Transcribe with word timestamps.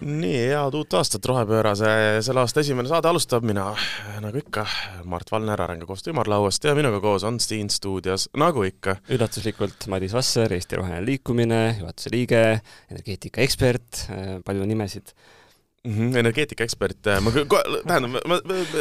nii, 0.00 0.48
head 0.52 0.76
uut 0.78 0.94
aastat, 0.98 1.24
Rohepöörase 1.26 1.88
selle 2.24 2.42
aasta 2.42 2.62
esimene 2.62 2.90
saade 2.90 3.10
alustab 3.10 3.46
mina, 3.46 3.68
nagu 4.22 4.40
ikka, 4.40 4.64
Mart 5.08 5.32
Valner 5.32 5.62
Arengukoostöö 5.62 6.14
ümarlauast 6.14 6.64
ja 6.64 6.74
minuga 6.78 7.00
koos 7.02 7.24
on 7.26 7.40
siin 7.42 7.70
stuudios, 7.70 8.28
nagu 8.38 8.62
ikka. 8.66 8.98
üllatuslikult 9.10 9.88
Madis 9.90 10.14
Vasser, 10.14 10.52
Eesti 10.54 10.78
Roheline 10.78 11.04
Liikumine, 11.06 11.62
juhatuse 11.80 12.12
liige, 12.14 12.44
energeetikaekspert, 12.92 14.04
palju 14.46 14.68
nimesid 14.70 15.14
energeetikaekspert, 15.86 17.06
äh, 17.06 17.20
ma 17.22 17.30
tähendab, 17.30 18.16
ma, 18.26 18.38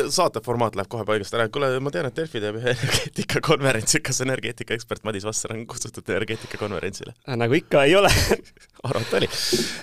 saate 0.09 0.41
formaat 0.43 0.75
läheb 0.75 0.89
kohe 0.89 1.05
paigast 1.05 1.36
ära, 1.38 1.45
kuule, 1.54 1.70
ma 1.84 1.91
tean, 1.93 2.07
et 2.09 2.18
Delfi 2.18 2.41
teeb 2.41 2.57
ühe 2.57 2.71
energeetikakonverentsi, 2.73 4.02
kas 4.05 4.23
energeetikaekspert 4.26 5.05
Madis 5.05 5.27
Vasser 5.27 5.54
on 5.54 5.62
kutsutud 5.70 6.09
energeetikakonverentsile? 6.16 7.13
Äh, 7.30 7.38
nagu 7.38 7.54
ikka, 7.57 7.84
ei 7.85 7.94
ole. 7.99 8.09
Arvata 8.88 9.20
oli. 9.20 9.30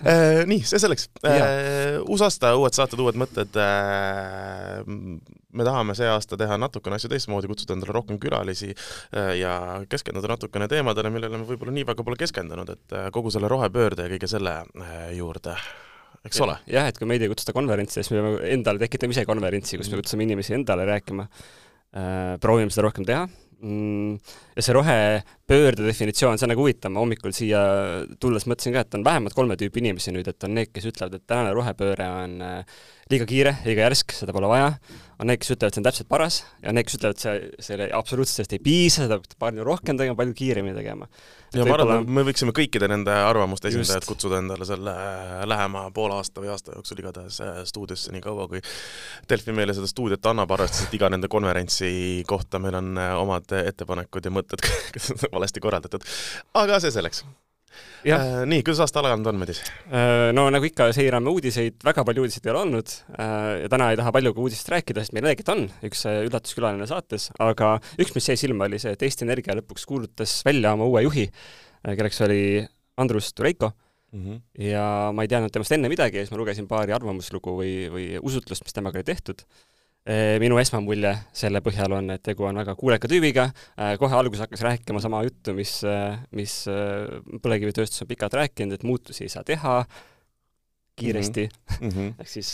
Äh,. 0.02 0.42
Nii, 0.50 0.64
see 0.66 0.82
selleks. 0.82 1.06
Uus 2.10 2.24
aasta, 2.26 2.52
uued 2.58 2.74
saated, 2.76 3.00
uued 3.02 3.18
mõtted. 3.18 3.56
Me 4.84 5.66
tahame 5.66 5.94
see 5.98 6.10
aasta 6.10 6.38
teha 6.38 6.58
natukene 6.58 6.98
asju 6.98 7.12
teistmoodi, 7.12 7.50
kutsuda 7.50 7.76
endale 7.76 7.94
rohkem 7.94 8.18
külalisi 8.22 8.72
ja 9.38 9.54
keskenduda 9.90 10.34
natukene 10.34 10.68
teemadele, 10.70 11.14
millele 11.14 11.38
me 11.38 11.48
võib-olla 11.48 11.74
nii 11.78 11.88
väga 11.90 12.06
pole 12.06 12.18
keskendunud, 12.20 12.74
et 12.74 13.00
kogu 13.14 13.34
selle 13.34 13.50
rohepöörde 13.50 14.06
ja 14.06 14.14
kõige 14.14 14.30
selle 14.30 14.60
juurde 15.14 15.58
eks 16.24 16.40
ole? 16.44 16.56
jah, 16.70 16.88
et 16.90 16.98
kui 16.98 17.08
meid 17.10 17.24
ei 17.24 17.30
kutsuta 17.32 17.54
konverentsi, 17.56 18.00
siis 18.00 18.12
me 18.14 18.20
peame 18.22 18.52
endale 18.56 18.82
tekitama 18.82 19.16
ise 19.16 19.26
konverentsi, 19.28 19.78
kus 19.80 19.90
me 19.90 19.96
mm. 19.96 20.04
kutsume 20.04 20.26
inimesi 20.28 20.56
endale 20.58 20.86
rääkima 20.88 21.26
äh,. 21.28 22.36
proovime 22.42 22.74
seda 22.74 22.88
rohkem 22.88 23.06
teha 23.08 23.26
mm,. 23.26 24.18
ja 24.56 24.64
see 24.64 24.76
rohepöörde 25.44 25.84
definitsioon, 25.84 26.38
see 26.38 26.46
on 26.46 26.54
nagu 26.54 26.62
huvitav, 26.64 26.92
ma 26.94 27.02
hommikul 27.02 27.32
siia 27.36 27.60
tulles 28.20 28.46
mõtlesin 28.48 28.72
ka, 28.72 28.84
et 28.84 28.96
on 28.96 29.04
vähemalt 29.04 29.36
kolme 29.36 29.58
tüüpi 29.60 29.82
inimesi 29.82 30.12
nüüd, 30.14 30.28
et 30.28 30.44
on 30.46 30.54
need, 30.56 30.72
kes 30.72 30.88
ütlevad, 30.88 31.18
et 31.18 31.26
tänane 31.28 31.52
rohepööre 31.52 32.06
on 32.08 32.38
äh, 32.40 32.78
liiga 33.12 33.26
kiire, 33.28 33.58
liiga 33.66 33.84
järsk, 33.84 34.14
seda 34.16 34.32
pole 34.32 34.48
vaja, 34.48 34.70
on 35.20 35.28
need, 35.28 35.38
kes 35.42 35.52
ütlevad, 35.52 35.74
see 35.74 35.82
on 35.82 35.86
täpselt 35.86 36.08
paras, 36.08 36.38
ja 36.62 36.72
on 36.72 36.78
need, 36.78 36.88
kes 36.88 36.96
ütlevad, 36.96 37.20
see, 37.20 37.50
selle 37.62 37.88
absoluutselt 37.96 38.40
sellest 38.40 38.54
ei 38.56 38.62
piisa, 38.64 39.04
seda 39.04 39.18
peab 39.20 39.36
palju 39.44 39.66
rohkem 39.68 39.98
tegema, 40.00 40.16
palju 40.18 40.36
kiiremini 40.38 40.76
tegema. 40.78 41.08
ja 41.54 41.66
ma 41.68 41.76
arvan, 41.76 42.00
et 42.02 42.14
me 42.16 42.24
võiksime 42.26 42.54
kõikide 42.56 42.88
nende 42.90 43.12
arvamuste 43.12 43.68
esindajad 43.68 44.08
kutsuda 44.08 44.40
endale 44.40 44.66
selle 44.66 44.94
äh, 44.96 45.44
lähema 45.46 45.84
poole 45.94 46.16
aasta 46.16 46.42
või 46.42 46.50
aasta 46.54 46.74
jooksul 46.74 47.04
igatahes 47.04 47.38
äh, 47.44 47.60
stuudiosse, 47.68 48.14
nii 48.16 48.24
kaua 48.24 48.48
kui 48.50 48.64
Delfi 49.30 49.54
meile 49.54 49.76
seda 49.76 49.86
stuudiot 49.90 50.32
annab, 50.32 50.56
arvestades, 50.56 50.88
et 50.88 50.96
iga 50.96 51.12
nende 51.12 51.28
konverentsi 51.30 52.24
kohta 52.26 52.58
meil 52.62 52.80
on 52.80 52.96
omad 53.20 53.52
ettepanekud 53.60 54.24
ja 54.24 54.32
mõtted 54.34 54.64
valesti 55.34 55.62
korraldatud. 55.64 56.06
aga 56.64 56.80
see 56.82 56.94
selleks 56.94 57.24
Äh, 58.04 58.42
nii, 58.44 58.60
kuidas 58.60 58.82
aasta 58.84 59.00
alanud 59.00 59.30
on, 59.30 59.38
Madis? 59.40 59.62
Äh, 59.88 60.28
no 60.36 60.44
nagu 60.52 60.66
ikka, 60.68 60.90
seirame 60.92 61.32
uudiseid, 61.32 61.78
väga 61.86 62.04
palju 62.04 62.26
uudiseid 62.26 62.44
ei 62.44 62.52
ole 62.52 62.60
olnud 62.66 62.92
äh, 63.16 63.62
ja 63.62 63.70
täna 63.72 63.88
ei 63.92 63.98
taha 64.00 64.12
palju 64.14 64.34
ka 64.36 64.42
uudistest 64.44 64.72
rääkida, 64.74 65.04
sest 65.04 65.16
meil 65.16 65.24
tegelikult 65.24 65.52
on 65.54 65.88
üks 65.88 66.04
üllatuskülaline 66.10 66.88
saates, 66.90 67.30
aga 67.40 67.74
üks, 67.96 68.12
mis 68.16 68.28
jäi 68.28 68.36
silma, 68.42 68.68
oli 68.68 68.80
see, 68.82 68.92
et 68.92 69.06
Eesti 69.08 69.24
Energia 69.24 69.56
lõpuks 69.56 69.88
kuulutas 69.88 70.36
välja 70.44 70.74
oma 70.76 70.88
uue 70.90 71.06
juhi, 71.06 71.24
kelleks 71.86 72.20
oli 72.28 72.42
Andrus 73.00 73.32
Tureiko 73.32 73.72
mm. 73.72 74.20
-hmm. 74.20 74.42
ja 74.68 74.86
ma 75.16 75.24
ei 75.24 75.32
teadnud 75.32 75.54
temast 75.54 75.72
enne 75.72 75.88
midagi 75.88 76.20
ja 76.20 76.26
siis 76.26 76.34
ma 76.34 76.42
lugesin 76.42 76.68
paari 76.68 76.92
arvamuslugu 76.92 77.56
või, 77.62 77.72
või 77.94 78.10
usutlust, 78.20 78.68
mis 78.68 78.76
temaga 78.76 79.00
oli 79.00 79.08
tehtud 79.08 79.48
Eh, 79.48 79.73
minu 80.42 80.58
esmamulje 80.60 81.14
selle 81.32 81.62
põhjal 81.64 81.94
on, 81.96 82.10
et 82.12 82.20
tegu 82.20 82.44
on 82.44 82.58
väga 82.60 82.74
kuuleka 82.76 83.08
tüübiga, 83.08 83.46
kohe 83.96 84.18
alguses 84.18 84.42
hakkas 84.44 84.60
rääkima 84.66 85.00
sama 85.00 85.22
juttu, 85.24 85.54
mis, 85.56 85.78
mis 86.36 86.58
põlevkivitööstus 87.40 88.04
on 88.04 88.10
pikalt 88.10 88.36
rääkinud, 88.36 88.76
et 88.76 88.84
muutusi 88.84 89.24
ei 89.24 89.32
saa 89.32 89.46
teha 89.48 89.78
kiiresti. 91.00 91.48
Mm, 91.80 91.88
-hmm. 91.88 92.12
ehk 92.20 92.28
siis 92.28 92.52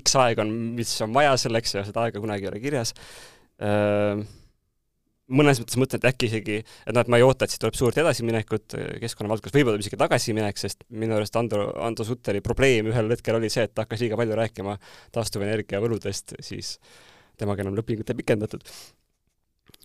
X 0.00 0.16
aeg 0.16 0.40
on, 0.40 0.54
mis 0.78 0.94
on 1.04 1.12
vaja 1.12 1.36
selleks 1.36 1.74
ja 1.76 1.84
seda 1.84 2.06
aega 2.06 2.20
kunagi 2.24 2.48
ei 2.48 2.52
ole 2.54 2.60
kirjas 2.64 2.94
mõnes 5.28 5.60
mõttes 5.60 5.78
mõtlen, 5.80 6.00
et 6.00 6.08
äkki 6.10 6.28
isegi, 6.30 6.58
et 6.62 6.94
noh, 6.94 7.04
et 7.04 7.10
ma 7.12 7.18
ei 7.20 7.24
oota, 7.26 7.44
et 7.44 7.52
siit 7.52 7.62
tuleb 7.62 7.76
suurt 7.78 7.98
edasiminekut 8.00 8.76
äh, 8.78 8.86
keskkonnavaldkonnas, 9.02 9.54
võib-olla 9.54 9.76
tuleb 9.76 9.84
isegi 9.84 10.00
tagasiminek, 10.00 10.60
sest 10.60 10.86
minu 10.88 11.16
arust 11.18 11.36
Ando, 11.40 11.66
Ando 11.84 12.06
Sutteri 12.08 12.42
probleem 12.44 12.88
ühel 12.92 13.12
hetkel 13.12 13.38
oli 13.38 13.50
see, 13.52 13.66
et 13.68 13.74
ta 13.74 13.84
hakkas 13.84 14.04
liiga 14.04 14.18
palju 14.20 14.38
rääkima 14.38 14.78
taastuvenergia 15.14 15.82
võludest, 15.84 16.38
siis 16.44 16.76
temaga 17.38 17.64
enam 17.64 17.76
lepingut 17.78 18.08
ei 18.10 18.18
pikendatud. 18.22 18.64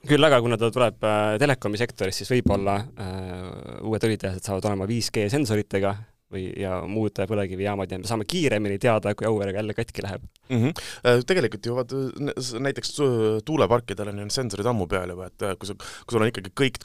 küll 0.07 0.27
aga, 0.27 0.39
kuna 0.43 0.57
ta 0.59 0.71
tuleb 0.71 1.03
äh, 1.07 1.35
telekomi 1.43 1.79
sektorist, 1.79 2.23
siis 2.23 2.31
võib-olla 2.31 2.79
äh, 2.79 3.83
uued 3.83 4.07
õlitehased 4.07 4.47
saavad 4.47 4.71
olema 4.71 4.87
5G 4.89 5.27
sensoritega, 5.31 5.95
või, 6.33 6.47
ja 6.59 6.79
muud 6.89 7.21
põlevkivijaamad 7.29 7.93
ja 7.93 8.01
me 8.01 8.09
saame 8.09 8.27
kiiremini 8.29 8.79
teada, 8.81 9.13
kui 9.15 9.27
Auverega 9.29 9.61
jälle 9.61 9.77
katki 9.77 10.05
läheb 10.05 10.25
mm. 10.49 10.63
-hmm. 10.63 11.21
Tegelikult 11.29 11.65
ju 11.65 11.75
vaata, 11.77 12.01
näiteks 12.59 12.97
tuuleparkidel 13.45 14.13
on 14.13 14.25
ju 14.25 14.29
sensorid 14.33 14.67
ammu 14.69 14.87
peal 14.87 15.15
juba, 15.15 15.29
et 15.31 15.47
äh, 15.47 15.55
kui 15.59 15.69
sa, 15.69 15.77
kui 15.77 16.17
sul 16.17 16.25
on 16.25 16.33
ikkagi 16.33 16.53
kõik 16.59 16.83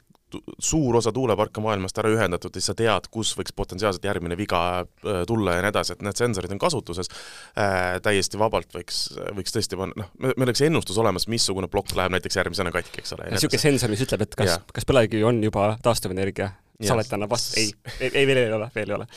suur 0.61 0.95
osa 0.99 1.11
tuuleparke 1.11 1.61
maailmast 1.63 1.97
ära 2.01 2.11
ühendatud, 2.13 2.53
siis 2.53 2.69
sa 2.69 2.75
tead, 2.77 3.07
kus 3.13 3.31
võiks 3.37 3.53
potentsiaalselt 3.55 4.05
järgmine 4.05 4.37
viga 4.37 4.61
äh, 4.81 5.23
tulla 5.27 5.57
ja 5.57 5.63
nii 5.65 5.71
edasi, 5.73 5.95
et 5.95 6.05
need 6.05 6.21
sensorid 6.21 6.53
on 6.53 6.61
kasutuses 6.61 7.09
äh,, 7.09 7.97
täiesti 8.05 8.39
vabalt 8.41 8.73
võiks, 8.75 9.01
võiks 9.37 9.55
tõesti 9.55 9.79
panna, 9.79 10.03
noh, 10.03 10.13
meil 10.21 10.49
oleks 10.49 10.63
ennustus 10.67 11.01
olemas, 11.01 11.27
missugune 11.31 11.69
plokk 11.71 11.95
läheb 11.97 12.13
näiteks 12.17 12.41
järgmisena 12.41 12.73
katki, 12.75 13.01
eks 13.03 13.17
ole. 13.17 13.29
niisugune 13.33 13.63
sensor, 13.65 13.93
mis 13.93 14.05
ütleb, 14.05 14.25
et 14.27 14.39
kas, 14.39 14.59
kas 14.73 14.89
põlevkivi 14.89 15.25
on 15.25 15.41
juba 15.43 15.71
taastuvenergia 15.85 16.51
Salet 16.87 17.13
annab 17.13 17.33
vastu, 17.33 17.59
ei, 17.59 17.73
ei, 17.99 18.11
ei, 18.13 18.27
veel 18.27 18.45
ei 18.45 18.53
ole, 18.55 18.69
veel 18.75 18.93
ei 18.93 18.95
ole 18.95 19.07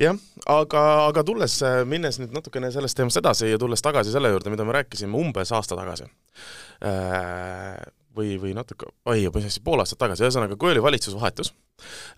jah, 0.00 0.20
aga, 0.48 0.82
aga 1.08 1.24
tulles, 1.26 1.58
minnes 1.88 2.18
nüüd 2.20 2.32
natukene 2.32 2.70
sellest 2.72 2.96
teemast 2.98 3.20
edasi 3.20 3.50
ja 3.50 3.58
tulles 3.60 3.84
tagasi 3.84 4.14
selle 4.14 4.30
juurde, 4.32 4.52
mida 4.52 4.64
me 4.64 4.76
rääkisime 4.78 5.18
umbes 5.18 5.52
aasta 5.52 5.76
tagasi 5.78 6.06
äh, 6.86 7.82
või, 8.16 8.36
või 8.40 8.54
natuke, 8.56 8.88
oi, 9.08 9.26
mis 9.34 9.50
asi, 9.50 9.60
pool 9.64 9.82
aastat 9.82 10.00
tagasi, 10.02 10.24
ühesõnaga, 10.26 10.56
kui 10.60 10.72
oli 10.72 10.82
valitsusvahetus, 10.84 11.52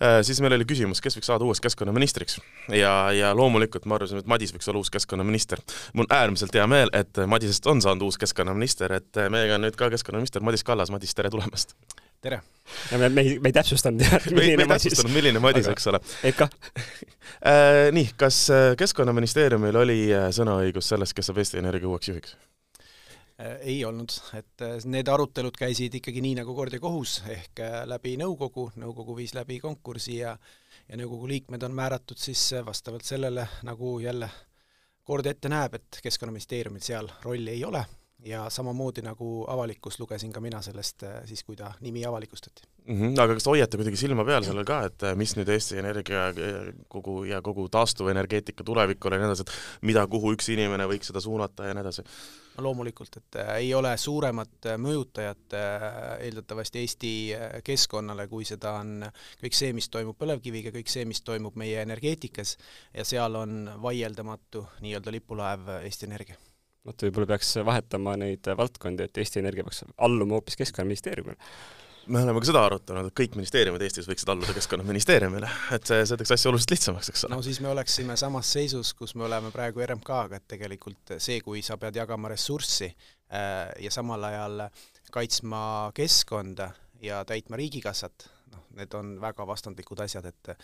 äh, 0.03 0.21
siis 0.27 0.41
meil 0.45 0.57
oli 0.57 0.69
küsimus, 0.69 1.03
kes 1.03 1.19
võiks 1.19 1.31
saada 1.31 1.47
uueks 1.47 1.63
keskkonnaministriks. 1.65 2.39
ja, 2.75 2.95
ja 3.15 3.35
loomulikult 3.37 3.87
me 3.91 3.99
arvasime, 3.99 4.23
et 4.25 4.31
Madis 4.31 4.55
võiks 4.55 4.71
olla 4.71 4.83
uus 4.83 4.95
keskkonnaminister. 4.95 5.63
mul 5.95 6.07
on 6.09 6.17
äärmiselt 6.17 6.55
hea 6.55 6.67
meel, 6.71 6.95
et 6.95 7.25
Madisest 7.27 7.67
on 7.71 7.83
saanud 7.83 8.07
uus 8.07 8.19
keskkonnaminister, 8.23 9.01
et 9.01 9.25
meiega 9.31 9.59
on 9.59 9.67
nüüd 9.67 9.79
ka 9.79 9.91
keskkonnaminister 9.95 10.47
Madis 10.47 10.67
Kallas, 10.67 10.95
Madis, 10.95 11.15
tere 11.15 11.31
tulemast! 11.35 11.79
Tere! 12.25 12.41
ja 12.91 12.99
me, 12.99 13.09
me 13.09 13.21
ei, 13.21 13.37
me 13.39 13.51
ei 13.51 13.57
täpsustanud 13.57 14.01
me 14.33 14.47
ei 14.47 14.57
täpsustanud, 14.57 15.13
milline 15.13 15.43
Madis, 15.45 15.69
eks 15.69 15.87
ole. 15.93 16.01
ikka 16.31 16.49
äh, 17.51 17.91
nii, 17.93 18.09
kas 18.21 18.41
äh, 18.55 18.71
Keskkonnaministeeriumil 18.81 19.77
oli 19.83 19.99
äh, 20.15 20.31
sõnaõigus 20.33 20.89
selles, 20.95 21.13
kes 21.17 21.29
saab 21.31 21.43
Eesti 21.43 21.61
Energia 21.61 21.91
uueks 21.91 22.13
juhiks? 22.13 22.37
ei 23.67 23.81
olnud, 23.83 24.13
et 24.39 24.63
need 24.87 25.09
arutelud 25.11 25.57
käisid 25.59 25.97
ikkagi 25.99 26.21
nii, 26.23 26.37
nagu 26.39 26.53
kord 26.55 26.77
ja 26.77 26.79
kohus, 26.79 27.17
ehk 27.35 27.65
läbi 27.91 28.13
nõukogu, 28.21 28.69
nõukogu 28.79 29.17
viis 29.19 29.35
läbi 29.35 29.59
konkursi 29.59 30.21
ja 30.21 30.37
ja 30.85 31.01
nõukogu 31.01 31.27
liikmed 31.27 31.67
on 31.67 31.75
määratud 31.75 32.21
siis 32.21 32.45
vastavalt 32.65 33.03
sellele, 33.05 33.49
nagu 33.67 33.97
jälle 33.99 34.31
kord 35.03 35.27
ette 35.27 35.51
näeb, 35.51 35.75
et 35.81 35.99
Keskkonnaministeeriumil 36.05 36.87
seal 36.87 37.11
rolli 37.27 37.57
ei 37.57 37.67
ole 37.67 37.83
ja 38.25 38.51
samamoodi 38.51 39.03
nagu 39.05 39.45
avalikkus, 39.49 39.99
lugesin 40.01 40.33
ka 40.33 40.41
mina 40.41 40.63
sellest 40.65 41.03
äh, 41.03 41.17
siis, 41.29 41.45
kui 41.45 41.57
ta 41.57 41.73
nimi 41.81 42.05
avalikustati 42.07 42.63
mm. 42.87 43.01
-hmm. 43.01 43.21
aga 43.21 43.35
kas 43.35 43.45
te 43.45 43.51
hoiate 43.51 43.77
kuidagi 43.77 43.97
silma 43.97 44.25
peal 44.25 44.45
sellel 44.45 44.65
ka, 44.65 44.83
et 44.89 45.03
äh, 45.03 45.17
mis 45.17 45.37
nüüd 45.37 45.49
Eesti 45.49 45.79
Energia 45.79 46.29
äh, 46.29 46.71
kogu 46.89 47.25
ja 47.25 47.43
kogu 47.43 47.69
taastuvenergeetika 47.69 48.65
tulevik 48.65 49.05
on 49.05 49.13
ja 49.13 49.19
nii 49.19 49.29
edasi, 49.29 49.43
et 49.43 49.83
mida, 49.83 50.07
kuhu 50.07 50.33
üks 50.37 50.49
inimene 50.53 50.89
võiks 50.89 51.13
seda 51.13 51.21
suunata 51.21 51.69
ja 51.69 51.75
nii 51.75 51.85
edasi? 51.85 52.07
no 52.57 52.65
loomulikult, 52.69 53.17
et 53.17 53.41
ei 53.57 53.75
ole 53.75 53.97
suuremat 53.99 54.71
mõjutajat 54.79 55.57
eeldatavasti 56.21 56.79
Eesti 56.79 57.13
keskkonnale, 57.65 58.29
kui 58.29 58.45
seda 58.45 58.77
on 58.79 59.05
kõik 59.43 59.59
see, 59.59 59.73
mis 59.73 59.89
toimub 59.89 60.17
põlevkiviga, 60.19 60.71
kõik 60.71 60.89
see, 60.89 61.05
mis 61.05 61.21
toimub 61.27 61.59
meie 61.59 61.83
energeetikas 61.83 62.57
ja 62.95 63.05
seal 63.05 63.35
on 63.43 63.71
vaieldamatu 63.83 64.67
nii-öelda 64.81 65.19
lipulaev 65.19 65.73
Eesti 65.83 66.07
Energia 66.07 66.39
vot 66.85 67.07
võib-olla 67.07 67.31
peaks 67.35 67.55
vahetama 67.65 68.17
neid 68.21 68.51
valdkondi, 68.59 69.09
et 69.09 69.23
Eesti 69.23 69.41
Energia 69.41 69.65
peaks 69.67 69.85
alluma 69.97 70.39
hoopis 70.39 70.59
Keskkonnaministeeriumile 70.61 71.39
me 72.07 72.23
oleme 72.23 72.41
ka 72.41 72.49
seda 72.49 72.63
arutanud, 72.67 73.09
et 73.09 73.17
kõik 73.17 73.37
ministeeriumid 73.39 73.83
Eestis 73.85 74.09
võiksid 74.09 74.29
alluda 74.33 74.55
Keskkonnaministeeriumile, 74.57 75.49
et 75.77 75.89
see, 75.89 76.03
see 76.09 76.21
teeks 76.21 76.35
asja 76.37 76.51
oluliselt 76.51 76.75
lihtsamaks, 76.75 77.11
eks 77.13 77.25
ole. 77.27 77.37
no 77.37 77.45
siis 77.47 77.61
me 77.65 77.71
oleksime 77.73 78.17
samas 78.21 78.51
seisus, 78.57 78.93
kus 78.99 79.15
me 79.19 79.27
oleme 79.29 79.53
praegu 79.55 79.83
RMK-ga, 79.85 80.41
et 80.41 80.47
tegelikult 80.57 81.17
see, 81.17 81.41
kui 81.45 81.63
sa 81.65 81.79
pead 81.81 81.97
jagama 81.97 82.33
ressurssi 82.33 82.91
äh, 82.91 83.73
ja 83.85 83.93
samal 83.95 84.29
ajal 84.29 84.67
kaitsma 85.15 85.65
keskkonda 85.97 86.71
ja 87.05 87.23
täitma 87.29 87.61
riigikassat, 87.61 88.29
noh, 88.55 88.63
need 88.79 88.95
on 88.99 89.15
väga 89.23 89.47
vastandlikud 89.47 90.05
asjad, 90.07 90.31
et 90.31 90.55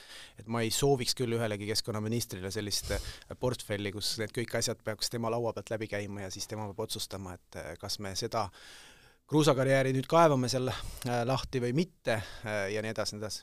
et 0.40 0.46
ma 0.46 0.62
ei 0.64 0.70
sooviks 0.74 1.16
küll 1.18 1.36
ühelegi 1.36 1.68
keskkonnaministrile 1.72 2.50
sellist 2.54 2.94
portfelli, 3.40 3.92
kus 3.92 4.16
need 4.22 4.32
kõik 4.36 4.54
asjad 4.62 4.80
peaks 4.84 5.10
tema 5.10 5.32
laua 5.32 5.52
pealt 5.56 5.74
läbi 5.74 5.90
käima 5.90 6.26
ja 6.26 6.30
siis 6.30 6.48
tema 6.48 6.68
peab 6.70 6.86
otsustama, 6.86 7.34
et 7.34 7.60
kas 7.82 7.98
me 7.98 8.14
seda 8.18 8.48
kruusakarjääri 9.30 9.94
nüüd 9.94 10.08
kaevame 10.10 10.50
seal 10.50 10.70
äh, 10.72 11.22
lahti 11.28 11.62
või 11.62 11.72
mitte 11.76 12.18
äh, 12.18 12.66
ja 12.74 12.82
nii 12.82 12.94
edasi, 12.94 13.16
nii 13.16 13.22
edasi 13.22 13.42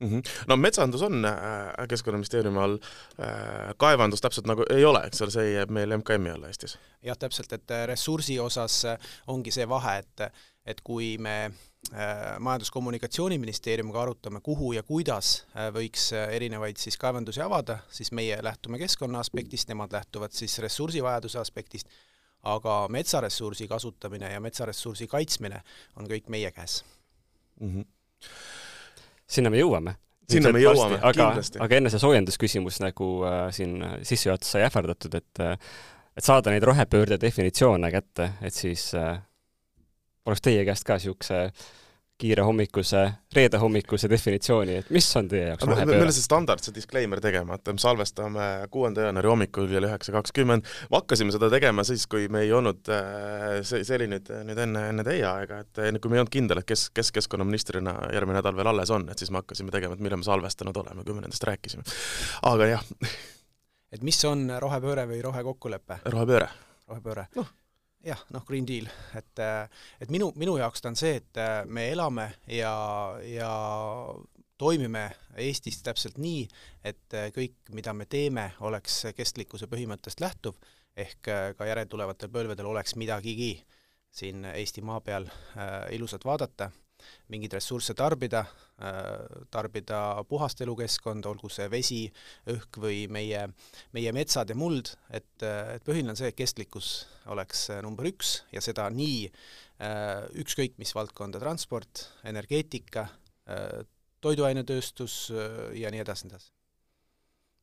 mm. 0.00 0.08
-hmm. 0.08 0.32
no 0.48 0.56
metsandus 0.56 1.02
on 1.02 1.24
äh, 1.24 1.88
Keskkonnaministeeriumi 1.88 2.58
all 2.58 2.78
äh,, 3.20 3.74
kaevandus 3.76 4.20
täpselt 4.20 4.46
nagu 4.46 4.64
ei 4.70 4.84
ole, 4.84 5.04
eks 5.06 5.22
ole, 5.22 5.30
see 5.30 5.52
jääb 5.52 5.70
meil 5.70 5.96
MKM-i 5.98 6.32
alla 6.32 6.52
Eestis. 6.52 6.78
jah, 7.02 7.18
täpselt, 7.18 7.52
et 7.52 7.70
äh, 7.70 7.86
ressursi 7.92 8.38
osas 8.40 8.84
äh, 8.84 8.98
ongi 9.26 9.50
see 9.50 9.68
vahe, 9.68 9.98
et 9.98 10.28
et 10.66 10.80
kui 10.84 11.14
me 11.22 11.36
äh, 11.46 12.34
Majandus-Kommunikatsiooniministeeriumiga 12.38 14.02
arutame, 14.02 14.40
kuhu 14.44 14.72
ja 14.76 14.82
kuidas 14.82 15.46
võiks 15.74 16.10
erinevaid 16.16 16.80
siis 16.82 16.98
kaevandusi 17.00 17.40
avada, 17.44 17.78
siis 17.90 18.12
meie 18.12 18.38
lähtume 18.42 18.78
keskkonna 18.82 19.22
aspektist, 19.22 19.70
nemad 19.70 19.94
lähtuvad 19.94 20.34
siis 20.34 20.58
ressursivajaduse 20.58 21.38
aspektist, 21.38 21.90
aga 22.46 22.84
metsaressursi 22.90 23.68
kasutamine 23.68 24.32
ja 24.32 24.40
metsaressursi 24.40 25.06
kaitsmine 25.10 25.62
on 25.96 26.10
kõik 26.10 26.30
meie 26.30 26.50
käes 26.54 26.82
mm. 27.60 27.74
-hmm 27.74 27.84
sinna 29.26 29.50
me 29.50 29.60
jõuame. 29.60 29.96
sinna 30.30 30.52
me 30.54 30.62
jõuame, 30.62 30.98
kindlasti. 31.02 31.60
aga 31.62 31.78
enne 31.80 31.92
see 31.92 32.02
soojendusküsimus 32.02 32.80
nagu 32.82 33.10
äh, 33.26 33.38
siin 33.54 33.78
sissejuhatuses 34.02 34.56
sai 34.56 34.66
ähvardatud, 34.66 35.18
et 35.20 35.42
äh, 35.42 35.56
et 36.16 36.24
saada 36.24 36.52
neid 36.52 36.64
rohepöörde 36.64 37.18
definitsioone 37.20 37.90
kätte, 37.92 38.30
et 38.40 38.54
siis 38.54 38.88
äh, 38.96 39.18
oleks 40.26 40.44
teie 40.44 40.64
käest 40.68 40.86
ka 40.86 40.98
niisuguse 40.98 41.42
kiire 42.16 42.44
hommikuse, 42.46 43.00
reede 43.36 43.58
hommikuse 43.60 44.08
definitsiooni, 44.08 44.78
et 44.80 44.86
mis 44.94 45.06
on 45.20 45.26
teie 45.28 45.50
jaoks 45.50 45.66
rohepööre? 45.68 45.98
meil 45.98 46.08
on 46.08 46.14
see 46.16 46.24
standardse 46.24 46.72
disclaimer 46.72 47.20
tegemata, 47.20 47.74
me 47.76 47.82
salvestame 47.82 48.46
kuuenda 48.72 49.04
jaanuari 49.04 49.28
hommikul 49.28 49.68
kell 49.68 49.88
üheksa 49.88 50.14
kakskümmend, 50.14 50.64
me 50.64 50.96
hakkasime 50.96 51.34
seda 51.34 51.50
tegema 51.52 51.84
siis, 51.84 52.06
kui 52.08 52.30
me 52.32 52.46
ei 52.46 52.54
olnud, 52.56 52.88
äh, 52.88 53.58
see, 53.68 53.82
see 53.84 53.98
oli 53.98 54.08
nüüd, 54.14 54.32
nüüd 54.48 54.62
enne, 54.64 54.86
enne 54.94 55.04
teie 55.04 55.26
aega, 55.28 55.60
et 55.66 55.82
enne 55.90 56.00
kui 56.00 56.12
me 56.12 56.16
ei 56.16 56.24
olnud 56.24 56.32
kindel, 56.38 56.62
et 56.62 56.70
kes, 56.70 56.86
kes 56.96 57.12
keskkonnaministrina 57.18 57.98
järgmine 58.16 58.40
nädal 58.40 58.56
veel 58.56 58.72
alles 58.72 58.94
on, 58.96 59.04
et 59.12 59.20
siis 59.20 59.32
me 59.34 59.42
hakkasime 59.42 59.74
tegema, 59.74 59.98
et 59.98 60.06
millal 60.08 60.22
me 60.22 60.28
salvestanud 60.30 60.80
oleme, 60.86 61.04
kui 61.04 61.18
me 61.18 61.26
nendest 61.26 61.44
rääkisime. 61.44 61.84
aga 62.48 62.72
jah. 62.72 62.88
et 63.92 64.08
mis 64.08 64.24
on 64.24 64.48
rohepööre 64.64 65.04
või 65.12 65.20
rohekokkulepe? 65.28 66.00
rohepööre. 66.16 66.48
rohepööre. 66.88 67.28
noh 67.36 67.52
jah, 68.06 68.22
noh, 68.34 68.44
Green 68.46 68.66
Deal, 68.68 68.86
et, 69.18 69.42
et 70.00 70.12
minu, 70.14 70.30
minu 70.38 70.56
jaoks 70.60 70.82
ta 70.82 70.92
on 70.92 70.98
see, 70.98 71.18
et 71.20 71.40
me 71.66 71.88
elame 71.90 72.28
ja, 72.50 72.72
ja 73.26 73.50
toimime 74.58 75.08
Eestis 75.42 75.82
täpselt 75.84 76.20
nii, 76.22 76.46
et 76.86 77.18
kõik, 77.34 77.58
mida 77.76 77.92
me 77.96 78.06
teeme, 78.08 78.52
oleks 78.64 79.08
kestlikkuse 79.16 79.68
põhimõttest 79.72 80.22
lähtuv, 80.22 80.54
ehk 80.96 81.28
ka 81.58 81.66
järeltulevatel 81.68 82.30
põlvedel 82.32 82.70
oleks 82.70 82.96
midagigi 82.96 83.56
siin 84.16 84.44
Eesti 84.54 84.84
maa 84.86 85.00
peal 85.04 85.26
äh, 85.28 85.94
ilusat 85.96 86.24
vaadata 86.24 86.70
mingeid 87.32 87.56
ressursse 87.56 87.94
tarbida, 87.98 88.44
äh, 88.78 89.44
tarbida 89.52 90.00
puhast 90.28 90.60
elukeskkonda, 90.64 91.30
olgu 91.30 91.50
see 91.52 91.68
vesi, 91.72 92.00
õhk 92.52 92.80
või 92.82 93.04
meie, 93.12 93.46
meie 93.96 94.14
metsad 94.16 94.50
ja 94.52 94.58
muld, 94.58 94.94
et, 95.10 95.30
et 95.42 95.86
põhiline 95.86 96.14
on 96.14 96.18
see, 96.18 96.32
et 96.32 96.38
kestlikkus 96.38 96.90
oleks 97.32 97.68
number 97.84 98.08
üks 98.10 98.40
ja 98.54 98.62
seda 98.64 98.88
nii 98.92 99.26
äh, 99.28 100.26
ükskõik 100.42 100.80
mis 100.82 100.94
valdkonda, 100.96 101.42
transport, 101.42 102.08
energeetika, 102.26 103.08
äh, 103.50 103.80
toiduainetööstus 104.24 105.26
ja 105.76 105.92
nii 105.92 106.02
edasi, 106.02 106.26
nii 106.26 106.34
edasi 106.34 106.55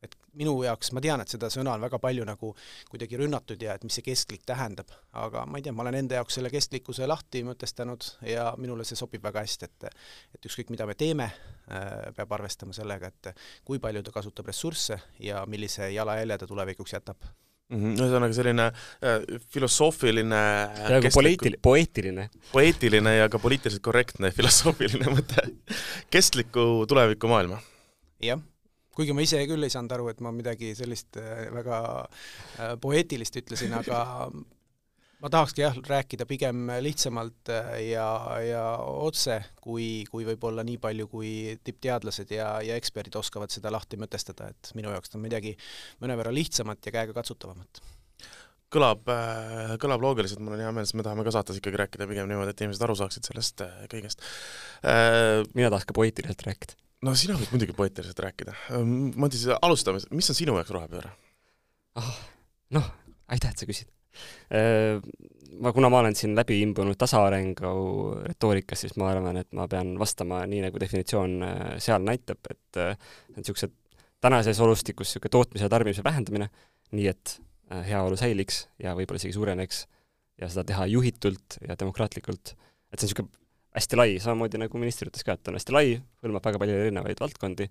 et 0.04 0.16
minu 0.38 0.54
jaoks, 0.64 0.90
ma 0.96 1.02
tean, 1.04 1.22
et 1.22 1.30
seda 1.30 1.50
sõna 1.52 1.74
on 1.76 1.84
väga 1.84 2.00
palju 2.02 2.26
nagu 2.26 2.52
kuidagi 2.90 3.18
rünnatud 3.20 3.60
ja 3.62 3.76
et 3.76 3.84
mis 3.86 3.96
see 3.98 4.06
kestlik 4.06 4.44
tähendab, 4.48 4.90
aga 5.20 5.44
ma 5.48 5.60
ei 5.60 5.66
tea, 5.66 5.74
ma 5.76 5.84
olen 5.84 6.00
enda 6.02 6.18
jaoks 6.20 6.38
selle 6.38 6.50
kestlikkuse 6.52 7.08
lahti 7.10 7.44
mõtestanud 7.46 8.08
ja 8.28 8.50
minule 8.60 8.86
see 8.88 8.98
sobib 8.98 9.24
väga 9.24 9.44
hästi, 9.44 9.70
et 9.70 9.88
et 10.34 10.50
ükskõik, 10.50 10.72
mida 10.74 10.86
me 10.88 10.96
teeme, 10.98 11.30
äh, 11.70 12.10
peab 12.16 12.36
arvestama 12.38 12.76
sellega, 12.76 13.12
et 13.12 13.32
kui 13.64 13.80
palju 13.82 14.02
ta 14.04 14.14
kasutab 14.14 14.50
ressursse 14.50 15.00
ja 15.22 15.44
millise 15.46 15.90
jalajälje 15.94 16.38
ta 16.38 16.50
tulevikuks 16.50 16.96
jätab 16.96 17.28
mm 17.68 17.80
-hmm. 17.80 18.00
ühesõnaga 18.00 18.32
selline 18.36 18.66
äh, 18.66 19.40
filosoofiline 19.48 20.42
peaaegu 20.86 21.12
poliitil-, 21.18 21.58
poeetiline. 21.62 22.30
poeetiline 22.52 23.16
ja 23.16 23.28
ka 23.28 23.38
poliitiliselt 23.38 23.82
korrektne 23.82 24.30
filosoofiline 24.30 25.12
mõte 25.16 25.48
kestliku 26.10 26.84
tuleviku 26.88 27.28
maailma. 27.28 27.60
jah 28.22 28.40
kuigi 28.94 29.14
ma 29.14 29.24
ise 29.24 29.42
küll 29.50 29.66
ei 29.66 29.72
saanud 29.72 29.94
aru, 29.96 30.10
et 30.12 30.20
ma 30.24 30.32
midagi 30.34 30.74
sellist 30.78 31.18
äh, 31.20 31.46
väga 31.54 31.78
äh, 32.02 32.74
poeetilist 32.82 33.36
ütlesin, 33.40 33.74
aga 33.76 34.02
ma 35.24 35.30
tahakski 35.32 35.64
jah, 35.64 35.78
rääkida 35.88 36.26
pigem 36.30 36.68
lihtsamalt 36.84 37.50
äh, 37.54 37.72
ja, 37.90 38.06
ja 38.44 38.64
otse, 38.84 39.40
kui, 39.64 40.04
kui 40.10 40.26
võib-olla 40.28 40.66
nii 40.66 40.78
palju, 40.82 41.08
kui 41.10 41.32
tippteadlased 41.64 42.36
ja, 42.36 42.54
ja 42.64 42.78
eksperdid 42.80 43.18
oskavad 43.20 43.54
seda 43.54 43.72
lahti 43.74 43.98
mõtestada, 44.00 44.52
et 44.54 44.72
minu 44.78 44.94
jaoks 44.94 45.12
ta 45.12 45.18
on 45.18 45.26
midagi 45.26 45.56
mõnevõrra 46.04 46.34
lihtsamat 46.34 46.86
ja 46.86 46.98
käegakatsutavamat 47.00 47.84
kõlab, 48.74 49.06
kõlab 49.78 50.02
loogiliselt, 50.02 50.40
mul 50.42 50.56
on 50.56 50.64
hea 50.64 50.70
meel, 50.74 50.82
sest 50.82 50.96
me 50.98 51.04
tahame 51.06 51.22
ka 51.22 51.30
saates 51.36 51.60
ikkagi 51.60 51.78
rääkida 51.78 52.08
pigem 52.10 52.26
niimoodi, 52.26 52.50
et 52.50 52.62
inimesed 52.64 52.82
aru 52.82 52.96
saaksid 52.98 53.28
sellest 53.28 53.62
kõigest. 53.92 54.24
mina 55.54 55.68
tahaks 55.70 55.86
ka 55.86 55.94
poeetiliselt 55.94 56.42
rääkida 56.42 56.74
no 57.04 57.14
sina 57.18 57.36
võid 57.38 57.52
muidugi 57.52 57.76
poeetiliselt 57.76 58.22
rääkida. 58.24 58.56
Ehm, 58.76 59.12
Madis, 59.20 59.46
alustame, 59.54 60.02
mis 60.14 60.30
on 60.32 60.38
sinu 60.38 60.56
jaoks 60.58 60.72
rohepööre 60.74 61.12
oh,? 62.00 62.10
noh, 62.74 62.90
aitäh, 63.32 63.52
et 63.52 63.60
sa 63.60 63.68
küsid. 63.68 63.90
Ehm, 64.54 65.04
ma, 65.60 65.72
kuna 65.76 65.90
ma 65.92 66.00
olen 66.02 66.16
siin 66.18 66.34
läbi 66.36 66.60
imbunud 66.64 66.98
tasaarengu 67.00 67.74
retoorikas, 68.24 68.84
siis 68.84 68.96
ma 69.00 69.10
arvan, 69.12 69.38
et 69.42 69.50
ma 69.56 69.68
pean 69.70 69.94
vastama 70.00 70.42
nii, 70.50 70.64
nagu 70.66 70.80
definitsioon 70.82 71.38
äh, 71.46 71.64
seal 71.82 72.04
näitab, 72.06 72.40
et 72.50 72.80
äh, 72.80 72.94
need 73.32 73.44
niisugused 73.44 73.74
tänases 74.24 74.60
olustikus 74.64 75.10
niisugune 75.10 75.34
tootmise 75.36 75.66
ja 75.66 75.72
tarbimise 75.72 76.04
vähendamine, 76.06 76.48
nii 76.96 77.08
et 77.12 77.38
äh, 77.70 77.84
heaolu 77.90 78.18
säiliks 78.20 78.64
ja 78.82 78.96
võib-olla 78.96 79.20
isegi 79.20 79.36
suureneks 79.36 79.84
ja 80.40 80.50
seda 80.50 80.66
teha 80.72 80.88
juhitult 80.90 81.60
ja 81.62 81.76
demokraatlikult, 81.78 82.54
et 82.90 82.98
see 82.98 83.06
on 83.06 83.10
niisugune 83.10 83.43
hästi 83.74 83.98
lai, 83.98 84.10
samamoodi 84.22 84.60
nagu 84.62 84.80
minister 84.80 85.10
ütles 85.10 85.26
ka, 85.26 85.34
et 85.34 85.50
on 85.50 85.58
hästi 85.58 85.74
lai, 85.74 85.96
hõlmab 86.24 86.44
väga 86.46 86.60
palju 86.62 86.76
erinevaid 86.84 87.22
valdkondi, 87.22 87.66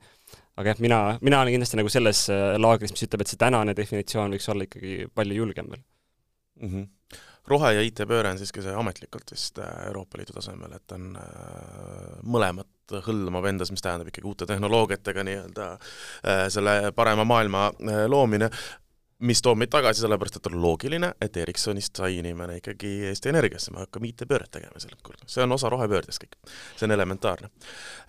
aga 0.60 0.74
jah, 0.74 0.82
mina, 0.84 1.00
mina 1.24 1.40
olen 1.44 1.56
kindlasti 1.56 1.80
nagu 1.80 1.92
selles 1.92 2.26
äh, 2.34 2.56
laagris, 2.60 2.92
mis 2.96 3.06
ütleb, 3.08 3.24
et 3.24 3.32
see 3.32 3.40
tänane 3.40 3.76
definitsioon 3.78 4.36
võiks 4.36 4.50
olla 4.52 4.68
ikkagi 4.68 5.08
palju 5.16 5.40
julgem 5.40 5.72
veel. 5.72 5.88
Mm. 6.62 6.74
-hmm 6.74 6.92
rohe- 7.44 7.74
ja 7.76 7.82
IT-pööre 7.84 8.30
on 8.32 8.38
siiski 8.40 8.62
see 8.64 8.72
ametlikult 8.72 9.34
vist 9.34 9.58
äh, 9.60 9.72
Euroopa 9.90 10.18
Liidu 10.18 10.32
tasemel, 10.32 10.78
et 10.78 10.92
on 10.96 11.10
äh, 11.20 12.22
mõlemat 12.24 12.94
hõlmav 13.04 13.50
endas, 13.50 13.72
mis 13.72 13.84
tähendab 13.84 14.08
ikkagi 14.08 14.28
uute 14.28 14.46
tehnoloogiatega 14.48 15.24
nii-öelda 15.24 15.68
selle 16.52 16.92
parema 16.96 17.24
maailma 17.26 17.72
loomine 18.08 18.50
mis 19.24 19.42
toob 19.44 19.60
meid 19.62 19.72
tagasi, 19.74 20.04
sellepärast 20.04 20.40
et 20.40 20.48
on 20.52 20.58
loogiline, 20.62 21.14
et 21.22 21.38
Ericssonist 21.40 22.02
sai 22.02 22.18
inimene 22.20 22.60
ikkagi 22.60 22.94
Eesti 23.10 23.32
Energiasse, 23.32 23.74
me 23.74 23.84
hakkame 23.84 24.10
IT-pööret 24.12 24.52
tegema 24.52 24.82
sellelt 24.82 25.04
korda. 25.06 25.28
see 25.28 25.44
on 25.44 25.56
osa 25.56 25.72
rohepöördest 25.72 26.24
kõik. 26.24 26.36
see 26.76 26.88
on 26.88 26.96
elementaarne 26.96 27.50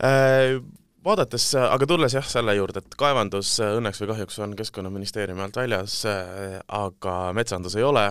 äh, 0.04 0.56
vaadates, 1.04 1.50
aga 1.60 1.86
tulles 1.86 2.16
jah, 2.16 2.26
selle 2.28 2.54
juurde, 2.56 2.82
et 2.82 2.96
kaevandus 2.98 3.56
õnneks 3.64 4.02
või 4.02 4.10
kahjuks 4.14 4.38
on 4.46 4.56
Keskkonnaministeeriumi 4.58 5.44
alt 5.44 5.60
väljas, 5.60 6.00
äh, 6.10 6.58
aga 6.80 7.16
metsandus 7.36 7.76
ei 7.78 7.86
ole 7.86 8.08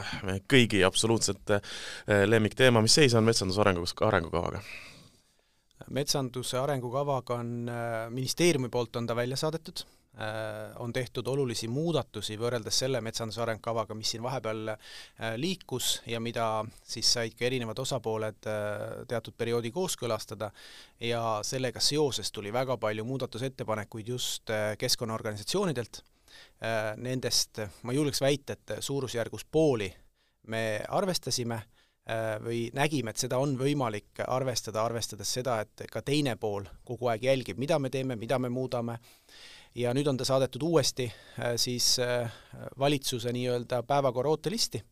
kõigi 0.52 0.84
absoluutselt 0.88 1.58
äh, 1.58 1.76
lemmikteema, 2.30 2.82
mis 2.82 3.00
seis 3.02 3.18
on 3.20 3.28
metsanduse 3.28 3.62
arengus, 3.66 3.96
arengukavaga? 4.02 4.64
metsanduse 5.94 6.56
arengukavaga 6.58 7.36
on, 7.42 7.50
ministeeriumi 8.16 8.70
poolt 8.72 8.96
on 8.96 9.08
ta 9.08 9.16
välja 9.18 9.36
saadetud 9.38 9.84
Äh, 9.84 10.03
on 10.80 10.94
tehtud 10.94 11.28
olulisi 11.28 11.68
muudatusi 11.68 12.36
võrreldes 12.38 12.78
selle 12.84 13.00
metsanduse 13.02 13.42
arengukavaga, 13.42 13.96
mis 13.98 14.12
siin 14.14 14.22
vahepeal 14.24 14.70
äh, 14.70 14.78
liikus 15.42 16.04
ja 16.06 16.20
mida 16.22 16.64
siis 16.86 17.10
said 17.16 17.34
ka 17.38 17.48
erinevad 17.48 17.80
osapooled 17.82 18.46
äh, 18.46 18.84
teatud 19.10 19.34
perioodi 19.38 19.72
kooskõlastada 19.74 20.52
ja 21.02 21.24
sellega 21.42 21.82
seoses 21.82 22.32
tuli 22.32 22.54
väga 22.54 22.78
palju 22.78 23.06
muudatusettepanekuid 23.10 24.14
just 24.14 24.54
keskkonnaorganisatsioonidelt. 24.78 26.04
Nendest 26.98 27.60
ma 27.84 27.94
julgeks 27.94 28.22
väita, 28.24 28.54
et 28.54 28.72
suurusjärgus 28.82 29.44
pooli 29.52 29.90
me 30.50 30.82
arvestasime 30.90 31.60
või 32.44 32.66
nägime, 32.76 33.12
et 33.12 33.22
seda 33.22 33.38
on 33.40 33.54
võimalik 33.60 34.24
arvestada, 34.28 34.82
arvestades 34.84 35.30
seda, 35.38 35.60
et 35.64 35.86
ka 35.92 36.02
teine 36.02 36.36
pool 36.40 36.66
kogu 36.88 37.12
aeg 37.12 37.28
jälgib, 37.28 37.60
mida 37.62 37.78
me 37.80 37.92
teeme, 37.94 38.16
mida 38.20 38.40
me 38.40 38.50
muudame 38.50 38.98
ja 39.76 39.94
nüüd 39.94 40.08
on 40.08 40.18
ta 40.18 40.26
saadetud 40.28 40.64
uuesti 40.68 41.08
äh, 41.08 41.56
siis 41.58 41.98
äh, 42.00 42.32
valitsuse 42.80 43.34
nii-öelda 43.34 43.84
päevakorra 43.88 44.30
ootelisti 44.30 44.84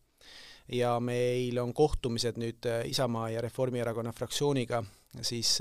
ja 0.72 0.96
meil 1.00 1.58
on 1.62 1.74
kohtumised 1.74 2.40
nüüd 2.42 2.66
äh, 2.66 2.86
Isamaa 2.90 3.30
ja 3.30 3.42
Reformierakonna 3.42 4.12
fraktsiooniga 4.12 4.84
siis 5.22 5.60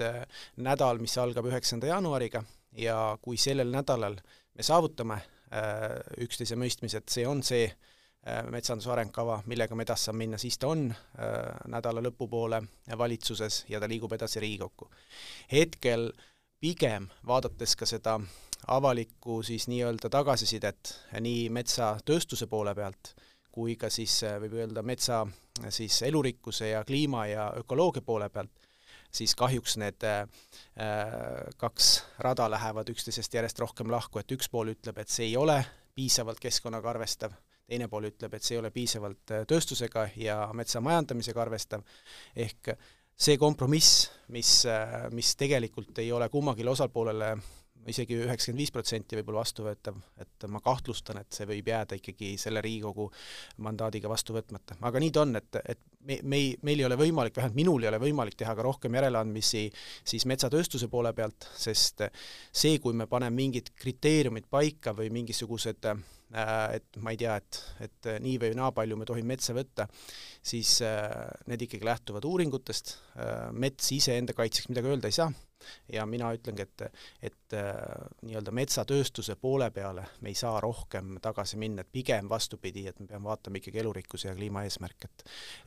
nädal, 0.56 1.00
mis 1.02 1.16
algab 1.18 1.48
üheksanda 1.50 1.88
jaanuariga 1.90 2.44
ja 2.78 3.18
kui 3.22 3.36
sellel 3.36 3.72
nädalal 3.74 4.14
me 4.54 4.62
saavutame 4.62 5.16
üksteise 6.22 6.54
mõistmise, 6.54 7.00
et 7.00 7.10
see 7.10 7.24
on 7.26 7.40
see 7.42 7.64
metsanduse 8.54 8.92
arengkava, 8.94 9.40
millega 9.50 9.74
me 9.74 9.82
edasi 9.82 10.06
saame 10.06 10.22
minna, 10.22 10.38
siis 10.38 10.54
ta 10.62 10.68
on 10.70 10.84
nädala 11.74 12.04
lõpupoole 12.06 12.60
valitsuses 12.98 13.64
ja 13.72 13.80
ta 13.82 13.88
liigub 13.90 14.14
edasi 14.14 14.38
Riigikokku. 14.44 14.86
hetkel 15.50 16.12
pigem 16.62 17.08
vaadates 17.26 17.74
ka 17.74 17.90
seda 17.90 18.20
avalikku 18.68 19.42
siis 19.42 19.68
nii-öelda 19.68 20.10
tagasisidet 20.12 20.94
nii 21.20 21.48
metsatööstuse 21.54 22.46
poole 22.46 22.74
pealt 22.74 23.14
kui 23.50 23.76
ka 23.76 23.90
siis 23.90 24.20
võib 24.42 24.54
öelda 24.60 24.82
metsa 24.86 25.24
siis 25.74 26.02
elurikkuse 26.06 26.70
ja 26.70 26.84
kliima 26.86 27.26
ja 27.26 27.50
ökoloogia 27.58 28.02
poole 28.06 28.28
pealt, 28.30 28.52
siis 29.12 29.34
kahjuks 29.34 29.76
need 29.82 30.06
äh, 30.06 30.24
kaks 31.58 31.90
rada 32.18 32.48
lähevad 32.50 32.90
üksteisest 32.92 33.34
järjest 33.34 33.58
rohkem 33.58 33.90
lahku, 33.90 34.20
et 34.20 34.32
üks 34.32 34.48
pool 34.50 34.72
ütleb, 34.74 34.98
et 35.02 35.10
see 35.10 35.30
ei 35.30 35.36
ole 35.36 35.58
piisavalt 35.94 36.40
keskkonnaga 36.40 36.92
arvestav, 36.94 37.34
teine 37.66 37.88
pool 37.90 38.08
ütleb, 38.10 38.34
et 38.34 38.46
see 38.46 38.56
ei 38.56 38.62
ole 38.62 38.70
piisavalt 38.74 39.34
äh, 39.34 39.44
tööstusega 39.50 40.08
ja 40.16 40.40
metsa 40.54 40.82
majandamisega 40.84 41.42
arvestav, 41.42 41.84
ehk 42.36 42.74
see 43.20 43.36
kompromiss, 43.36 44.06
mis, 44.32 44.60
äh, 44.70 45.10
mis 45.12 45.34
tegelikult 45.36 45.98
ei 46.00 46.12
ole 46.14 46.30
kummagile 46.32 46.70
osapoolele 46.72 47.34
isegi 47.88 48.18
üheksakümmend 48.20 48.60
viis 48.60 48.72
protsenti 48.74 49.16
võib-olla 49.18 49.44
vastuvõetav, 49.44 49.96
et 50.20 50.46
ma 50.52 50.60
kahtlustan, 50.64 51.20
et 51.22 51.32
see 51.32 51.46
võib 51.48 51.70
jääda 51.70 51.96
ikkagi 51.96 52.34
selle 52.40 52.62
Riigikogu 52.64 53.08
mandaadiga 53.64 54.10
vastu 54.10 54.36
võtmata. 54.36 54.76
aga 54.80 55.00
nii 55.00 55.12
ta 55.14 55.24
on, 55.24 55.34
et, 55.40 55.60
et 55.64 55.80
me, 56.04 56.18
me 56.22 56.40
ei, 56.42 56.52
meil 56.66 56.82
ei 56.82 56.88
ole 56.88 56.98
võimalik, 57.00 57.36
vähemalt 57.36 57.56
minul 57.56 57.84
ei 57.84 57.90
ole 57.92 58.00
võimalik 58.02 58.36
teha 58.40 58.54
ka 58.56 58.66
rohkem 58.66 58.94
järeleandmisi 59.00 59.66
siis 60.04 60.26
metsatööstuse 60.28 60.90
poole 60.92 61.12
pealt, 61.16 61.48
sest 61.56 62.04
see, 62.52 62.78
kui 62.78 62.96
me 62.96 63.08
paneme 63.10 63.36
mingid 63.40 63.72
kriteeriumid 63.80 64.50
paika 64.50 64.94
või 64.96 65.10
mingisugused 65.14 65.90
äh, 65.90 66.00
et 66.76 67.00
ma 67.00 67.14
ei 67.14 67.20
tea, 67.20 67.36
et, 67.40 67.62
et 67.86 68.10
nii 68.22 68.38
või 68.42 68.56
naa 68.58 68.72
palju 68.76 68.98
me 69.00 69.08
tohime 69.08 69.34
metsa 69.34 69.56
võtta, 69.56 69.88
siis 70.42 70.78
äh, 70.84 71.08
need 71.50 71.64
ikkagi 71.66 71.88
lähtuvad 71.88 72.28
uuringutest, 72.28 72.98
äh, 73.16 73.48
mets 73.52 73.92
iseenda 73.96 74.36
kaitseks 74.36 74.68
midagi 74.68 74.92
öelda 74.92 75.08
ei 75.08 75.22
saa 75.22 75.32
ja 75.92 76.06
mina 76.06 76.30
ütlengi, 76.34 76.62
et, 76.62 76.82
et 77.22 77.56
äh, 77.56 77.74
nii-öelda 78.26 78.52
metsatööstuse 78.54 79.36
poole 79.40 79.70
peale 79.74 80.06
me 80.20 80.32
ei 80.32 80.38
saa 80.38 80.60
rohkem 80.60 81.18
tagasi 81.22 81.58
minna, 81.60 81.84
et 81.84 81.92
pigem 81.92 82.28
vastupidi, 82.28 82.86
et 82.88 83.00
me 83.00 83.06
peame 83.10 83.28
vaatama 83.28 83.60
ikkagi 83.60 83.82
elurikkuse 83.82 84.28
ja 84.28 84.34
kliimaeesmärke, 84.34 85.10
et 85.10 85.24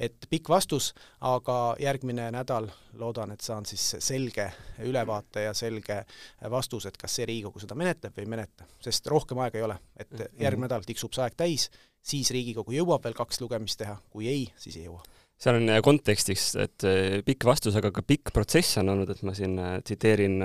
et 0.10 0.28
pikk 0.30 0.50
vastus, 0.50 0.92
aga 1.22 1.76
järgmine 1.80 2.30
nädal 2.34 2.70
loodan, 3.00 3.32
et 3.32 3.42
saan 3.42 3.66
siis 3.66 3.96
selge 4.04 4.50
ülevaate 4.84 5.48
ja 5.48 5.54
selge 5.58 6.04
vastuse, 6.50 6.90
et 6.90 6.98
kas 6.98 7.16
see 7.20 7.28
Riigikogu 7.30 7.64
seda 7.64 7.78
menetleb 7.78 8.16
või 8.18 8.28
ei 8.28 8.36
menetle, 8.36 8.68
sest 8.84 9.08
rohkem 9.12 9.42
aega 9.44 9.60
ei 9.60 9.68
ole, 9.68 9.80
et 9.98 10.12
mhm. 10.12 10.38
järgmine 10.42 10.68
nädal 10.68 10.88
tiksub 10.88 11.14
see 11.14 11.26
aeg 11.26 11.36
täis, 11.38 11.70
siis 12.04 12.32
Riigikogu 12.32 12.76
jõuab 12.76 13.04
veel 13.04 13.18
kaks 13.18 13.42
lugemist 13.42 13.80
teha, 13.82 13.98
kui 14.10 14.30
ei, 14.32 14.48
siis 14.58 14.80
ei 14.80 14.88
jõua 14.90 15.04
seal 15.42 15.60
on 15.60 15.70
äh, 15.70 15.82
kontekstiks, 15.84 16.54
et 16.62 16.86
äh, 16.88 17.20
pikk 17.26 17.46
vastus, 17.48 17.76
aga 17.80 17.92
ka 17.94 18.04
pikk 18.06 18.34
protsess 18.36 18.80
on 18.82 18.94
olnud, 18.94 19.12
et 19.14 19.22
ma 19.28 19.36
siin 19.38 19.58
äh, 19.60 19.78
tsiteerin 19.86 20.40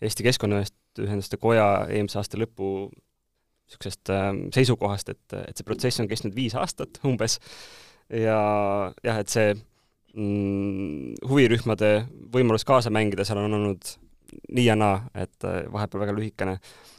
Eesti 0.00 0.26
Keskkonnaühenduste 0.26 1.40
Koja 1.40 1.86
eelmise 1.88 2.20
aasta 2.20 2.40
lõpu 2.40 2.90
niisugusest 3.70 4.10
seisukohast, 4.56 5.12
et, 5.12 5.34
et 5.46 5.58
see 5.60 5.66
protsess 5.66 6.02
on 6.02 6.08
kestnud 6.10 6.34
viis 6.34 6.56
aastat 6.58 6.98
umbes 7.06 7.36
ja 8.10 8.38
jah, 9.06 9.20
et 9.20 9.30
see 9.30 9.52
mm, 9.54 11.20
huvirühmade 11.30 11.92
võimalus 12.34 12.66
kaasa 12.66 12.90
mängida 12.90 13.22
seal 13.28 13.38
on 13.44 13.54
olnud 13.60 13.92
nii 14.50 14.64
ja 14.64 14.74
naa, 14.78 15.04
et 15.18 15.46
vahepeal 15.70 16.02
väga 16.02 16.16
lühikene. 16.16 16.56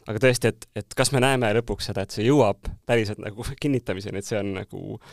aga 0.08 0.24
tõesti, 0.24 0.52
et, 0.52 0.70
et 0.80 0.96
kas 0.96 1.12
me 1.12 1.20
näeme 1.24 1.52
lõpuks 1.60 1.92
seda, 1.92 2.06
et 2.08 2.16
see 2.16 2.24
jõuab 2.24 2.72
päriselt 2.88 3.20
nagu 3.24 3.44
kinnitamiseni, 3.60 4.24
et 4.24 4.28
see 4.32 4.40
on 4.40 4.54
nagu 4.62 4.96
äh, 4.96 5.12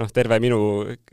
noh, 0.00 0.08
terve 0.14 0.38
minu 0.40 0.58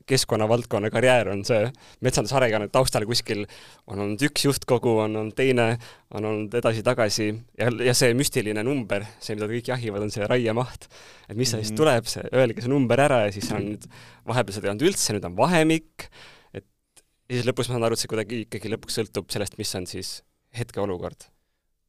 keskkonnavaldkonna 0.08 0.90
karjäär 0.94 1.30
on 1.34 1.42
see 1.48 1.66
metsandusarengu 2.06 2.70
taustal 2.72 3.06
kuskil 3.10 3.44
on 3.92 4.00
olnud 4.06 4.24
üks 4.30 4.46
juhtkogu, 4.48 4.96
on 5.04 5.18
olnud 5.20 5.36
teine, 5.38 5.74
on 6.16 6.28
olnud 6.30 6.56
edasi-tagasi 6.62 7.28
ja, 7.60 7.70
ja 7.86 7.96
see 7.98 8.14
müstiline 8.18 8.64
number, 8.66 9.04
see, 9.20 9.36
mida 9.36 9.50
kõik 9.52 9.72
jahivad, 9.74 10.06
on 10.08 10.14
see 10.14 10.28
raiemaht. 10.30 10.88
et 11.28 11.36
mis 11.36 11.52
see 11.52 11.60
siis 11.60 11.74
mhm. 11.74 11.80
tuleb, 11.82 12.08
see, 12.12 12.24
öelge 12.32 12.64
see 12.64 12.72
number 12.72 13.04
ära 13.04 13.26
ja 13.26 13.34
siis 13.36 13.52
on 13.56 13.68
nüüd, 13.74 13.90
vahepeal 14.30 14.58
seda 14.58 14.70
ei 14.70 14.74
olnud 14.76 14.88
üldse, 14.92 15.16
nüüd 15.16 15.28
on 15.28 15.36
vahemik, 15.40 16.08
et 16.56 17.04
ja 17.28 17.36
siis 17.36 17.50
lõpus 17.50 17.68
ma 17.68 17.76
saan 17.76 17.90
aru, 17.90 18.00
et 18.00 18.06
see 18.06 18.14
kuidagi 18.14 18.42
ikkagi 18.48 18.72
lõpuks 18.76 19.02
sõltub 19.02 19.36
sellest, 19.36 19.60
mis 19.60 19.76
on 19.76 19.90
siis 19.92 20.16
hetkeolukord. 20.56 21.28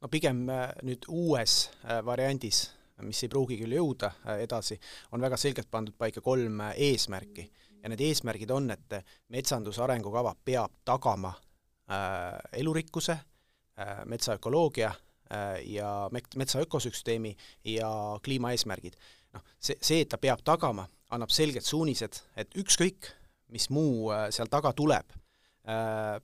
no 0.03 0.11
pigem 0.11 0.43
äh, 0.51 0.69
nüüd 0.83 1.07
uues 1.07 1.69
äh, 1.85 2.03
variandis 2.05 2.67
mis 3.02 3.23
ei 3.25 3.33
pruugi 3.33 3.59
küll 3.61 3.76
jõuda 3.76 4.12
äh, 4.26 4.42
edasi, 4.47 4.78
on 5.12 5.23
väga 5.23 5.38
selgelt 5.40 5.71
pandud 5.71 5.97
paika 5.99 6.23
kolm 6.25 6.61
äh, 6.66 6.75
eesmärki 6.90 7.47
ja 7.83 7.90
need 7.90 8.02
eesmärgid 8.04 8.50
on, 8.54 8.71
et 8.75 8.99
metsanduse 9.33 9.83
arengukava 9.85 10.35
peab 10.45 10.80
tagama 10.85 11.33
äh, 11.33 12.61
elurikkuse 12.61 13.16
äh,, 13.16 14.02
metsaökoloogia 14.07 14.90
äh, 14.90 15.62
ja 15.73 15.95
metsa 16.37 16.61
ökosüsteemi 16.61 17.37
ja 17.64 17.90
kliimaeesmärgid. 18.25 18.99
noh, 19.35 19.42
see, 19.59 19.78
see, 19.80 20.02
et 20.02 20.11
ta 20.11 20.19
peab 20.19 20.42
tagama, 20.45 20.88
annab 21.11 21.30
selged 21.30 21.62
suunised, 21.62 22.23
et 22.37 22.54
ükskõik, 22.59 23.12
mis 23.54 23.71
muu 23.71 24.11
äh, 24.11 24.28
seal 24.35 24.50
taga 24.50 24.73
tuleb, 24.76 25.14
Äh, 25.14 25.20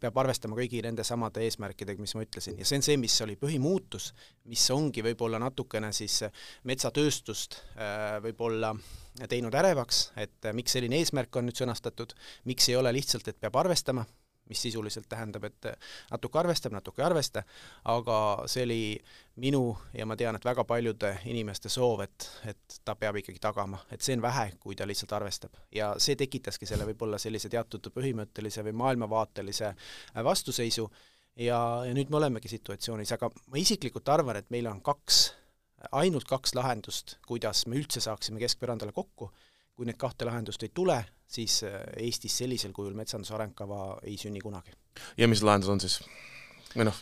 peab 0.00 0.19
arvestama 0.23 0.57
kõigi 0.59 0.81
nende 0.85 1.05
samade 1.07 1.45
eesmärkidega, 1.47 2.03
mis 2.03 2.15
ma 2.17 2.25
ütlesin, 2.25 2.59
ja 2.61 2.67
see 2.69 2.81
on 2.81 2.87
see, 2.87 2.99
mis 3.00 3.17
oli 3.25 3.37
põhimuutus, 3.41 4.11
mis 4.50 4.65
ongi 4.75 5.05
võib-olla 5.07 5.41
natukene 5.43 5.93
siis 5.97 6.23
metsatööstust 6.69 7.61
äh, 7.76 8.17
võib-olla 8.25 8.75
teinud 9.31 9.55
ärevaks, 9.57 10.11
et 10.21 10.50
miks 10.57 10.76
selline 10.76 10.99
eesmärk 11.00 11.38
on 11.41 11.49
nüüd 11.49 11.57
sõnastatud, 11.59 12.12
miks 12.49 12.69
ei 12.69 12.76
ole 12.76 12.93
lihtsalt, 12.97 13.29
et 13.31 13.38
peab 13.41 13.57
arvestama, 13.62 14.05
mis 14.49 14.62
sisuliselt 14.62 15.09
tähendab, 15.09 15.45
et 15.49 15.69
natuke 16.11 16.38
arvestab, 16.38 16.75
natuke 16.76 17.03
ei 17.03 17.07
arvesta, 17.07 17.43
aga 17.93 18.19
see 18.50 18.67
oli 18.67 18.81
minu 19.43 19.62
ja 19.95 20.07
ma 20.07 20.17
tean, 20.17 20.37
et 20.38 20.45
väga 20.45 20.65
paljude 20.65 21.12
inimeste 21.29 21.69
soov, 21.73 22.05
et, 22.07 22.29
et 22.49 22.79
ta 22.85 22.95
peab 22.99 23.19
ikkagi 23.21 23.43
tagama, 23.43 23.81
et 23.93 24.05
see 24.05 24.17
on 24.17 24.25
vähe, 24.25 24.47
kui 24.61 24.76
ta 24.76 24.87
lihtsalt 24.88 25.12
arvestab. 25.19 25.59
ja 25.75 25.95
see 25.99 26.17
tekitaski 26.17 26.67
selle 26.67 26.87
võib-olla 26.88 27.19
sellise 27.19 27.50
teatud 27.53 27.91
põhimõttelise 27.95 28.65
või 28.67 28.76
maailmavaatelise 28.85 29.75
vastuseisu 30.25 30.88
ja, 31.37 31.59
ja 31.87 31.97
nüüd 31.97 32.11
me 32.11 32.21
olemegi 32.21 32.50
situatsioonis, 32.53 33.12
aga 33.17 33.31
ma 33.31 33.61
isiklikult 33.61 34.09
arvan, 34.09 34.41
et 34.41 34.49
meil 34.55 34.69
on 34.71 34.81
kaks, 34.85 35.26
ainult 35.93 36.29
kaks 36.29 36.55
lahendust, 36.57 37.19
kuidas 37.26 37.67
me 37.67 37.76
üldse 37.81 38.00
saaksime 38.05 38.41
keskpõrandale 38.43 38.95
kokku 38.97 39.31
kui 39.76 39.88
need 39.88 39.99
kahte 40.00 40.28
lahendust 40.28 40.62
ei 40.64 40.73
tule, 40.75 40.97
siis 41.28 41.61
äh, 41.66 41.83
Eestis 42.06 42.38
sellisel 42.42 42.73
kujul 42.76 42.97
metsanduse 42.97 43.35
arengkava 43.37 43.99
ei 44.06 44.16
sünni 44.21 44.40
kunagi. 44.45 44.73
ja 45.18 45.28
mis 45.28 45.42
lahendus 45.45 45.73
on 45.73 45.83
siis? 45.83 46.00
või 46.76 46.88
noh, 46.88 46.99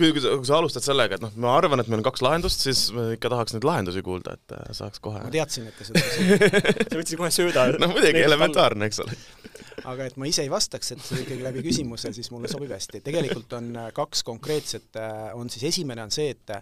kui, 0.00 0.10
kui 0.14 0.22
sa, 0.22 0.32
kui 0.38 0.48
sa 0.48 0.58
alustad 0.58 0.84
sellega, 0.84 1.18
et 1.18 1.24
noh, 1.24 1.32
ma 1.42 1.52
arvan, 1.58 1.82
et 1.82 1.90
meil 1.90 2.00
on 2.00 2.06
kaks 2.06 2.22
lahendust, 2.24 2.64
siis 2.64 2.86
ma 2.96 3.10
ikka 3.14 3.30
tahaks 3.32 3.54
neid 3.54 3.66
lahendusi 3.68 4.02
kuulda, 4.06 4.36
et 4.38 4.54
äh, 4.56 4.70
saaks 4.76 5.02
kohe 5.04 5.22
ma 5.22 5.32
teadsin, 5.34 5.68
et 5.70 5.76
te 5.78 5.86
seda 5.88 6.02
sa 6.90 6.98
võtsid 6.98 7.20
kohe 7.20 7.30
sööda. 7.34 7.66
no 7.78 7.90
muidugi, 7.92 8.24
elementaarne, 8.24 8.88
eks 8.90 9.02
ole. 9.04 9.18
aga 9.90 10.08
et 10.08 10.16
ma 10.20 10.28
ise 10.30 10.44
ei 10.46 10.52
vastaks, 10.52 10.94
et 10.96 11.04
see 11.04 11.22
ikkagi 11.24 11.44
läbi 11.44 11.64
küsimuse, 11.66 12.14
siis 12.16 12.32
mulle 12.34 12.50
sobib 12.52 12.72
hästi. 12.74 13.02
tegelikult 13.06 13.58
on 13.60 13.70
äh, 13.84 13.92
kaks 13.96 14.24
konkreetset, 14.26 14.98
on 15.38 15.52
siis 15.52 15.68
esimene 15.74 16.06
on 16.06 16.14
see, 16.14 16.32
et 16.34 16.56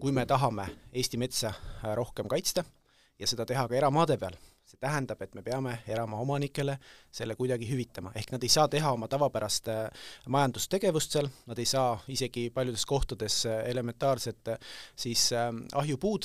kui 0.00 0.12
me 0.14 0.26
tahame 0.28 0.68
Eesti 0.92 1.18
metsa 1.20 1.54
rohkem 1.96 2.28
kaitsta, 2.30 2.64
ja 3.20 3.28
seda 3.28 3.44
teha 3.46 3.68
ka 3.68 3.76
eramaade 3.76 4.16
peal. 4.20 4.36
see 4.70 4.78
tähendab, 4.78 5.18
et 5.24 5.32
me 5.34 5.42
peame 5.42 5.72
eramaa 5.90 6.20
omanikele 6.22 6.76
selle 7.10 7.34
kuidagi 7.34 7.66
hüvitama, 7.66 8.12
ehk 8.14 8.30
nad 8.30 8.44
ei 8.46 8.52
saa 8.52 8.68
teha 8.70 8.92
oma 8.94 9.08
tavapärast 9.10 9.66
äh, 9.72 9.88
majandustegevust 10.30 11.16
seal, 11.16 11.26
nad 11.50 11.58
ei 11.58 11.66
saa 11.66 11.98
isegi 12.14 12.44
paljudes 12.54 12.84
kohtades 12.86 13.40
äh, 13.50 13.64
elementaarset 13.72 14.48
äh, 14.52 14.60
siis 14.94 15.24
ahjupuud, 15.74 16.22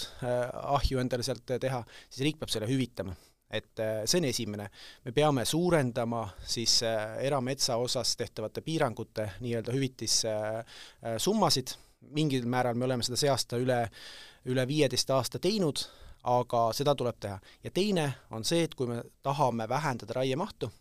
ahju 0.77 1.01
endale 1.01 1.25
sealt 1.25 1.55
teha, 1.61 1.81
siis 2.05 2.21
riik 2.27 2.37
peab 2.43 2.51
selle 2.53 2.69
hüvitama 2.69 3.15
et 3.49 3.81
see 4.05 4.19
on 4.19 4.25
esimene. 4.29 4.69
me 5.05 5.11
peame 5.15 5.45
suurendama 5.45 6.29
siis 6.45 6.83
erametsa 6.83 7.75
osas 7.81 8.17
tehtavate 8.17 8.61
piirangute 8.61 9.31
nii-öelda 9.41 9.71
hüvitissummasid, 9.73 11.67
mingil 12.13 12.45
määral 12.45 12.75
me 12.75 12.85
oleme 12.85 13.05
seda 13.05 13.17
see 13.17 13.29
aasta 13.31 13.57
üle, 13.61 13.85
üle 14.51 14.65
viieteist 14.67 15.09
aasta 15.13 15.39
teinud, 15.41 15.85
aga 16.25 16.61
seda 16.73 16.95
tuleb 16.95 17.19
teha. 17.19 17.39
ja 17.63 17.71
teine 17.71 18.13
on 18.31 18.45
see, 18.45 18.63
et 18.63 18.75
kui 18.75 18.87
me 18.87 19.01
tahame 19.23 19.69
vähendada 19.69 20.13
raiemahtu, 20.19 20.71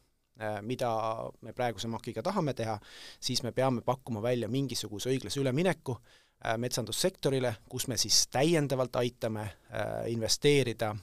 äh, 0.40 0.60
mida 0.62 0.90
me 1.40 1.52
praeguse 1.52 1.88
MAK-iga 1.88 2.22
tahame 2.22 2.54
teha, 2.54 2.78
siis 3.20 3.42
me 3.42 3.52
peame 3.52 3.82
pakkuma 3.82 4.22
välja 4.22 4.48
mingisuguse 4.48 5.10
õiglase 5.12 5.40
ülemineku 5.40 5.96
äh, 5.96 6.56
metsandussektorile, 6.58 7.54
kus 7.68 7.88
me 7.88 7.96
siis 7.96 8.26
täiendavalt 8.28 8.96
aitame 8.96 9.42
äh, 9.42 10.10
investeerida 10.12 10.94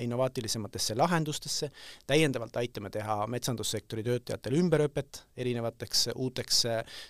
innovaatilisematesse 0.00 0.94
lahendustesse, 0.96 1.70
täiendavalt 2.08 2.56
aitame 2.56 2.90
teha 2.90 3.26
metsandussektori 3.28 4.02
töötajatele 4.06 4.62
ümberõpet 4.62 5.22
erinevateks 5.36 6.08
uuteks 6.14 6.62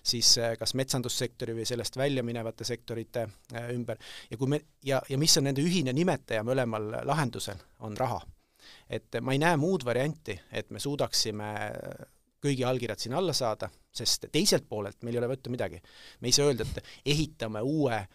siis 0.03 0.33
äh, 0.39 0.57
kas 0.59 0.75
metsandussektori 0.79 1.55
või 1.57 1.67
sellest 1.69 1.97
välja 1.97 2.25
minevate 2.27 2.67
sektorite 2.67 3.29
äh, 3.55 3.71
ümber 3.75 3.99
ja 4.31 4.39
kui 4.41 4.51
me, 4.51 4.61
ja, 4.85 5.01
ja 5.09 5.19
mis 5.19 5.37
on 5.39 5.49
nende 5.49 5.63
ühine 5.65 5.95
nimetaja 5.95 6.45
mõlemal 6.47 6.91
lahendusel, 7.07 7.61
on 7.87 7.97
raha. 7.97 8.21
et 8.91 9.21
ma 9.23 9.33
ei 9.33 9.39
näe 9.39 9.57
muud 9.57 9.85
varianti, 9.85 10.39
et 10.53 10.71
me 10.71 10.81
suudaksime 10.81 11.53
kõigi 12.43 12.65
allkirjad 12.67 13.01
sinna 13.03 13.19
alla 13.19 13.33
saada, 13.33 13.69
sest 13.93 14.29
teiselt 14.33 14.69
poolelt 14.69 15.03
meil 15.03 15.17
ei 15.17 15.23
ole 15.23 15.31
võtta 15.35 15.51
midagi. 15.51 15.83
me 16.21 16.29
ei 16.29 16.33
saa 16.33 16.51
öelda, 16.51 16.65
et 16.65 17.15
ehitame 17.15 17.63
uue 17.63 17.95
äh, 17.95 18.09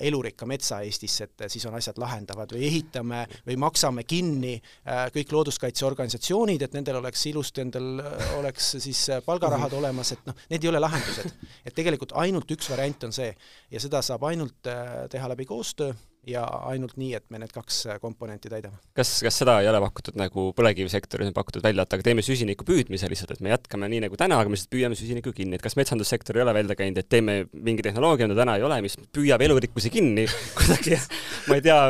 elurikka 0.00 0.46
metsa 0.50 0.80
Eestisse, 0.82 1.28
et 1.28 1.44
siis 1.52 1.62
on 1.68 1.76
asjad 1.78 1.98
lahendavad 2.02 2.50
või 2.56 2.64
ehitame 2.66 3.20
või 3.46 3.56
maksame 3.62 4.02
kinni 4.02 4.56
äh, 4.56 5.04
kõik 5.14 5.30
looduskaitseorganisatsioonid, 5.36 6.64
et 6.66 6.74
nendel 6.74 6.98
oleks 6.98 7.22
ilusti, 7.30 7.62
endal 7.62 8.02
äh, 8.02 8.34
oleks 8.40 8.72
siis 8.82 9.04
palgarahad 9.26 9.72
olemas, 9.78 10.10
et 10.16 10.26
noh, 10.26 10.34
need 10.50 10.66
ei 10.66 10.72
ole 10.72 10.82
lahendused. 10.82 11.30
et 11.66 11.74
tegelikult 11.76 12.16
ainult 12.18 12.50
üks 12.50 12.70
variant 12.72 13.06
on 13.06 13.14
see. 13.14 13.30
Ja 13.70 13.82
seda 13.82 14.02
saab 14.02 14.26
ainult 14.26 14.66
teha 15.10 15.30
läbi 15.30 15.46
koostöö 15.46 15.94
ja 16.28 16.42
ainult 16.68 16.98
nii, 17.00 17.14
et 17.16 17.24
me 17.32 17.40
need 17.40 17.52
kaks 17.54 17.78
äh, 17.88 17.98
komponenti 18.02 18.50
täidame. 18.52 18.76
kas, 18.96 19.12
kas 19.24 19.40
seda 19.40 19.56
ei 19.62 19.70
ole 19.70 19.80
pakutud 19.86 20.18
nagu 20.20 20.50
põlevkivisektoris 20.56 21.30
on 21.30 21.36
pakutud 21.36 21.64
välja, 21.64 21.86
et 21.86 21.96
aga 21.96 22.06
teeme 22.06 22.24
süsiniku 22.24 22.66
püüdmise 22.68 23.08
lihtsalt, 23.10 23.34
et 23.36 23.44
me 23.44 23.54
jätkame 23.54 23.88
nii 23.92 24.04
nagu 24.06 24.20
täna, 24.20 24.40
aga 24.40 24.52
me 24.52 24.58
lihtsalt 24.58 24.72
püüame 24.74 24.98
süsinikku 24.98 25.32
kinni, 25.36 25.56
et 25.56 25.64
kas 25.64 25.78
metsandussektor 25.80 26.36
ei 26.36 26.44
ole 26.44 26.54
välja 26.56 26.76
käinud, 26.78 27.00
et 27.00 27.08
teeme 27.08 27.42
mingi 27.52 27.86
tehnoloogia, 27.86 28.28
mida 28.28 28.42
täna 28.42 28.58
ei 28.60 28.66
ole, 28.68 28.80
mis 28.84 28.98
püüab 29.16 29.44
elurikkuse 29.48 29.92
kinni 29.92 30.26
kuidagi, 30.58 31.00
ma 31.48 31.60
ei 31.60 31.64
tea, 31.64 31.80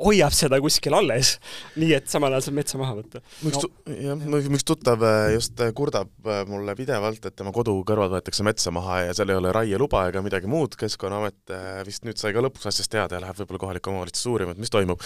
hoiab 0.00 0.34
seda 0.34 0.58
kuskil 0.62 0.94
alles, 0.96 1.34
nii 1.80 1.92
et 1.98 2.08
samal 2.10 2.34
ajal 2.34 2.46
saab 2.48 2.56
metsa 2.58 2.80
maha 2.80 2.96
võtta. 3.00 3.22
üks 3.46 3.58
no. 3.58 3.70
jah, 3.94 4.24
üks 4.40 4.66
tuttav 4.68 5.04
äh, 5.06 5.28
just 5.34 5.60
äh, 5.60 5.72
kurdab 5.76 6.10
äh, 6.26 6.42
mulle 6.50 6.74
pidevalt, 6.78 7.24
et 7.26 7.36
tema 7.36 7.52
kodu 7.54 7.76
kõrval 7.86 8.12
võetakse 8.16 8.46
metsa 8.46 8.72
maha 8.74 9.02
ja 9.06 9.16
seal 9.16 9.32
ei 9.32 9.40
ole 9.40 9.54
raieluba 9.56 10.06
ega 10.10 10.24
midagi 10.24 10.50
muud, 10.50 10.76
Keskkonnaamet 10.80 11.54
vist 11.86 12.06
nüüd 12.08 12.20
sai 12.20 12.32
ka 12.36 12.44
lõpuks 12.44 12.70
asjast 12.70 12.92
teada 12.92 13.18
ja 13.18 13.24
läheb 13.24 13.40
võib-olla 13.42 13.64
kohaliku 13.66 13.92
omavalitsuse 13.92 14.30
uurima, 14.32 14.54
et 14.54 14.62
mis 14.62 14.72
toimub. 14.72 15.02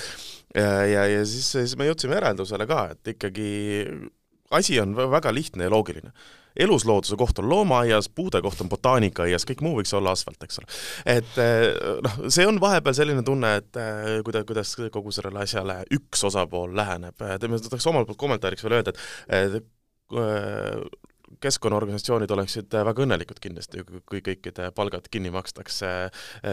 ja, 0.54 0.84
ja, 0.86 1.06
ja 1.10 1.24
siis, 1.28 1.50
siis 1.56 1.78
me 1.80 1.88
jõudsime 1.90 2.20
järeldusele 2.20 2.68
ka, 2.70 2.84
et 2.94 3.14
ikkagi 3.16 3.48
asi 4.56 4.80
on 4.80 4.96
väga 4.96 5.34
lihtne 5.34 5.68
ja 5.68 5.70
loogiline. 5.70 6.12
Eluslooduse 6.56 7.16
koht 7.18 7.38
on 7.38 7.48
loomaaias, 7.48 8.08
puude 8.08 8.38
koht 8.42 8.60
on 8.62 8.68
botaanikaaias, 8.70 9.46
kõik 9.48 9.62
muu 9.66 9.74
võiks 9.80 9.94
olla 9.98 10.12
asfalt, 10.14 10.42
eks 10.46 10.60
ole. 10.62 10.68
et 11.16 11.38
eh, 11.42 11.64
noh, 12.04 12.20
see 12.30 12.46
on 12.46 12.60
vahepeal 12.62 12.94
selline 12.94 13.24
tunne, 13.26 13.56
et 13.58 13.80
eh, 13.80 14.20
kuida-, 14.26 14.44
kuidas 14.46 14.76
kogu 14.94 15.14
sellele 15.14 15.42
asjale 15.42 15.80
üks 15.96 16.22
osapool 16.30 16.76
läheneb, 16.76 17.18
ma 17.18 17.38
tahaks 17.40 17.88
omalt 17.90 18.06
poolt 18.06 18.20
kommentaariks 18.20 18.66
veel 18.66 18.78
öelda, 18.78 18.94
et 18.94 19.58
eh, 19.58 20.78
keskkonnaorganisatsioonid 21.42 22.30
oleksid 22.30 22.78
väga 22.86 23.02
õnnelikud 23.02 23.42
kindlasti, 23.42 23.82
kui 24.06 24.22
kõikide 24.22 24.70
palgad 24.76 25.10
kinni 25.10 25.32
makstakse 25.34 25.90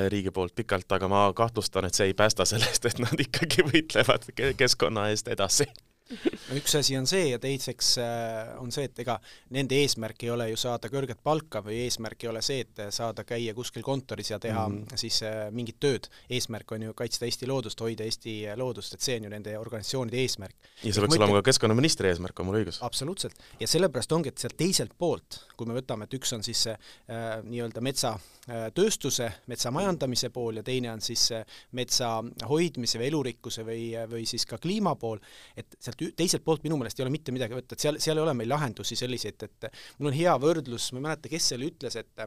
riigi 0.09 0.33
poolt 0.33 0.55
pikalt, 0.57 0.89
aga 0.97 1.11
ma 1.11 1.27
kahtlustan, 1.37 1.85
et 1.85 1.95
see 1.95 2.09
ei 2.09 2.17
päästa 2.17 2.49
sellest, 2.55 2.89
et 2.89 3.05
nad 3.05 3.21
ikkagi 3.21 3.69
võitlevad 3.69 4.25
keskkonna 4.57 5.11
eest 5.13 5.29
edasi 5.29 5.69
üks 6.59 6.75
asi 6.79 6.97
on 6.99 7.07
see 7.09 7.29
ja 7.31 7.39
teiseks 7.41 7.93
äh, 8.01 8.51
on 8.61 8.71
see, 8.73 8.87
et 8.89 8.99
ega 9.03 9.17
nende 9.55 9.77
eesmärk 9.81 10.25
ei 10.25 10.31
ole 10.33 10.49
ju 10.51 10.59
saada 10.59 10.89
kõrget 10.91 11.21
palka 11.23 11.61
või 11.65 11.81
eesmärk 11.85 12.25
ei 12.25 12.31
ole 12.31 12.43
see, 12.45 12.65
et 12.65 12.81
saada 12.93 13.25
käia 13.27 13.53
kuskil 13.57 13.85
kontoris 13.85 14.31
ja 14.33 14.39
teha 14.41 14.67
mm 14.67 14.77
-hmm. 14.81 15.01
siis 15.03 15.21
äh, 15.27 15.51
mingit 15.51 15.79
tööd. 15.79 16.09
eesmärk 16.29 16.71
on 16.71 16.83
ju 16.87 16.93
kaitsta 16.93 17.25
Eesti 17.25 17.47
loodust, 17.47 17.79
hoida 17.79 18.03
Eesti 18.03 18.35
loodust, 18.55 18.93
et 18.93 19.01
see 19.01 19.17
on 19.17 19.23
ju 19.23 19.29
nende 19.29 19.57
organisatsioonide 19.57 20.17
eesmärk. 20.17 20.55
ja 20.83 20.93
see 20.93 21.01
peaks 21.01 21.17
olema 21.17 21.39
ka 21.39 21.49
keskkonnaministri 21.49 22.09
eesmärk, 22.09 22.39
on 22.39 22.45
mul 22.45 22.59
õigus? 22.61 22.81
absoluutselt. 22.81 23.35
ja 23.59 23.67
sellepärast 23.67 24.11
ongi, 24.11 24.29
et 24.29 24.37
sealt 24.37 24.57
teiselt 24.57 24.93
poolt, 24.97 25.39
kui 25.57 25.67
me 25.67 25.73
võtame, 25.73 26.03
et 26.03 26.13
üks 26.13 26.33
on 26.33 26.43
siis 26.43 26.63
see 26.63 26.73
äh, 26.73 27.43
nii-öelda 27.43 27.81
metsatööstuse, 27.81 29.31
metsa 29.47 29.71
majandamise 29.71 30.29
pool 30.29 30.55
ja 30.55 30.63
teine 30.63 30.91
on 30.91 31.01
siis 31.01 31.29
metsa 31.71 32.23
hoidmise 32.49 32.99
või 32.99 33.07
elurikkuse 33.07 33.65
või, 33.65 33.83
või 34.09 34.25
siis 34.25 34.45
ka 34.45 34.57
kliima 34.57 34.95
pool, 34.95 35.19
et 35.57 35.77
sealt 35.79 36.00
teiselt 36.17 36.45
poolt 36.45 36.63
minu 36.65 36.77
meelest 36.79 36.99
ei 36.99 37.05
ole 37.05 37.13
mitte 37.13 37.33
midagi 37.35 37.57
võtta, 37.57 37.77
et 37.77 37.83
seal, 37.83 37.99
seal 38.01 38.17
ei 38.19 38.25
ole 38.25 38.33
meil 38.37 38.49
lahendusi 38.51 38.97
selliseid, 38.99 39.43
et 39.47 39.67
mul 39.99 40.11
on 40.11 40.17
hea 40.17 40.33
võrdlus, 40.41 40.91
ma 40.93 41.01
ei 41.01 41.07
mäleta, 41.09 41.31
kes 41.31 41.51
selle 41.53 41.69
ütles, 41.71 41.99
et 41.99 42.25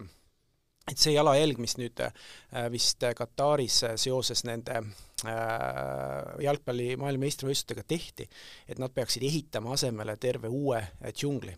et 0.84 1.00
see 1.00 1.14
jalajälg, 1.14 1.58
mis 1.64 1.78
nüüd 1.80 2.00
äh, 2.04 2.12
vist 2.72 3.04
Kataris 3.16 3.78
seoses 4.02 4.44
nende 4.44 4.82
äh, 4.82 4.88
jalgpalli 5.24 6.94
maailmameistrivõistlustega 7.00 7.86
tehti, 7.88 8.28
et 8.68 8.80
nad 8.82 8.92
peaksid 8.94 9.24
ehitama 9.26 9.72
asemele 9.76 10.16
terve 10.20 10.50
uue 10.52 10.82
džungli 11.10 11.54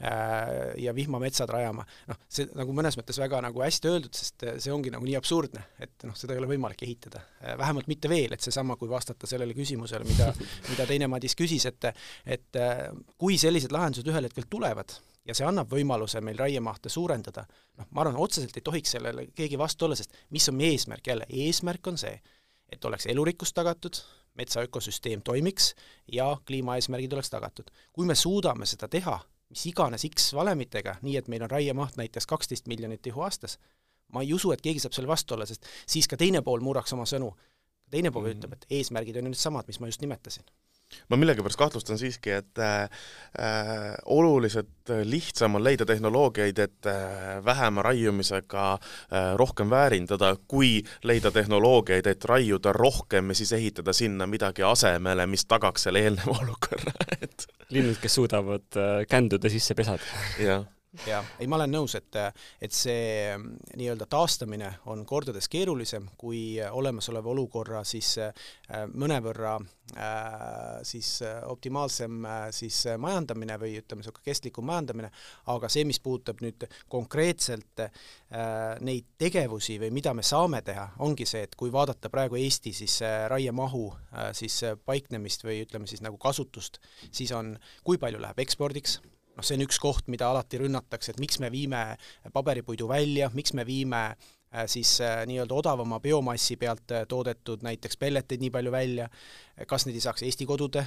Äh, 0.00 0.74
ja 0.76 0.94
vihmametsad 0.94 1.50
rajama, 1.50 1.84
noh, 2.10 2.18
see 2.30 2.46
nagu 2.58 2.74
mõnes 2.76 2.96
mõttes 2.98 3.18
väga 3.20 3.40
nagu 3.44 3.62
hästi 3.64 3.90
öeldud, 3.90 4.14
sest 4.16 4.44
äh, 4.46 4.58
see 4.62 4.72
ongi 4.74 4.92
nagu 4.92 5.06
nii 5.08 5.16
absurdne, 5.18 5.62
et 5.82 6.06
noh, 6.06 6.16
seda 6.18 6.34
ei 6.34 6.42
ole 6.42 6.50
võimalik 6.50 6.84
ehitada. 6.86 7.22
Äh, 7.40 7.56
vähemalt 7.58 7.88
mitte 7.90 8.10
veel, 8.12 8.36
et 8.36 8.44
seesama, 8.44 8.76
kui 8.80 8.90
vastata 8.90 9.28
sellele 9.28 9.56
küsimusele, 9.56 10.06
mida, 10.08 10.30
mida 10.70 10.88
teine 10.88 11.10
Madis 11.10 11.36
küsis, 11.38 11.66
et 11.70 11.90
et 12.26 12.58
kui 13.20 13.36
sellised 13.38 13.72
lahendused 13.72 14.06
ühel 14.10 14.26
hetkel 14.26 14.46
tulevad, 14.50 14.94
ja 15.26 15.34
see 15.36 15.46
annab 15.46 15.70
võimaluse 15.70 16.20
meil 16.24 16.38
raiemahte 16.40 16.90
suurendada, 16.92 17.46
noh, 17.78 17.88
ma 17.90 18.04
arvan, 18.04 18.18
otseselt 18.22 18.56
ei 18.56 18.64
tohiks 18.66 18.96
sellele 18.96 19.28
keegi 19.36 19.58
vastu 19.60 19.86
olla, 19.86 19.98
sest 19.98 20.14
mis 20.34 20.46
on 20.50 20.58
meie 20.58 20.74
eesmärk 20.76 21.12
jälle, 21.12 21.28
eesmärk 21.46 21.92
on 21.92 22.00
see, 22.00 22.16
et 22.72 22.84
oleks 22.84 23.06
elurikkus 23.06 23.52
tagatud, 23.52 23.94
metsa 24.34 24.60
ökosüsteem 24.60 25.22
toimiks 25.22 25.74
ja 26.12 26.36
kliimaeesmärgid 26.46 27.12
oleks 27.12 27.30
tagatud. 27.30 27.70
kui 27.92 28.06
me 28.06 28.14
suudame 28.14 28.66
seda 28.66 28.88
teha 28.88 29.20
mis 29.50 29.66
iganes 29.70 30.06
X 30.08 30.32
valemitega, 30.34 30.96
nii 31.06 31.16
et 31.20 31.28
meil 31.28 31.44
on 31.46 31.50
raiemaht 31.50 31.98
näiteks 32.00 32.26
kaksteist 32.26 32.66
miljonit 32.66 33.02
tihu 33.02 33.22
aastas, 33.22 33.58
ma 34.12 34.22
ei 34.22 34.32
usu, 34.34 34.52
et 34.52 34.62
keegi 34.62 34.82
saab 34.82 34.96
selle 34.96 35.10
vastu 35.10 35.34
olla, 35.34 35.46
sest 35.46 35.66
siis 35.86 36.08
ka 36.10 36.18
teine 36.18 36.42
pool 36.42 36.64
murraks 36.64 36.92
oma 36.96 37.06
sõnu. 37.06 37.34
teine 37.90 38.10
pool 38.10 38.24
mm 38.24 38.30
-hmm. 38.30 38.38
ütleb, 38.38 38.52
et 38.52 38.66
eesmärgid 38.70 39.16
on 39.16 39.24
ju 39.24 39.30
need 39.30 39.38
samad, 39.38 39.66
mis 39.66 39.80
ma 39.80 39.86
just 39.86 40.00
nimetasin 40.00 40.44
ma 41.08 41.16
millegipärast 41.16 41.58
kahtlustan 41.58 41.98
siiski, 41.98 42.30
et 42.30 42.58
äh, 42.58 42.88
oluliselt 44.04 44.92
lihtsam 45.04 45.58
on 45.58 45.64
leida 45.64 45.86
tehnoloogiaid, 45.86 46.58
et 46.58 46.86
äh, 46.90 47.44
vähema 47.44 47.82
raiumisega 47.82 48.66
äh, 48.72 49.32
rohkem 49.34 49.70
väärindada, 49.70 50.36
kui 50.48 50.82
leida 51.02 51.30
tehnoloogiaid, 51.30 52.06
et 52.06 52.24
raiuda 52.24 52.72
rohkem 52.72 53.30
ja 53.30 53.38
siis 53.38 53.52
ehitada 53.52 53.92
sinna 53.92 54.26
midagi 54.26 54.62
asemele, 54.62 55.26
mis 55.26 55.46
tagaks 55.46 55.88
selle 55.88 56.06
eelneva 56.06 56.38
olukorra, 56.42 56.94
et 57.20 57.48
linnud, 57.74 57.98
kes 58.02 58.20
suudavad 58.20 58.80
äh, 58.80 59.02
känduda 59.10 59.50
sisse 59.52 59.74
pesada. 59.74 60.16
jah 60.38 60.64
jah, 61.06 61.26
ei, 61.40 61.46
ma 61.50 61.58
olen 61.58 61.72
nõus, 61.76 61.96
et, 61.98 62.16
et 62.62 62.74
see 62.74 63.32
mm, 63.36 63.72
nii-öelda 63.78 64.08
taastamine 64.10 64.70
on 64.92 65.04
kordades 65.08 65.48
keerulisem 65.52 66.08
kui 66.18 66.58
olemasoleva 66.64 67.32
olukorra 67.32 67.82
siis 67.86 68.14
äh, 68.22 68.32
mõnevõrra 68.94 69.56
äh, 69.60 70.78
siis 70.86 71.18
optimaalsem 71.46 72.26
siis 72.54 72.82
majandamine 72.98 73.58
või 73.60 73.76
ütleme, 73.80 74.02
niisugune 74.02 74.26
kestlikum 74.26 74.66
majandamine, 74.66 75.10
aga 75.52 75.70
see, 75.72 75.84
mis 75.88 76.00
puudutab 76.02 76.42
nüüd 76.44 76.66
konkreetselt 76.92 77.82
neid 78.86 79.06
tegevusi 79.18 79.78
või 79.80 79.92
mida 79.94 80.12
me 80.16 80.24
saame 80.26 80.60
teha, 80.66 80.88
ongi 81.06 81.26
see, 81.28 81.44
et 81.46 81.54
kui 81.58 81.70
vaadata 81.72 82.10
praegu 82.12 82.38
Eesti 82.40 82.72
siis 82.76 82.98
raiemahu 83.30 83.84
siis 84.36 84.58
paiknemist 84.84 85.46
või 85.46 85.60
ütleme 85.64 85.86
siis 85.90 86.02
nagu 86.04 86.18
kasutust, 86.20 86.80
siis 87.10 87.32
on, 87.36 87.54
kui 87.86 88.00
palju 88.02 88.20
läheb 88.22 88.42
ekspordiks, 88.46 88.98
noh, 89.36 89.44
see 89.44 89.58
on 89.58 89.66
üks 89.66 89.80
koht, 89.82 90.08
mida 90.12 90.30
alati 90.30 90.60
rünnatakse, 90.62 91.12
et 91.12 91.20
miks 91.22 91.40
me 91.42 91.52
viime 91.52 91.82
paberipuidu 92.32 92.88
välja, 92.88 93.30
miks 93.36 93.52
me 93.56 93.66
viime 93.68 94.02
äh, 94.08 94.64
siis 94.70 94.96
äh, 95.04 95.24
nii-öelda 95.28 95.54
odavama 95.54 96.00
biomassi 96.00 96.56
pealt 96.56 96.92
äh, 96.94 97.04
toodetud 97.08 97.64
näiteks 97.66 98.00
pelleteid 98.00 98.40
nii 98.40 98.52
palju 98.54 98.72
välja, 98.72 99.08
kas 99.68 99.86
neid 99.86 99.96
ei 99.96 100.04
saaks 100.04 100.20
Eesti 100.26 100.44
kodude 100.44 100.82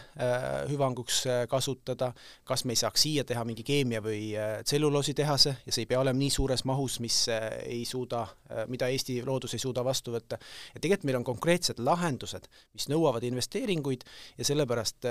hüvanguks 0.70 1.24
kasutada, 1.50 2.12
kas 2.46 2.62
me 2.70 2.76
ei 2.76 2.82
saaks 2.82 3.02
siia 3.02 3.24
teha 3.26 3.42
mingi 3.42 3.64
keemia- 3.66 4.02
või 4.06 4.36
tselluloositehase 4.62 5.56
ja 5.66 5.74
see 5.74 5.88
ei 5.88 5.90
pea 5.90 6.02
olema 6.04 6.22
nii 6.22 6.30
suures 6.30 6.62
mahus, 6.70 7.00
mis 7.02 7.18
ei 7.66 7.82
suuda, 7.90 8.28
mida 8.70 8.92
Eesti 8.94 9.24
loodus 9.26 9.58
ei 9.58 9.64
suuda 9.64 9.82
vastu 9.86 10.14
võtta. 10.14 10.38
ja 10.76 10.84
tegelikult 10.84 11.10
meil 11.10 11.18
on 11.18 11.26
konkreetsed 11.32 11.82
lahendused, 11.82 12.46
mis 12.78 12.86
nõuavad 12.94 13.26
investeeringuid 13.26 14.06
ja 14.38 14.46
sellepärast 14.46 15.10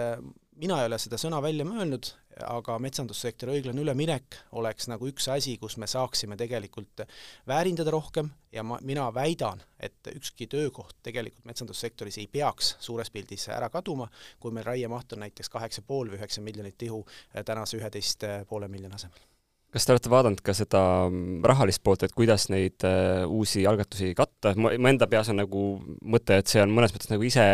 mina 0.58 0.80
ei 0.82 0.88
ole 0.88 0.98
seda 1.00 1.18
sõna 1.20 1.40
välja 1.42 1.64
mõelnud, 1.66 2.10
aga 2.46 2.76
metsandussektori 2.82 3.56
õiglane 3.56 3.82
üleminek 3.82 4.38
oleks 4.58 4.88
nagu 4.90 5.08
üks 5.10 5.28
asi, 5.32 5.56
kus 5.58 5.76
me 5.78 5.88
saaksime 5.90 6.36
tegelikult 6.38 7.02
väärindada 7.48 7.94
rohkem 7.94 8.30
ja 8.54 8.64
ma, 8.66 8.78
mina 8.82 9.08
väidan, 9.14 9.62
et 9.80 10.12
ükski 10.14 10.46
töökoht 10.50 10.96
tegelikult 11.06 11.48
metsandussektoris 11.50 12.20
ei 12.22 12.28
peaks 12.30 12.76
suures 12.84 13.10
pildis 13.14 13.48
ära 13.54 13.70
kaduma, 13.72 14.10
kui 14.40 14.54
meil 14.54 14.66
raiemaht 14.68 15.16
on 15.16 15.26
näiteks 15.26 15.50
kaheksa 15.54 15.82
pool 15.86 16.12
või 16.12 16.20
üheksa 16.20 16.44
miljonit 16.44 16.78
tihu 16.78 17.04
tänase 17.44 17.80
üheteist 17.80 18.26
poole 18.48 18.70
miljoni 18.70 18.98
asemel 18.98 19.27
kas 19.74 19.84
te 19.84 19.92
olete 19.92 20.10
vaadanud 20.12 20.40
ka 20.44 20.54
seda 20.56 20.80
mm, 21.10 21.42
rahalist 21.48 21.82
poolt, 21.84 22.04
et 22.06 22.14
kuidas 22.16 22.46
neid 22.52 22.84
äh, 22.88 23.24
uusi 23.28 23.66
algatusi 23.68 24.14
katta, 24.16 24.54
mu 24.56 24.70
enda 24.72 25.08
peas 25.10 25.28
on 25.32 25.40
nagu 25.42 25.64
mõte, 26.00 26.38
et 26.40 26.50
see 26.50 26.62
on 26.62 26.72
mõnes 26.74 26.94
mõttes 26.94 27.10
nagu 27.12 27.26
ise, 27.26 27.44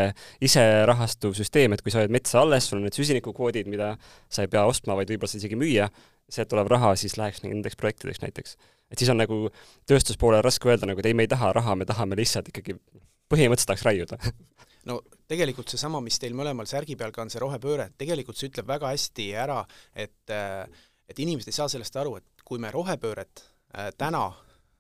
ise 0.45 0.65
rahastuv 0.91 1.35
süsteem, 1.39 1.75
et 1.75 1.83
kui 1.83 1.95
sa 1.95 2.03
hoiad 2.03 2.15
metsa 2.15 2.41
alles, 2.45 2.69
sul 2.71 2.79
on 2.79 2.87
need 2.87 2.99
süsinikukvoodid, 2.99 3.71
mida 3.71 3.95
sa 4.31 4.47
ei 4.47 4.53
pea 4.53 4.63
ostma, 4.69 4.97
vaid 4.99 5.11
võib-olla 5.11 5.33
sa 5.33 5.41
isegi 5.41 5.59
müüa, 5.59 5.91
sealt 6.31 6.53
tulev 6.53 6.71
raha 6.71 6.95
siis 6.99 7.19
läheks 7.21 7.43
nendeks 7.45 7.79
projektideks 7.81 8.23
näiteks. 8.23 8.57
et 8.93 9.01
siis 9.01 9.11
on 9.11 9.19
nagu 9.19 9.49
tööstuspoolel 9.91 10.45
raske 10.45 10.71
öelda 10.71 10.87
nagu, 10.87 11.03
et 11.03 11.11
ei, 11.11 11.19
me 11.19 11.27
ei 11.27 11.31
taha 11.31 11.53
raha, 11.57 11.75
me 11.75 11.87
tahame 11.89 12.17
lihtsalt 12.21 12.49
ikkagi, 12.53 12.79
põhimõtteliselt 13.33 13.75
tahaks 13.75 13.85
raiuda 13.89 14.21
no 14.89 15.01
tegelikult 15.29 15.73
seesama, 15.73 16.01
mis 16.05 16.19
teil 16.23 16.37
mõlemal 16.37 16.69
särgi 16.71 16.97
peal 17.01 17.13
ka 17.13 17.25
on, 17.25 17.33
see 17.33 17.43
rohepööre, 17.43 17.91
tegelikult 17.99 18.39
see 18.39 18.51
ütleb 18.53 18.69
väga 18.69 18.93
hästi 18.93 19.31
ära, 19.45 19.63
et 19.97 20.33
äh, 20.33 20.65
et 21.09 21.19
inimesed 21.19 21.51
ei 21.53 21.57
saa 21.57 21.69
sellest 21.69 21.97
aru, 21.97 22.17
et 22.17 22.45
kui 22.45 22.59
me 22.59 22.71
rohepööret 22.75 23.45
äh, 23.45 23.91
täna 23.99 24.27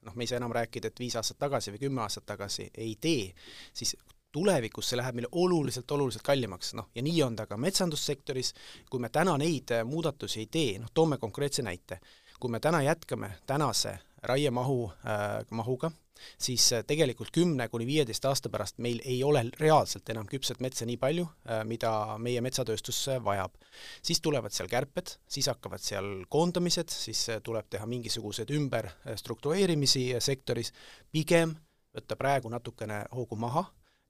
noh, 0.05 0.15
me 0.15 0.25
ei 0.25 0.31
saa 0.31 0.41
enam 0.41 0.53
rääkida, 0.53 0.91
et 0.91 1.01
viis 1.01 1.17
aastat 1.17 1.39
tagasi 1.41 1.73
või 1.75 1.87
kümme 1.87 2.03
aastat 2.05 2.27
tagasi 2.29 2.69
ei 2.75 2.97
tee, 3.01 3.31
siis 3.73 3.97
tulevikus 4.35 4.91
see 4.91 4.99
läheb 4.99 5.17
meile 5.17 5.31
oluliselt, 5.33 5.91
oluliselt 5.95 6.25
kallimaks, 6.27 6.75
noh 6.79 6.91
ja 6.95 7.03
nii 7.07 7.23
on 7.23 7.37
ta 7.39 7.47
ka 7.47 7.57
metsandussektoris, 7.61 8.53
kui 8.91 9.01
me 9.01 9.11
täna 9.15 9.37
neid 9.41 9.73
äh, 9.75 9.85
muudatusi 9.89 10.45
ei 10.45 10.51
tee, 10.51 10.79
noh 10.83 10.93
toome 10.95 11.19
konkreetse 11.23 11.63
näite, 11.63 12.01
kui 12.41 12.51
me 12.51 12.61
täna 12.61 12.83
jätkame 12.83 13.31
tänase 13.47 13.99
raiemahu 14.25 14.79
äh,, 14.91 15.45
mahuga, 15.51 15.91
siis 16.39 16.67
äh, 16.73 16.85
tegelikult 16.87 17.31
kümne 17.35 17.69
kuni 17.69 17.87
viieteist 17.87 18.25
aasta 18.25 18.51
pärast 18.53 18.79
meil 18.79 19.01
ei 19.05 19.23
ole 19.25 19.45
reaalselt 19.61 20.09
enam 20.15 20.29
küpset 20.31 20.61
metsa 20.65 20.87
nii 20.89 20.97
palju, 21.01 21.27
äh, 21.49 21.63
mida 21.69 21.93
meie 22.19 22.41
metsatööstus 22.45 23.07
vajab. 23.25 23.55
siis 24.03 24.21
tulevad 24.21 24.53
seal 24.53 24.69
kärped, 24.69 25.17
siis 25.29 25.49
hakkavad 25.53 25.83
seal 25.83 26.25
koondamised, 26.29 26.91
siis 26.91 27.27
tuleb 27.43 27.71
teha 27.71 27.87
mingisuguseid 27.87 28.51
ümberstruktureerimisi 28.51 30.13
sektoris, 30.19 30.73
pigem 31.13 31.57
võtta 31.95 32.17
praegu 32.17 32.51
natukene 32.51 33.05
hoogu 33.15 33.37
maha 33.37 33.65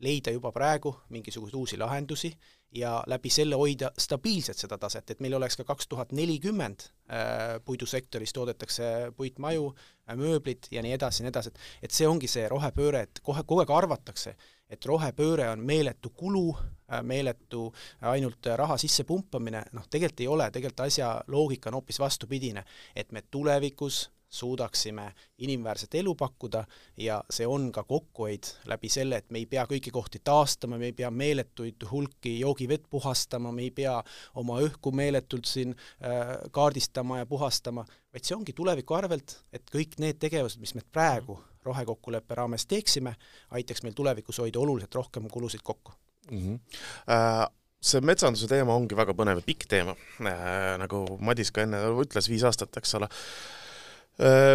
leida 0.05 0.33
juba 0.35 0.53
praegu 0.53 0.95
mingisuguseid 1.15 1.55
uusi 1.55 1.79
lahendusi 1.79 2.33
ja 2.75 3.03
läbi 3.07 3.31
selle 3.31 3.55
hoida 3.55 3.91
stabiilselt 3.99 4.59
seda 4.59 4.79
taset, 4.79 5.11
et 5.11 5.21
meil 5.23 5.37
oleks 5.39 5.57
ka 5.57 5.65
kaks 5.69 5.89
tuhat 5.89 6.13
nelikümmend 6.13 6.87
äh, 6.87 7.61
puidusektoris 7.65 8.33
toodetakse 8.33 9.13
puitmaju, 9.17 9.69
äh, 9.71 9.94
mööblit 10.13 10.69
ja 10.71 10.83
nii 10.85 10.93
edasi 10.97 11.23
ja 11.23 11.27
nii 11.27 11.33
edasi, 11.33 11.53
et 11.53 11.89
et 11.89 11.97
see 11.97 12.09
ongi 12.09 12.29
see 12.31 12.49
rohepööre, 12.49 13.05
et 13.09 13.21
kohe, 13.23 13.43
kogu 13.43 13.65
aeg 13.65 13.73
arvatakse, 13.75 14.35
et 14.69 14.87
rohepööre 14.87 15.49
on 15.51 15.65
meeletu 15.65 16.11
kulu, 16.11 16.49
äh, 16.93 17.03
meeletu 17.03 17.67
ainult 18.01 18.47
raha 18.57 18.77
sisse 18.81 19.05
pumpamine, 19.09 19.65
noh 19.73 19.89
tegelikult 19.91 20.21
ei 20.21 20.29
ole, 20.29 20.51
tegelikult 20.51 20.87
asja 20.87 21.15
loogika 21.27 21.71
on 21.71 21.81
hoopis 21.81 22.01
vastupidine, 22.01 22.65
et 22.97 23.13
me 23.13 23.23
tulevikus 23.31 24.09
suudaksime 24.35 25.13
inimväärset 25.39 25.95
elu 25.95 26.15
pakkuda 26.15 26.65
ja 26.97 27.21
see 27.31 27.47
on 27.47 27.71
ka 27.73 27.85
kokkuhoid 27.85 28.51
läbi 28.71 28.89
selle, 28.89 29.21
et 29.23 29.31
me 29.31 29.41
ei 29.43 29.47
pea 29.47 29.65
kõiki 29.71 29.93
kohti 29.95 30.21
taastama, 30.25 30.79
me 30.79 30.91
ei 30.91 30.97
pea 30.97 31.11
meeletuid 31.11 31.87
hulki 31.91 32.39
joogivett 32.41 32.87
puhastama, 32.91 33.53
me 33.53 33.69
ei 33.69 33.71
pea 33.75 33.97
oma 34.41 34.59
õhku 34.65 34.93
meeletult 34.95 35.49
siin 35.51 35.75
äh, 35.75 36.37
kaardistama 36.53 37.23
ja 37.23 37.27
puhastama, 37.31 37.87
vaid 38.13 38.27
see 38.27 38.37
ongi 38.37 38.55
tuleviku 38.57 38.99
arvelt, 38.99 39.39
et 39.53 39.67
kõik 39.73 39.99
need 40.03 40.21
tegevused, 40.23 40.63
mis 40.63 40.75
me 40.75 40.85
praegu 40.93 41.39
rohekokkuleppe 41.65 42.37
raames 42.37 42.67
teeksime, 42.69 43.15
aitaks 43.57 43.83
meil 43.83 43.95
tulevikus 43.97 44.43
hoida 44.43 44.61
oluliselt 44.61 44.95
rohkem 44.95 45.29
kulusid 45.33 45.63
kokku 45.65 45.93
mm. 46.31 46.39
-hmm. 46.39 46.65
Uh 47.09 47.53
see 47.85 48.01
metsanduse 48.01 48.49
teema 48.49 48.73
ongi 48.73 48.97
väga 48.97 49.13
põnev 49.17 49.43
ja 49.43 49.45
pikk 49.45 49.67
teema 49.69 49.93
äh,, 50.25 50.79
nagu 50.81 51.05
Madis 51.21 51.53
ka 51.53 51.67
enne 51.67 51.83
ütles, 52.01 52.31
viis 52.33 52.45
aastat, 52.49 52.77
eks 52.81 52.97
ole 52.97 53.11
Äh, 53.13 53.64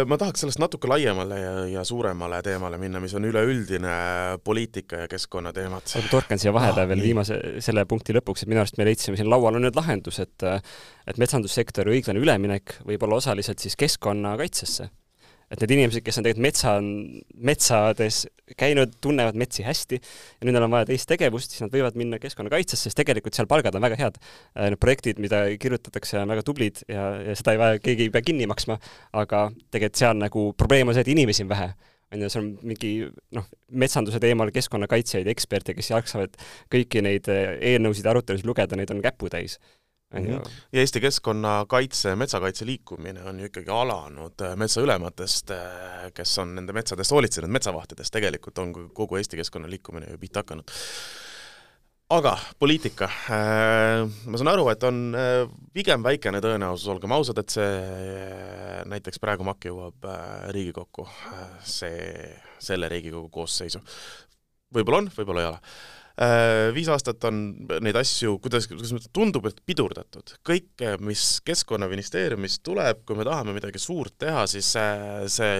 ma 0.08 0.16
tahaks 0.16 0.40
sellest 0.40 0.60
natuke 0.62 0.88
laiemale 0.88 1.36
ja, 1.36 1.50
ja 1.68 1.82
suuremale 1.84 2.38
teemale 2.42 2.78
minna, 2.80 3.00
mis 3.02 3.12
on 3.18 3.26
üleüldine 3.28 3.96
poliitika 4.44 5.02
ja 5.02 5.08
keskkonna 5.10 5.52
teemad. 5.52 5.84
ma 5.84 6.08
torkan 6.08 6.40
siia 6.40 6.54
vahele 6.56 6.80
ah, 6.80 6.88
veel 6.88 7.02
nii. 7.02 7.08
viimase, 7.10 7.36
selle 7.60 7.84
punkti 7.88 8.16
lõpuks, 8.16 8.46
et 8.46 8.52
minu 8.52 8.62
arust 8.62 8.80
me 8.80 8.88
leidsime 8.88 9.20
siin 9.20 9.28
laual 9.28 9.58
on 9.58 9.66
nüüd 9.66 9.76
lahendus, 9.76 10.22
et 10.24 10.46
et 10.48 11.20
metsandussektori 11.20 11.98
õiglane 11.98 12.24
üleminek 12.24 12.78
võib 12.88 13.04
olla 13.04 13.20
osaliselt 13.20 13.60
siis 13.60 13.76
keskkonnakaitsesse 13.76 14.88
et 15.50 15.62
need 15.64 15.74
inimesed, 15.74 16.02
kes 16.06 16.20
on 16.20 16.26
tegelikult 16.26 16.44
metsa, 16.46 16.74
metsades 17.50 18.20
käinud, 18.58 18.92
tunnevad 19.02 19.38
metsi 19.38 19.64
hästi 19.66 19.98
ja 19.98 20.46
nüüd 20.46 20.54
neil 20.54 20.66
on 20.66 20.74
vaja 20.74 20.88
teist 20.90 21.08
tegevust, 21.10 21.54
siis 21.54 21.64
nad 21.64 21.74
võivad 21.74 21.98
minna 21.98 22.20
keskkonnakaitsesse, 22.22 22.88
sest 22.88 22.98
tegelikult 22.98 23.36
seal 23.36 23.48
palgad 23.50 23.74
on 23.78 23.84
väga 23.84 23.98
head. 24.00 24.18
Äh, 24.54 24.70
need 24.70 24.80
projektid, 24.82 25.20
mida 25.22 25.42
kirjutatakse, 25.60 26.20
on 26.22 26.30
väga 26.34 26.46
tublid 26.46 26.82
ja, 26.86 27.10
ja 27.30 27.36
seda 27.38 27.56
ei 27.56 27.62
vaja, 27.62 27.82
keegi 27.82 28.08
ei 28.08 28.14
pea 28.14 28.26
kinni 28.26 28.46
maksma, 28.50 28.78
aga 29.22 29.48
tegelikult 29.70 30.02
seal 30.02 30.18
nagu 30.22 30.50
probleem 30.58 30.90
on 30.90 30.98
see, 30.98 31.06
et 31.06 31.14
inimesi 31.14 31.46
on 31.46 31.54
vähe 31.54 31.72
on 32.10 32.24
ju, 32.24 32.30
seal 32.30 32.42
on 32.42 32.54
mingi 32.66 32.92
noh, 33.36 33.44
metsanduse 33.78 34.18
teemal 34.22 34.50
keskkonnakaitsjaid, 34.54 35.28
eksperte, 35.30 35.76
kes 35.78 35.92
jaksavad 35.92 36.38
kõiki 36.72 37.04
neid 37.06 37.30
äh, 37.30 37.56
eelnõusid 37.72 38.06
ja 38.06 38.14
arutelusid 38.14 38.48
lugeda, 38.48 38.78
neid 38.78 38.90
on 38.94 39.02
käputäis 39.04 39.58
on 40.14 40.26
ju. 40.26 40.32
ja 40.72 40.80
Eesti 40.80 41.00
keskkonnakaitse, 41.00 42.16
metsakaitse 42.16 42.66
liikumine 42.66 43.22
on 43.22 43.40
ju 43.40 43.50
ikkagi 43.50 43.70
alanud 43.70 44.42
äh, 44.42 44.56
metsaülematest, 44.56 45.50
äh, 45.54 46.06
kes 46.14 46.38
on 46.42 46.54
nende 46.58 46.74
metsadest 46.76 47.14
hoolitsenud, 47.14 47.50
metsavahtidest, 47.50 48.12
tegelikult 48.14 48.58
on 48.58 48.72
kogu 48.94 49.20
Eesti 49.20 49.40
keskkonna 49.40 49.70
liikumine 49.70 50.10
ju 50.10 50.18
pihta 50.18 50.44
hakanud. 50.44 50.72
aga 52.10 52.38
poliitika, 52.58 53.06
äh, 53.30 54.08
ma 54.26 54.38
saan 54.40 54.50
aru, 54.50 54.66
et 54.72 54.82
on 54.82 55.14
pigem 55.74 56.02
väikene 56.02 56.40
tõenäosus, 56.42 56.88
olgem 56.90 57.12
ausad, 57.14 57.38
et 57.38 57.54
see 57.54 57.70
näiteks 58.90 59.22
praegu 59.22 59.46
MAK 59.46 59.70
jõuab 59.70 60.10
Riigikokku, 60.50 61.06
see, 61.62 62.34
selle 62.58 62.90
Riigikogu 62.90 63.28
koosseisu. 63.30 63.82
võib-olla 64.74 65.04
on, 65.04 65.10
võib-olla 65.16 65.46
ei 65.46 65.50
ole 65.52 65.62
viis 66.74 66.90
aastat 66.92 67.24
on 67.28 67.40
neid 67.80 67.96
asju, 67.96 68.36
kuidas, 68.44 68.66
kuidas 68.70 69.08
tundub, 69.14 69.46
et 69.50 69.60
pidurdatud. 69.66 70.36
kõike, 70.46 70.96
mis 71.04 71.40
Keskkonnaministeeriumist 71.46 72.62
tuleb, 72.66 73.04
kui 73.08 73.18
me 73.18 73.26
tahame 73.28 73.54
midagi 73.56 73.80
suurt 73.82 74.18
teha, 74.20 74.46
siis 74.50 74.68
see, 74.74 75.28
see 75.32 75.58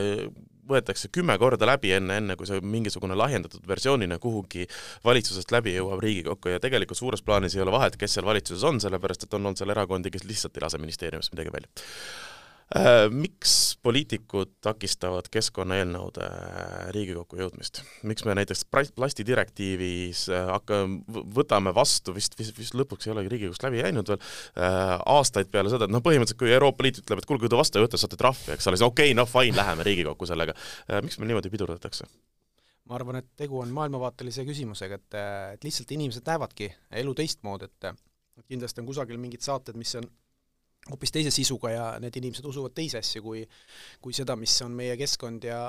võetakse 0.70 1.10
kümme 1.12 1.36
korda 1.40 1.66
läbi 1.66 1.92
enne, 1.96 2.20
enne 2.20 2.36
kui 2.38 2.48
see 2.48 2.60
mingisugune 2.62 3.16
lahjendatud 3.18 3.64
versioonina 3.68 4.20
kuhugi 4.22 4.66
valitsusest 5.04 5.50
läbi 5.54 5.74
jõuab 5.74 6.02
Riigikokku 6.04 6.54
ja 6.54 6.62
tegelikult 6.62 7.00
suures 7.00 7.24
plaanis 7.26 7.56
ei 7.56 7.64
ole 7.64 7.74
vahet, 7.74 7.98
kes 8.00 8.18
seal 8.18 8.28
valitsuses 8.28 8.66
on, 8.68 8.80
sellepärast 8.82 9.26
et 9.26 9.38
on 9.38 9.46
olnud 9.46 9.60
seal 9.60 9.74
erakondi, 9.74 10.12
kes 10.14 10.26
lihtsalt 10.28 10.58
ei 10.58 10.66
lase 10.66 10.82
ministeeriumist 10.82 11.34
midagi 11.34 11.56
välja 11.56 11.72
Äh, 11.72 12.29
miks 13.10 13.52
poliitikud 13.82 14.52
takistavad 14.62 15.26
keskkonnaeelnõude 15.34 16.22
äh, 16.22 16.90
Riigikokku 16.94 17.40
jõudmist? 17.40 17.80
miks 18.06 18.22
me 18.22 18.36
näiteks 18.38 18.62
plastidirektiivis 18.70 20.28
äh, 20.30 20.46
hakka-, 20.52 20.84
võtame 21.34 21.72
vastu, 21.74 22.14
vist, 22.14 22.38
vist, 22.38 22.54
vist 22.58 22.76
lõpuks 22.78 23.08
ei 23.08 23.14
olegi 23.16 23.32
Riigikogust 23.32 23.66
läbi 23.66 23.82
läinud 23.82 24.12
veel, 24.12 24.22
aastaid 24.54 25.50
peale 25.50 25.72
seda, 25.72 25.88
et 25.88 25.94
noh, 25.94 26.04
põhimõtteliselt 26.04 26.38
kui 26.38 26.54
Euroopa 26.54 26.86
Liit 26.86 27.02
ütleb, 27.02 27.18
et 27.18 27.26
kuulge, 27.26 27.42
kui 27.42 27.50
te 27.50 27.58
vastu 27.58 27.80
ei 27.80 27.88
võta, 27.88 27.98
saate 27.98 28.20
trahvi, 28.20 28.54
eks 28.54 28.70
ole, 28.70 28.78
siis 28.78 28.86
okei 28.86 29.10
okay,, 29.10 29.18
noh 29.18 29.26
fine, 29.30 29.56
läheme 29.58 29.86
Riigikokku 29.90 30.30
sellega. 30.30 30.54
miks 31.02 31.18
meil 31.18 31.32
niimoodi 31.32 31.50
pidurdatakse? 31.50 32.06
ma 32.86 32.98
arvan, 32.98 33.18
et 33.18 33.28
tegu 33.38 33.58
on 33.62 33.70
maailmavaatelise 33.74 34.46
küsimusega, 34.46 34.98
et, 34.98 35.18
et 35.56 35.66
lihtsalt 35.66 35.90
inimesed 35.94 36.26
näevadki 36.26 36.70
elu 37.02 37.18
teistmoodi, 37.18 37.66
et 37.70 38.46
kindlasti 38.50 38.82
on 38.82 38.88
kusagil 38.88 39.18
mingid 39.18 39.42
saated, 39.46 39.78
mis 39.78 39.94
on 39.98 40.06
hoopis 40.88 41.12
teise 41.12 41.30
sisuga 41.34 41.70
ja 41.74 41.84
need 42.00 42.16
inimesed 42.16 42.46
usuvad 42.48 42.72
teisi 42.74 42.96
asju 42.98 43.22
kui, 43.22 43.42
kui 44.00 44.16
seda, 44.16 44.36
mis 44.40 44.54
on 44.64 44.72
meie 44.76 44.96
keskkond 45.00 45.44
ja, 45.44 45.60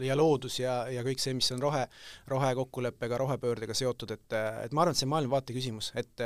ja 0.00 0.16
loodus 0.16 0.58
ja, 0.62 0.78
ja 0.92 1.04
kõik 1.06 1.20
see, 1.20 1.36
mis 1.36 1.50
on 1.54 1.62
rohe, 1.62 1.84
rohekokkuleppega, 2.32 3.20
rohepöördega 3.20 3.76
seotud, 3.76 4.16
et, 4.16 4.38
et 4.64 4.72
ma 4.72 4.84
arvan, 4.84 4.96
et 4.96 5.02
see 5.02 5.08
on 5.08 5.14
maailmavaate 5.14 5.56
küsimus, 5.56 5.92
et 6.00 6.24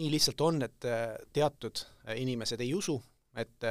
nii 0.00 0.10
lihtsalt 0.16 0.42
on, 0.42 0.62
et 0.66 0.90
teatud 1.32 1.86
inimesed 2.18 2.60
ei 2.66 2.74
usu 2.74 2.98
et, 3.36 3.64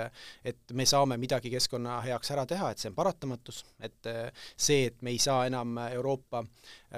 et 0.46 0.74
me 0.74 0.86
saame 0.90 1.18
midagi 1.22 1.52
keskkonna 1.54 2.00
heaks 2.06 2.32
ära 2.34 2.46
teha, 2.50 2.72
et 2.72 2.82
see 2.82 2.90
on 2.92 2.98
paratamatus, 2.98 3.62
et 3.84 4.10
see, 4.56 4.88
et 4.90 5.02
me 5.06 5.14
ei 5.14 5.20
saa 5.22 5.46
enam 5.50 5.78
Euroopa 5.92 6.44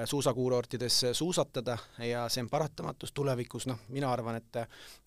suusakuurortides 0.06 1.06
suusatada 1.14 1.78
ja 2.00 2.26
see 2.30 2.42
on 2.42 2.50
paratamatus 2.50 3.12
tulevikus, 3.14 3.68
noh, 3.70 3.80
mina 3.94 4.10
arvan, 4.12 4.40
et 4.40 4.58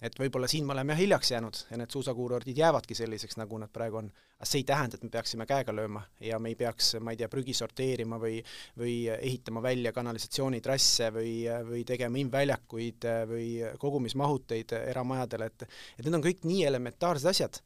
et 0.01 0.19
võib-olla 0.19 0.47
siin 0.51 0.67
me 0.67 0.75
oleme 0.77 0.95
jah 0.95 1.01
hiljaks 1.01 1.31
jäänud 1.31 1.61
ja 1.71 1.79
need 1.81 1.91
suusakuurordid 1.91 2.59
jäävadki 2.59 2.95
selliseks, 2.95 3.37
nagu 3.37 3.59
nad 3.59 3.73
praegu 3.73 3.99
on. 4.03 4.11
aga 4.37 4.47
see 4.47 4.61
ei 4.61 4.65
tähenda, 4.69 4.97
et 4.97 5.03
me 5.03 5.11
peaksime 5.11 5.47
käega 5.47 5.73
lööma 5.75 6.03
ja 6.21 6.39
me 6.39 6.53
ei 6.53 6.55
peaks, 6.55 6.95
ma 7.01 7.11
ei 7.11 7.17
tea, 7.17 7.29
prügi 7.29 7.55
sorteerima 7.55 8.19
või 8.21 8.43
või 8.79 9.09
ehitama 9.15 9.63
välja 9.63 9.93
kanalisatsioonitrasse 9.93 11.11
või, 11.13 11.33
või 11.71 11.85
tegema 11.85 12.19
imväljakuid 12.19 13.09
või 13.29 13.49
kogumismahuteid 13.79 14.77
eramajadele, 14.83 15.47
et 15.47 15.67
et 15.99 16.05
need 16.05 16.15
on 16.15 16.23
kõik 16.23 16.45
nii 16.45 16.63
elementaarsed 16.69 17.33
asjad, 17.33 17.59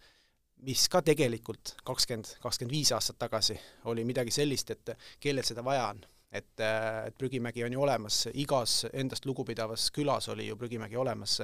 mis 0.62 0.88
ka 0.88 1.02
tegelikult 1.02 1.74
kakskümmend, 1.85 2.37
kakskümmend 2.40 2.72
viis 2.72 2.92
aastat 2.92 3.18
tagasi 3.18 3.59
oli 3.85 4.04
midagi 4.04 4.30
sellist, 4.30 4.70
et 4.70 4.96
kellel 5.20 5.44
seda 5.44 5.64
vaja 5.64 5.90
on 5.90 6.00
et, 6.32 6.60
et 6.60 7.18
prügimägi 7.18 7.64
on 7.64 7.72
ju 7.72 7.82
olemas, 7.82 8.22
igas 8.34 8.84
endast 8.92 9.26
lugupidavas 9.26 9.88
külas 9.94 10.28
oli 10.28 10.46
ju 10.46 10.56
prügimägi 10.56 10.96
olemas 10.96 11.40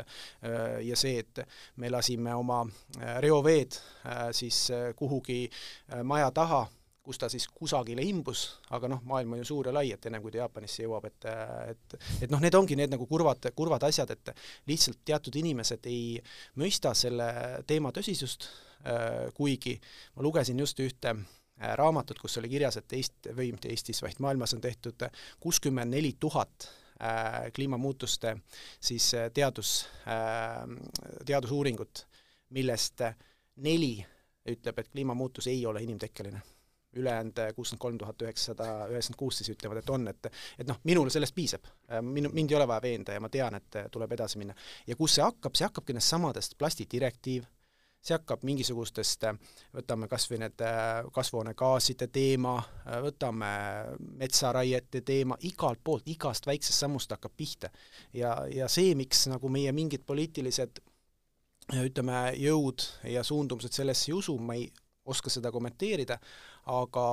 ja 0.83 0.97
see, 0.97 1.19
et 1.25 1.43
me 1.77 1.91
lasime 1.91 2.35
oma 2.35 2.63
reoveed 3.23 3.79
siis 4.37 4.69
kuhugi 4.97 5.45
maja 6.05 6.31
taha, 6.31 6.67
kus 7.07 7.19
ta 7.23 7.29
siis 7.31 7.47
kusagile 7.55 8.03
imbus, 8.03 8.45
aga 8.75 8.91
noh, 8.91 9.03
maailm 9.07 9.37
on 9.37 9.43
ju 9.43 9.47
suur 9.47 9.71
ja 9.71 9.75
lai, 9.75 9.93
et 9.95 10.07
ennem 10.09 10.23
kui 10.23 10.35
ta 10.35 10.43
Jaapanisse 10.43 10.83
jõuab, 10.83 11.07
et 11.07 11.29
et 11.31 11.99
et 12.27 12.33
noh, 12.33 12.43
need 12.43 12.55
ongi 12.59 12.79
need 12.79 12.91
nagu 12.95 13.07
kurvad, 13.07 13.51
kurvad 13.55 13.87
asjad, 13.87 14.11
et 14.11 14.35
lihtsalt 14.67 15.05
teatud 15.07 15.39
inimesed 15.43 15.87
ei 15.91 16.19
mõista 16.59 16.95
selle 16.99 17.31
teema 17.67 17.95
tõsisust, 17.95 18.51
kuigi 19.35 19.79
ma 20.15 20.27
lugesin 20.27 20.59
just 20.63 20.83
ühte 20.83 21.15
Äh, 21.15 21.36
raamatut, 21.57 22.19
kus 22.19 22.39
oli 22.39 22.51
kirjas, 22.53 22.77
et 22.77 22.93
Eest-, 22.93 23.31
või 23.37 23.53
mitte 23.55 23.71
Eestis, 23.73 24.03
vaid 24.05 24.21
maailmas 24.21 24.55
on 24.55 24.61
tehtud 24.61 25.07
kuuskümmend 25.41 25.95
neli 25.95 26.17
tuhat 26.21 26.69
äh, 27.01 27.47
kliimamuutuste 27.55 28.37
siis 28.81 29.13
äh, 29.15 29.31
teadus, 29.35 29.87
teadusuuringut, 31.25 32.07
millest 32.57 33.07
neli 33.57 33.95
ütleb, 34.47 34.79
et 34.79 34.93
kliimamuutus 34.93 35.49
ei 35.51 35.65
ole 35.67 35.83
inimtekkeline 35.83 36.43
ülejäänud 36.97 37.33
kuuskümmend 37.55 37.81
kolm 37.81 37.99
tuhat 37.99 38.23
üheksasada 38.23 38.67
üheksakümmend 38.89 39.19
kuus 39.19 39.39
siis 39.41 39.51
ütlevad, 39.53 39.81
et 39.83 39.91
on, 39.91 40.09
et 40.09 40.29
et 40.59 40.69
noh, 40.69 40.79
minule 40.85 41.11
sellest 41.13 41.35
piisab. 41.35 41.67
minu, 42.03 42.31
mind 42.33 42.51
ei 42.51 42.57
ole 42.57 42.69
vaja 42.69 42.83
veenda 42.83 43.13
ja 43.13 43.21
ma 43.21 43.29
tean, 43.29 43.55
et 43.55 43.79
tuleb 43.93 44.13
edasi 44.13 44.39
minna. 44.39 44.55
ja 44.87 44.97
kus 44.97 45.15
see 45.19 45.25
hakkab, 45.25 45.55
see 45.55 45.69
hakkabki 45.69 45.93
nendest 45.93 46.15
samadest 46.15 46.57
plastidirektiiv, 46.59 47.45
see 48.07 48.17
hakkab 48.17 48.45
mingisugustest, 48.47 49.25
võtame 49.75 50.09
kas 50.11 50.29
või 50.31 50.41
need 50.45 50.63
kasvuhoonegaaside 51.15 52.09
teema, 52.15 52.57
võtame 53.03 53.53
metsaraiete 54.21 55.03
teema, 55.07 55.39
igalt 55.49 55.83
poolt, 55.85 56.07
igast 56.13 56.47
väiksest 56.47 56.85
sammust 56.87 57.13
hakkab 57.15 57.35
pihta. 57.37 57.71
ja, 58.15 58.39
ja 58.53 58.69
see, 58.69 58.95
miks 58.95 59.27
nagu 59.33 59.51
meie 59.53 59.73
mingid 59.73 60.07
poliitilised 60.07 60.81
ütleme, 61.75 62.31
jõud 62.39 62.85
ja 63.11 63.25
suundumused 63.27 63.75
sellesse 63.75 64.11
ei 64.11 64.17
usu, 64.17 64.37
ma 64.39 64.55
ei 64.55 64.69
oska 65.07 65.31
seda 65.31 65.51
kommenteerida, 65.55 66.19
aga 66.73 67.07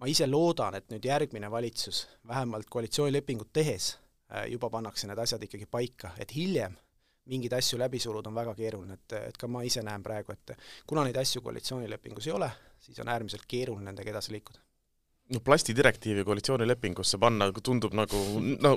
ma 0.00 0.08
ise 0.10 0.26
loodan, 0.28 0.76
et 0.76 0.90
nüüd 0.92 1.04
järgmine 1.04 1.50
valitsus, 1.50 2.06
vähemalt 2.28 2.68
koalitsioonilepingut 2.70 3.52
tehes, 3.52 3.94
äh, 4.32 4.46
juba 4.52 4.70
pannakse 4.70 5.08
need 5.08 5.20
asjad 5.20 5.42
ikkagi 5.46 5.68
paika, 5.70 6.12
et 6.20 6.34
hiljem 6.36 6.76
mingeid 7.26 7.56
asju 7.58 7.78
läbi 7.78 7.98
suruda 8.02 8.30
on 8.30 8.38
väga 8.38 8.54
keeruline, 8.58 8.98
et, 8.98 9.16
et 9.30 9.36
ka 9.40 9.48
ma 9.50 9.64
ise 9.66 9.82
näen 9.86 10.04
praegu, 10.04 10.34
et 10.34 10.54
kuna 10.86 11.04
neid 11.06 11.18
asju 11.20 11.42
koalitsioonilepingus 11.42 12.28
ei 12.28 12.36
ole, 12.36 12.50
siis 12.80 13.00
on 13.02 13.10
äärmiselt 13.12 13.46
keeruline 13.48 13.90
nendega 13.90 14.14
edasi 14.14 14.34
liikuda. 14.36 14.62
no 15.34 15.40
plastidirektiivi 15.40 16.24
koalitsioonilepingusse 16.24 17.18
panna 17.18 17.50
tundub 17.62 17.94
nagu 17.98 18.20
no 18.62 18.76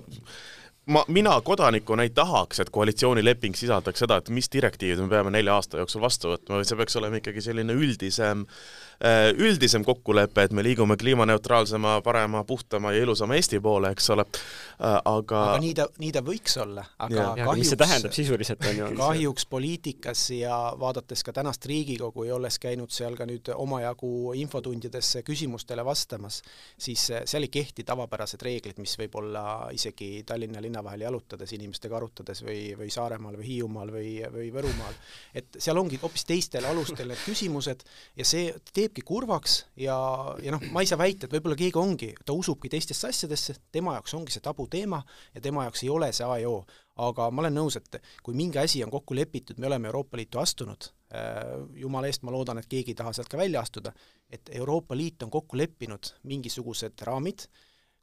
ma, 0.90 1.04
mina 1.08 1.42
kodanikuna 1.42 2.04
ei 2.04 2.10
tahaks, 2.10 2.60
et 2.60 2.70
koalitsioonileping 2.74 3.56
sisaldaks 3.56 4.04
seda, 4.04 4.20
et 4.20 4.30
mis 4.34 4.50
direktiivid 4.52 5.02
me 5.04 5.10
peame 5.12 5.34
nelja 5.34 5.56
aasta 5.60 5.82
jooksul 5.82 6.02
vastu 6.02 6.34
võtma, 6.34 6.60
vaid 6.60 6.70
see 6.70 6.80
peaks 6.80 6.98
olema 7.00 7.20
ikkagi 7.22 7.44
selline 7.46 7.76
üldisem 7.78 8.46
äh, 8.46 9.30
üldisem 9.38 9.86
kokkulepe, 9.88 10.48
et 10.48 10.56
me 10.56 10.64
liigume 10.66 10.98
kliimaneutraalsema, 11.00 12.00
parema, 12.06 12.44
puhtama 12.44 12.94
ja 12.96 13.04
ilusama 13.06 13.38
Eesti 13.38 13.60
poole, 13.64 13.94
eks 13.96 14.10
ole, 14.16 14.26
äh, 14.26 14.96
aga 14.98 15.44
aga 15.54 15.62
nii 15.64 15.74
ta, 15.78 15.88
nii 16.02 16.12
ta 16.16 16.24
võiks 16.26 16.58
olla, 16.64 16.86
aga 16.98 17.20
ja. 17.22 17.28
kahjuks 17.46 17.62
mis 17.62 17.74
see 17.74 17.82
tähendab 17.84 18.18
sisuliselt, 18.18 18.66
on 18.72 18.82
ju? 18.82 18.90
kahjuks 19.00 19.48
poliitikas 19.52 20.26
ja 20.40 20.60
vaadates 20.80 21.24
ka 21.26 21.36
tänast 21.36 21.66
Riigikogu 21.70 22.26
ja 22.28 22.38
olles 22.40 22.60
käinud 22.62 22.94
seal 22.96 23.18
ka 23.20 23.28
nüüd 23.30 23.52
omajagu 23.56 24.34
infotundides 24.40 25.20
küsimustele 25.28 25.86
vastamas, 25.86 26.42
siis 26.80 27.06
seal 27.30 27.46
ei 27.46 27.54
kehti 27.54 27.86
tavapärased 27.88 28.42
reeglid, 28.46 28.82
mis 28.82 28.98
võib-olla 29.00 29.46
isegi 29.76 30.24
Tallinna 30.28 30.62
linna 30.62 30.79
vahel 30.84 31.08
jalutades, 31.08 31.56
inimestega 31.56 31.96
arutades 31.98 32.44
või, 32.44 32.76
või 32.80 32.92
Saaremaal 32.92 33.40
või 33.40 33.48
Hiiumaal 33.48 33.96
või, 33.96 34.14
või 34.34 34.52
Võrumaal. 34.54 35.00
et 35.34 35.60
seal 35.60 35.80
ongi 35.80 36.00
hoopis 36.02 36.28
teistel 36.28 36.68
alustel 36.68 37.08
need 37.08 37.24
küsimused 37.24 37.88
ja 38.20 38.28
see 38.28 38.52
teeb 38.74 38.90
teebki 38.90 39.06
kurvaks 39.06 39.66
ja, 39.78 39.96
ja 40.42 40.54
noh, 40.54 40.64
ma 40.74 40.82
ei 40.82 40.90
saa 40.90 41.00
väita, 41.00 41.28
et 41.28 41.34
võib-olla 41.34 41.58
keegi 41.58 41.78
ongi, 41.78 42.10
ta 42.26 42.34
usubki 42.34 42.70
teistesse 42.70 43.10
asjadesse, 43.10 43.56
tema 43.72 43.94
jaoks 43.98 44.16
ongi 44.18 44.34
see 44.34 44.44
tabuteema 44.44 45.02
ja 45.36 45.42
tema 45.42 45.68
jaoks 45.68 45.84
ei 45.86 45.92
ole 45.94 46.12
see 46.16 46.26
A 46.26 46.40
ja 46.42 46.50
O. 46.50 46.64
aga 47.00 47.30
ma 47.32 47.44
olen 47.46 47.56
nõus, 47.56 47.78
et 47.78 48.00
kui 48.24 48.36
mingi 48.36 48.60
asi 48.60 48.82
on 48.84 48.92
kokku 48.92 49.16
lepitud, 49.16 49.60
me 49.60 49.70
oleme 49.70 49.88
Euroopa 49.88 50.18
Liitu 50.18 50.42
astunud, 50.42 50.90
äh, 51.14 51.38
jumala 51.80 52.10
eest, 52.10 52.26
ma 52.28 52.34
loodan, 52.34 52.60
et 52.60 52.68
keegi 52.68 52.92
ei 52.92 53.00
taha 53.00 53.14
sealt 53.16 53.30
ka 53.32 53.40
välja 53.40 53.62
astuda, 53.62 53.94
et 54.30 54.50
Euroopa 54.58 54.98
Liit 54.98 55.24
on 55.24 55.32
kokku 55.32 55.58
leppinud 55.58 56.14
mingisugused 56.28 57.06
raamid, 57.08 57.48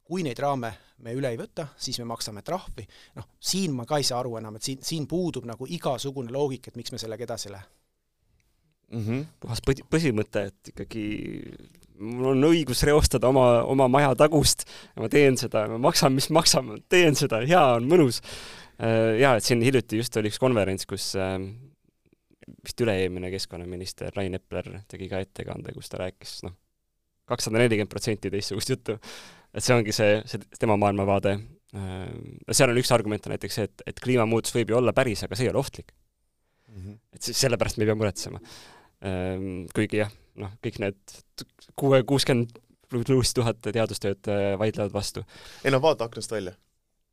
kui 0.07 0.23
neid 0.25 0.39
raame 0.39 0.71
me 1.03 1.13
üle 1.13 1.29
ei 1.29 1.37
võta, 1.37 1.67
siis 1.77 1.99
me 2.01 2.07
maksame 2.09 2.41
trahvi, 2.45 2.87
noh, 3.19 3.27
siin 3.39 3.75
ma 3.75 3.85
ka 3.85 3.99
ei 4.01 4.07
saa 4.07 4.21
aru 4.23 4.37
enam, 4.39 4.55
et 4.57 4.65
siin, 4.65 4.79
siin 4.83 5.05
puudub 5.07 5.45
nagu 5.45 5.67
igasugune 5.69 6.33
loogika, 6.33 6.71
et 6.71 6.79
miks 6.79 6.93
me 6.95 7.01
sellega 7.01 7.27
edasi 7.27 7.51
ei 7.51 7.57
lähe 7.57 7.67
mm 8.91 9.03
-hmm. 9.03 9.25
puhas 9.39 9.61
põhi, 9.67 9.83
põhimõte, 9.93 10.45
et 10.47 10.71
ikkagi 10.73 11.03
mul 11.99 12.31
on 12.31 12.49
õigus 12.51 12.83
reostada 12.85 13.27
oma, 13.27 13.63
oma 13.63 13.87
maja 13.87 14.13
tagust 14.15 14.65
ja 14.95 15.03
ma 15.03 15.09
teen 15.09 15.37
seda, 15.37 15.67
ma 15.67 15.79
maksan, 15.89 16.13
mis 16.13 16.29
maksan, 16.29 16.65
ma 16.65 16.77
teen 16.89 17.15
seda, 17.15 17.41
hea 17.45 17.63
on, 17.77 17.87
mõnus. 17.89 18.21
Äh, 18.77 19.17
jaa, 19.21 19.37
et 19.37 19.43
siin 19.43 19.61
hiljuti 19.65 19.97
just 19.97 20.17
oli 20.17 20.29
üks 20.29 20.39
konverents, 20.39 20.85
kus 20.85 21.15
äh, 21.15 21.39
vist 22.63 22.81
üle-eelmine 22.81 23.31
keskkonnaminister 23.33 24.13
Rain 24.15 24.37
Epler 24.37 24.83
tegi 24.87 25.09
ka 25.09 25.19
ettekande, 25.23 25.73
kus 25.73 25.89
ta 25.89 26.03
rääkis 26.03 26.43
noh, 26.45 26.53
kakssada 27.27 27.57
nelikümmend 27.57 27.91
protsenti 27.91 28.31
teistsugust 28.31 28.69
juttu. 28.69 28.99
Et 29.57 29.65
see 29.65 29.75
ongi 29.75 29.95
see, 29.95 30.21
see 30.29 30.59
tema 30.59 30.77
maailmavaade. 30.79 31.37
Äh, 31.75 32.07
seal 32.53 32.71
on 32.71 32.79
üks 32.79 32.93
argument 32.95 33.25
on 33.27 33.33
näiteks 33.35 33.59
see, 33.59 33.67
et, 33.67 33.85
et 33.91 33.99
kliimamuutus 34.03 34.55
võib 34.55 34.71
ju 34.71 34.77
olla 34.79 34.93
päris, 34.95 35.25
aga 35.25 35.35
see 35.35 35.49
ei 35.49 35.51
ole 35.51 35.59
ohtlik 35.59 35.91
mm. 35.91 36.79
-hmm. 36.79 36.99
et 37.17 37.27
siis 37.27 37.41
sellepärast 37.43 37.77
me 37.77 37.83
ei 37.83 37.89
pea 37.91 37.99
muretsema 37.99 38.39
Ehm, 39.05 39.67
kuigi 39.77 39.99
jah, 39.99 40.13
noh, 40.41 40.55
kõik 40.63 40.79
need 40.81 41.17
kuue, 41.77 41.99
kuuskümmend 42.07 42.55
pluss 42.89 43.35
tuhat 43.37 43.59
teadustööd 43.61 44.29
äh, 44.31 44.55
vaidlevad 44.57 44.95
vastu. 44.95 45.21
ei 45.61 45.73
no 45.73 45.81
vaata 45.83 46.07
aknast 46.07 46.31
välja. 46.31 46.55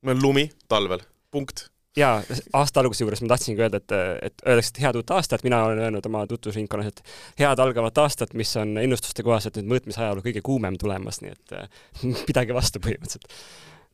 meil 0.01 0.17
on 0.17 0.23
lumi 0.23 0.45
talvel, 0.69 1.03
punkt. 1.35 1.67
Jaa, 1.97 2.15
aasta 2.59 2.83
alguse 2.83 3.05
juures 3.05 3.23
ma 3.23 3.31
tahtsingi 3.35 3.63
öelda, 3.63 3.81
et, 3.83 3.95
et 4.29 4.47
öeldakse, 4.47 4.73
et 4.75 4.81
head 4.85 4.99
uut 4.99 5.13
aastat, 5.17 5.45
mina 5.47 5.61
olen 5.69 5.83
öelnud 5.87 6.09
oma 6.11 6.25
tutvusringkonnas, 6.31 6.91
et 6.91 7.15
head 7.43 7.63
algavat 7.65 8.01
aastat, 8.03 8.35
mis 8.39 8.55
on 8.61 8.77
ennustuste 8.83 9.27
kohaselt 9.27 9.61
nüüd 9.61 9.71
mõõtmisajaloo 9.75 10.25
kõige 10.25 10.43
kuumem 10.45 10.79
tulemas, 10.81 11.21
nii 11.23 11.35
et 11.35 11.57
äh, 11.59 11.85
pidage 12.29 12.57
vastu 12.57 12.83
põhimõtteliselt. 12.85 13.31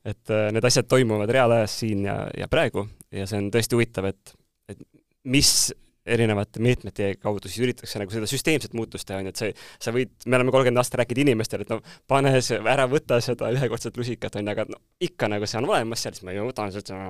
et 0.05 0.33
äh, 0.33 0.49
need 0.57 0.65
asjad 0.65 0.89
toimuvad 0.89 1.31
reaalajas 1.31 1.79
siin 1.83 2.07
ja, 2.09 2.23
ja 2.37 2.49
praegu 2.49 2.89
ja 3.13 3.29
see 3.29 3.43
on 3.43 3.53
tõesti 3.53 3.77
huvitav, 3.77 4.09
et, 4.13 4.35
et 4.73 4.81
mis 5.29 5.71
erinevate 6.11 6.63
meetmete 6.65 7.11
kaudu 7.21 7.49
siis 7.49 7.61
üritatakse 7.65 8.01
nagu 8.01 8.13
seda 8.15 8.29
süsteemset 8.31 8.73
muutust 8.77 9.07
teha, 9.09 9.21
on 9.21 9.29
ju, 9.29 9.35
et 9.35 9.43
see, 9.43 9.51
sa 9.83 9.93
võid, 9.95 10.13
me 10.27 10.39
oleme 10.39 10.55
kolmkümmend 10.55 10.81
aastat 10.81 11.03
rääkinud 11.03 11.27
inimestele, 11.27 11.67
et 11.67 11.73
no 11.73 11.81
pane 12.11 12.33
see, 12.45 12.59
ära 12.73 12.87
võta 12.91 13.21
seda 13.25 13.51
ühekordset 13.55 14.01
lusikat, 14.01 14.39
on 14.41 14.49
ju, 14.49 14.55
aga 14.55 14.67
no 14.71 14.81
ikka 15.05 15.29
nagu 15.31 15.49
see 15.51 15.61
on 15.61 15.69
olemas 15.69 16.05
seal, 16.05 16.17
siis 16.17 16.27
ma 16.27 16.35
ju 16.35 16.47
võtan 16.49 16.73
seda, 16.75 17.01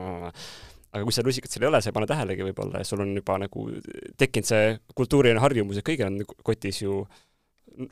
aga 0.91 1.07
kui 1.07 1.15
seda 1.15 1.29
lusikat 1.29 1.53
seal 1.53 1.67
ei 1.67 1.71
ole, 1.71 1.81
sa 1.83 1.91
ei 1.91 1.97
pane 1.97 2.09
tähelegi 2.11 2.47
võib-olla 2.49 2.83
ja 2.83 2.89
sul 2.89 3.05
on 3.05 3.15
juba 3.15 3.39
nagu 3.45 3.67
tekkinud 4.19 4.49
see 4.51 4.75
kultuuriline 4.99 5.43
harjumus, 5.43 5.79
et 5.81 5.87
kõigil 5.87 6.09
on 6.09 6.21
kotis 6.47 6.83
ju 6.83 7.05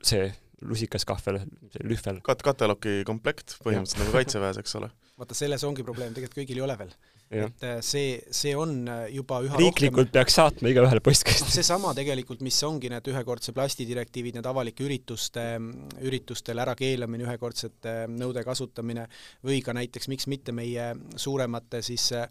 see 0.02 0.26
lusikas, 0.66 1.04
kahvel, 1.06 1.38
lühvel. 1.86 2.18
kat-, 2.26 2.42
kateloki 2.42 3.02
komplekt 3.06 3.54
põhimõtteliselt 3.62 4.02
nagu 4.02 4.16
kaitseväes, 4.16 4.58
eks 4.58 4.74
ole. 4.80 4.90
vaata, 5.20 5.36
selles 5.38 5.62
ongi 5.68 5.86
probleem, 5.86 6.16
tegelikult 6.16 6.40
kõigil 6.40 6.58
ei 6.58 6.66
ole 6.66 6.78
veel 6.80 6.94
et 7.30 7.62
äh, 7.62 7.80
see, 7.84 8.16
see 8.32 8.54
on 8.56 8.86
äh, 8.88 9.08
juba 9.12 9.42
üha 9.44 9.58
riiklikult 9.60 10.06
rohkem... 10.06 10.12
peaks 10.16 10.38
saatma 10.38 10.70
igaühele 10.72 11.02
postkasti. 11.04 11.50
seesama 11.52 11.92
tegelikult, 11.96 12.40
mis 12.44 12.56
ongi 12.64 12.88
need 12.88 13.10
ühekordse 13.12 13.52
plastidirektiivid, 13.56 14.38
need 14.38 14.48
avalike 14.48 14.86
ürituste, 14.86 15.44
üritustel 16.08 16.62
ärakeelamine, 16.64 17.26
ühekordsete 17.28 17.98
nõude 18.14 18.44
kasutamine 18.46 19.04
või 19.44 19.60
ka 19.64 19.76
näiteks 19.76 20.08
miks 20.08 20.28
mitte 20.32 20.54
meie 20.56 20.94
suuremate 21.20 21.82
siis 21.84 22.08
äh, 22.16 22.30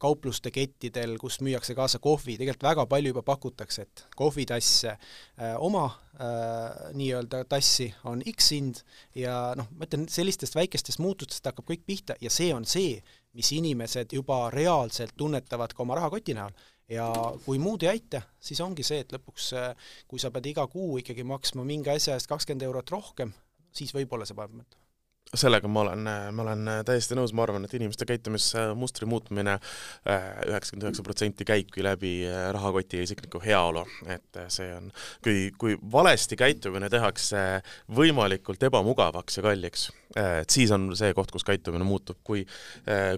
kaupluste 0.00 0.52
kettidel, 0.52 1.16
kus 1.20 1.40
müüakse 1.44 1.76
kaasa 1.76 2.02
kohvi, 2.04 2.36
tegelikult 2.40 2.68
väga 2.68 2.86
palju 2.90 3.14
juba 3.14 3.24
pakutakse, 3.32 3.88
et 3.88 4.06
kohvitasse 4.16 4.96
oma 5.60 5.88
nii-öelda 6.96 7.42
tassi 7.48 7.86
on 8.08 8.20
X 8.28 8.50
hind 8.52 8.80
ja 9.16 9.54
noh, 9.56 9.68
ma 9.76 9.86
ütlen, 9.86 10.06
sellistest 10.10 10.56
väikestest 10.56 11.00
muutustest 11.00 11.46
hakkab 11.48 11.68
kõik 11.68 11.84
pihta 11.88 12.16
ja 12.20 12.32
see 12.32 12.50
on 12.52 12.66
see, 12.68 12.98
mis 13.38 13.52
inimesed 13.52 14.12
juba 14.12 14.42
reaalselt 14.50 15.14
tunnetavad 15.16 15.74
ka 15.74 15.82
oma 15.82 15.98
rahakoti 16.00 16.34
näol. 16.34 16.52
ja 16.90 17.06
kui 17.44 17.58
muud 17.62 17.84
ei 17.86 17.88
aita, 17.92 18.22
siis 18.42 18.60
ongi 18.60 18.82
see, 18.82 19.04
et 19.04 19.12
lõpuks, 19.14 19.52
kui 20.10 20.18
sa 20.18 20.32
pead 20.34 20.50
iga 20.50 20.66
kuu 20.66 20.98
ikkagi 20.98 21.22
maksma 21.22 21.62
mingi 21.64 21.92
asja 21.92 22.18
eest 22.18 22.26
kakskümmend 22.26 22.66
eurot 22.66 22.90
rohkem, 22.90 23.32
siis 23.70 23.94
võib-olla 23.94 24.26
see 24.26 24.34
paneb 24.34 24.58
mõtlema 24.58 24.79
sellega 25.34 25.68
ma 25.70 25.84
olen, 25.84 26.08
ma 26.34 26.44
olen 26.44 26.70
täiesti 26.86 27.14
nõus, 27.14 27.32
ma 27.36 27.44
arvan, 27.44 27.64
et 27.66 27.74
inimeste 27.78 28.06
käitumismustri 28.08 29.06
muutmine 29.10 29.54
äh, 29.54 30.26
üheksakümmend 30.48 30.88
üheksa 30.88 31.04
protsenti 31.06 31.46
käibki 31.46 31.84
läbi 31.86 32.14
äh, 32.26 32.48
rahakoti 32.56 32.98
ja 32.98 33.06
isikliku 33.06 33.42
heaolu, 33.44 33.84
et 34.10 34.40
äh, 34.40 34.48
see 34.50 34.72
on, 34.74 34.90
kui, 35.24 35.50
kui 35.60 35.78
valesti 35.92 36.38
käitumine 36.40 36.90
tehakse 36.90 37.62
võimalikult 37.94 38.66
ebamugavaks 38.70 39.38
ja 39.38 39.46
kalliks, 39.46 39.86
et 40.18 40.50
siis 40.50 40.72
on 40.74 40.90
see 40.98 41.14
koht, 41.14 41.30
kus 41.30 41.46
käitumine 41.46 41.86
muutub, 41.86 42.18
kui 42.26 42.42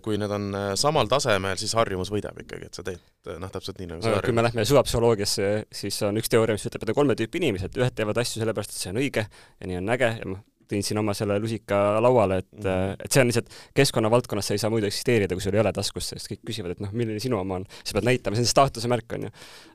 kui 0.05 0.19
need 0.21 0.33
on 0.35 0.51
samal 0.77 1.09
tasemel, 1.09 1.57
siis 1.57 1.73
harjumus 1.79 2.11
võidab 2.13 2.37
ikkagi, 2.43 2.69
et 2.69 2.77
sa 2.77 2.85
teed 2.85 3.01
noh, 3.41 3.49
täpselt 3.53 3.81
nii, 3.81 3.89
nagu 3.89 4.05
sa 4.05 4.13
no, 4.13 4.21
kui 4.25 4.37
me 4.37 4.45
lähme 4.45 4.67
suvapsühholoogiasse, 4.69 5.51
siis 5.73 5.97
on 6.05 6.21
üks 6.21 6.29
teooria, 6.33 6.59
mis 6.59 6.69
ütleb, 6.69 6.85
et 6.85 6.93
on 6.93 6.99
kolme 7.01 7.17
tüüpi 7.17 7.41
inimesed, 7.41 7.81
ühed 7.81 7.97
teevad 7.97 8.21
asju 8.21 8.43
sellepärast, 8.43 8.75
et 8.75 8.85
see 8.85 8.93
on 8.93 9.01
õige 9.01 9.25
ja 9.25 9.71
nii 9.71 9.81
on 9.81 9.95
äge 9.97 10.11
ja 10.19 10.35
tõin 10.73 10.87
siin 10.87 11.01
oma 11.03 11.15
selle 11.17 11.39
lusika 11.43 11.81
lauale, 12.03 12.41
et 12.43 12.49
mm, 12.53 12.65
-hmm. 12.65 13.05
et 13.05 13.13
see 13.13 13.23
on 13.23 13.31
lihtsalt 13.31 13.53
keskkonna 13.77 14.11
valdkonnas 14.13 14.51
sa 14.51 14.57
ei 14.57 14.63
saa 14.63 14.73
muidu 14.73 14.89
eksisteerida, 14.89 15.37
kui 15.37 15.45
sul 15.45 15.57
ei 15.57 15.63
ole 15.63 15.73
taskus, 15.77 16.09
sest 16.15 16.31
kõik 16.33 16.43
küsivad, 16.51 16.77
et 16.77 16.83
noh, 16.85 16.93
milline 16.93 17.21
sinu 17.23 17.39
oma 17.41 17.61
on. 17.61 17.69
sa 17.85 17.99
pead 17.99 18.09
näitama, 18.09 18.37
see 18.37 18.47
on 18.47 18.53
staatuse 18.55 18.89
märk, 18.89 19.13
on 19.19 19.29
ju. 19.29 19.31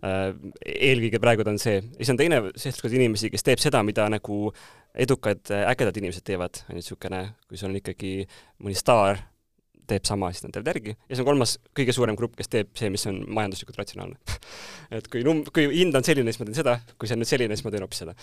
Äh, 0.08 0.26
eelkõige 0.66 1.22
praegu 1.24 1.46
ta 1.46 1.54
on 1.54 1.62
see. 1.62 1.82
siis 1.98 2.10
on 2.10 2.18
teine 2.18 2.42
seltskond 2.56 2.94
inimesi, 2.94 3.32
kes 3.34 3.44
teeb 3.44 3.64
seda, 3.64 3.84
mida 3.84 4.10
nagu 4.10 4.52
edukad, 4.98 5.42
ägedad 5.52 5.98
inimesed 5.98 6.26
teevad, 6.26 6.64
on 6.68 6.76
ju, 6.76 6.82
niisugune, 6.82 7.24
kui 7.48 7.58
sul 7.58 7.70
on 7.70 7.82
ikkagi 7.82 8.14
mõni 8.64 8.78
staar 8.78 9.22
teeb 9.88 10.08
sama, 10.08 10.32
siis 10.34 10.46
nad 10.46 10.56
teevad 10.56 10.72
järgi 10.74 10.94
ja 10.94 11.12
siis 11.12 11.22
on 11.24 11.30
kolmas, 11.30 11.56
kõige 11.78 11.96
suurem 11.96 12.18
grupp, 12.20 12.36
kes 12.40 12.52
teeb 12.52 12.72
see, 12.78 12.90
mis 12.94 13.06
on 13.10 13.22
majanduslikult 13.38 13.80
ratsionaalne 13.80 14.18
et 14.98 15.08
kui 15.12 15.24
num-, 15.28 15.46
kui 15.54 15.70
hind 15.72 15.96
on 15.98 16.06
selline, 16.08 16.34
siis 16.34 16.42
ma 16.42 16.50
teen 16.50 16.60
seda, 16.60 16.80
kui 16.98 17.10
see 17.10 17.18
on 17.18 17.24
nüüd 17.24 17.32
selline, 17.32 17.58
siis 17.58 17.68
ma 17.68 17.74
teen 17.74 17.86
hoopis 17.86 18.04
seda. 18.04 18.18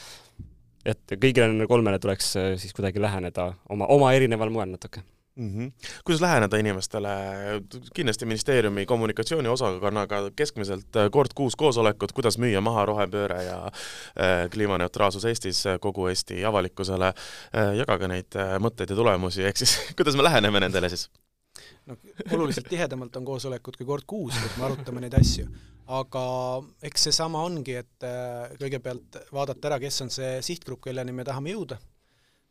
Et 0.84 1.16
kõigile 1.16 1.48
nendele 1.48 1.68
kolmele 1.70 1.98
tuleks 1.98 2.36
äh, 2.36 2.52
siis 2.60 2.76
kuidagi 2.76 3.02
läheneda 3.02 3.52
oma, 3.68 3.86
oma 3.86 4.12
erineval 4.16 4.52
moel 4.54 4.72
natuke 4.76 5.04
mm. 5.36 5.50
-hmm. 5.50 5.72
kuidas 6.04 6.20
läheneda 6.20 6.56
inimestele, 6.56 7.08
kindlasti 7.94 8.26
ministeeriumi 8.26 8.86
kommunikatsiooniosakonnaga 8.86 10.16
keskmiselt 10.36 10.96
äh, 10.96 11.10
kord 11.10 11.30
kuus 11.34 11.56
koosolekut, 11.56 12.12
kuidas 12.12 12.38
müüa 12.38 12.60
maha 12.60 12.86
rohepööre 12.86 13.42
ja 13.42 13.64
äh, 13.64 14.50
kliimaneutraalsus 14.50 15.24
Eestis 15.24 15.66
äh, 15.66 15.78
kogu 15.80 16.06
Eesti 16.06 16.44
avalikkusele 16.44 17.06
äh,, 17.06 17.74
jagage 17.76 18.08
neid 18.08 18.40
mõtteid 18.58 18.90
ja 18.90 18.96
tulemusi, 18.96 19.44
ehk 19.44 19.56
siis 19.56 19.78
kuidas 19.96 20.16
me 20.16 20.22
läheneme 20.22 20.60
nendele 20.60 20.88
siis? 20.88 21.10
No 21.86 21.96
oluliselt 22.32 22.68
tihedamalt 22.70 23.16
on 23.16 23.24
koosolekud 23.28 23.78
kui 23.78 23.86
kord 23.88 24.06
kuus, 24.06 24.36
kus 24.40 24.58
me 24.58 24.68
arutame 24.68 25.04
neid 25.04 25.16
asju. 25.18 25.48
aga 25.94 26.24
eks 26.88 27.08
seesama 27.10 27.42
ongi, 27.44 27.74
et 27.84 28.06
äh, 28.08 28.54
kõigepealt 28.60 29.18
vaadata 29.32 29.68
ära, 29.72 29.80
kes 29.82 30.00
on 30.06 30.12
see 30.14 30.38
sihtgrupp, 30.42 30.84
kelleni 30.86 31.12
me 31.12 31.26
tahame 31.28 31.52
jõuda 31.52 31.80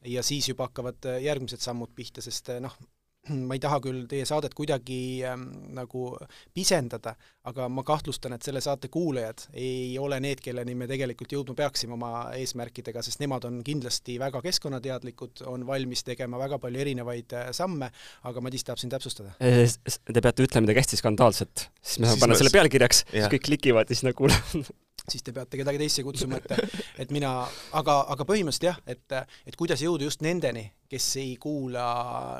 ja 0.05 0.23
siis 0.23 0.49
juba 0.49 0.67
hakkavad 0.69 1.07
äh, 1.09 1.21
järgmised 1.25 1.63
sammud 1.63 1.93
pihta, 1.95 2.21
sest 2.21 2.51
äh, 2.53 2.61
noh, 2.63 2.75
ma 3.47 3.55
ei 3.55 3.61
taha 3.63 3.79
küll 3.83 4.03
teie 4.09 4.25
saadet 4.27 4.55
kuidagi 4.57 4.97
ähm, 5.27 5.45
nagu 5.77 6.09
pisendada, 6.55 7.15
aga 7.47 7.69
ma 7.71 7.85
kahtlustan, 7.87 8.35
et 8.35 8.45
selle 8.45 8.61
saate 8.63 8.89
kuulajad 8.93 9.45
ei 9.59 9.97
ole 10.01 10.19
need, 10.23 10.41
kelleni 10.43 10.75
me 10.75 10.87
tegelikult 10.89 11.35
jõudma 11.35 11.55
peaksime 11.63 11.95
oma 11.95 12.11
eesmärkidega, 12.39 13.03
sest 13.05 13.23
nemad 13.23 13.47
on 13.47 13.61
kindlasti 13.65 14.17
väga 14.21 14.43
keskkonnateadlikud, 14.43 15.45
on 15.51 15.65
valmis 15.67 16.03
tegema 16.07 16.41
väga 16.41 16.59
palju 16.63 16.83
erinevaid 16.83 17.37
äh, 17.39 17.51
samme, 17.55 17.91
aga 18.27 18.43
Madis 18.43 18.67
tahab 18.67 18.81
siin 18.81 18.91
täpsustada. 18.93 19.35
Te 19.39 20.19
peate 20.19 20.47
ütlema 20.47 20.67
midagi 20.67 20.83
hästi 20.83 20.99
skandaalset, 20.99 21.69
siis 21.81 22.01
me 22.03 22.09
saame 22.09 22.25
panna 22.25 22.39
selle 22.39 22.53
pealkirjaks, 22.53 23.05
siis 23.11 23.29
kõik 23.37 23.47
klikivad 23.51 23.87
ja 23.87 23.95
siis 23.95 24.07
nad 24.09 24.17
kuulevad 24.19 24.73
siis 25.09 25.23
te 25.23 25.33
peate 25.35 25.59
kedagi 25.59 25.81
teisse 25.81 26.03
kutsuma, 26.05 26.39
et, 26.39 26.77
et 27.03 27.11
mina, 27.15 27.33
aga, 27.79 27.97
aga 28.13 28.25
põhimõtteliselt 28.27 28.69
jah, 28.69 28.79
et, 28.87 29.15
et 29.47 29.57
kuidas 29.59 29.83
jõuda 29.83 30.07
just 30.07 30.23
nendeni, 30.25 30.63
kes 30.89 31.07
ei 31.21 31.35
kuula 31.41 31.85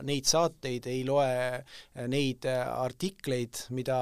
neid 0.05 0.27
saateid, 0.29 0.87
ei 0.91 1.01
loe 1.07 2.07
neid 2.11 2.45
artikleid, 2.47 3.65
mida 3.75 3.97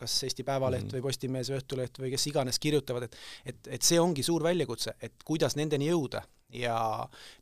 kas 0.00 0.18
Eesti 0.28 0.44
Päevaleht 0.44 0.86
-hmm. 0.86 0.98
või 0.98 1.06
Postimees 1.08 1.50
või 1.50 1.60
Õhtuleht 1.62 2.02
või 2.02 2.12
kes 2.14 2.26
iganes 2.30 2.58
kirjutavad, 2.58 3.08
et 3.08 3.16
et, 3.44 3.68
et 3.78 3.82
see 3.82 4.00
ongi 4.00 4.22
suur 4.22 4.42
väljakutse, 4.44 4.94
et 5.02 5.24
kuidas 5.24 5.56
nendeni 5.56 5.88
jõuda 5.88 6.22
ja 6.54 6.76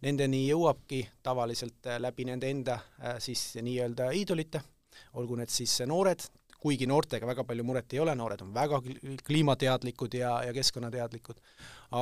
nendeni 0.03 0.47
jõuabki 0.49 1.03
tavaliselt 1.23 1.89
läbi 1.99 2.27
nende 2.29 2.51
enda 2.51 2.79
siis 3.23 3.55
nii-öelda 3.63 4.11
iidolite, 4.13 4.63
olgu 5.15 5.37
need 5.37 5.53
siis 5.53 5.79
noored, 5.87 6.25
kuigi 6.67 6.89
noortega 6.91 7.29
väga 7.29 7.45
palju 7.47 7.67
muret 7.67 7.95
ei 7.95 8.03
ole, 8.03 8.15
noored 8.19 8.43
on 8.43 8.53
väga 8.55 8.81
kliimateadlikud 9.27 10.19
ja, 10.19 10.37
ja 10.47 10.55
keskkonnateadlikud, 10.57 11.39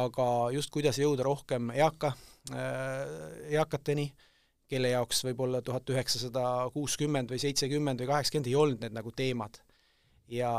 aga 0.00 0.28
just 0.56 0.72
kuidas 0.74 1.00
jõuda 1.00 1.26
rohkem 1.28 1.70
eaka 1.76 2.14
äh,, 2.50 3.04
eakateni, 3.60 4.08
kelle 4.70 4.94
jaoks 4.94 5.20
võib-olla 5.28 5.60
tuhat 5.62 5.92
üheksasada 5.92 6.70
kuuskümmend 6.74 7.30
või 7.30 7.42
seitsekümmend 7.42 8.00
või 8.00 8.10
kaheksakümmend 8.14 8.50
ei 8.50 8.58
olnud 8.58 8.84
need 8.86 8.96
nagu 8.96 9.12
teemad 9.12 9.60
ja, 10.32 10.50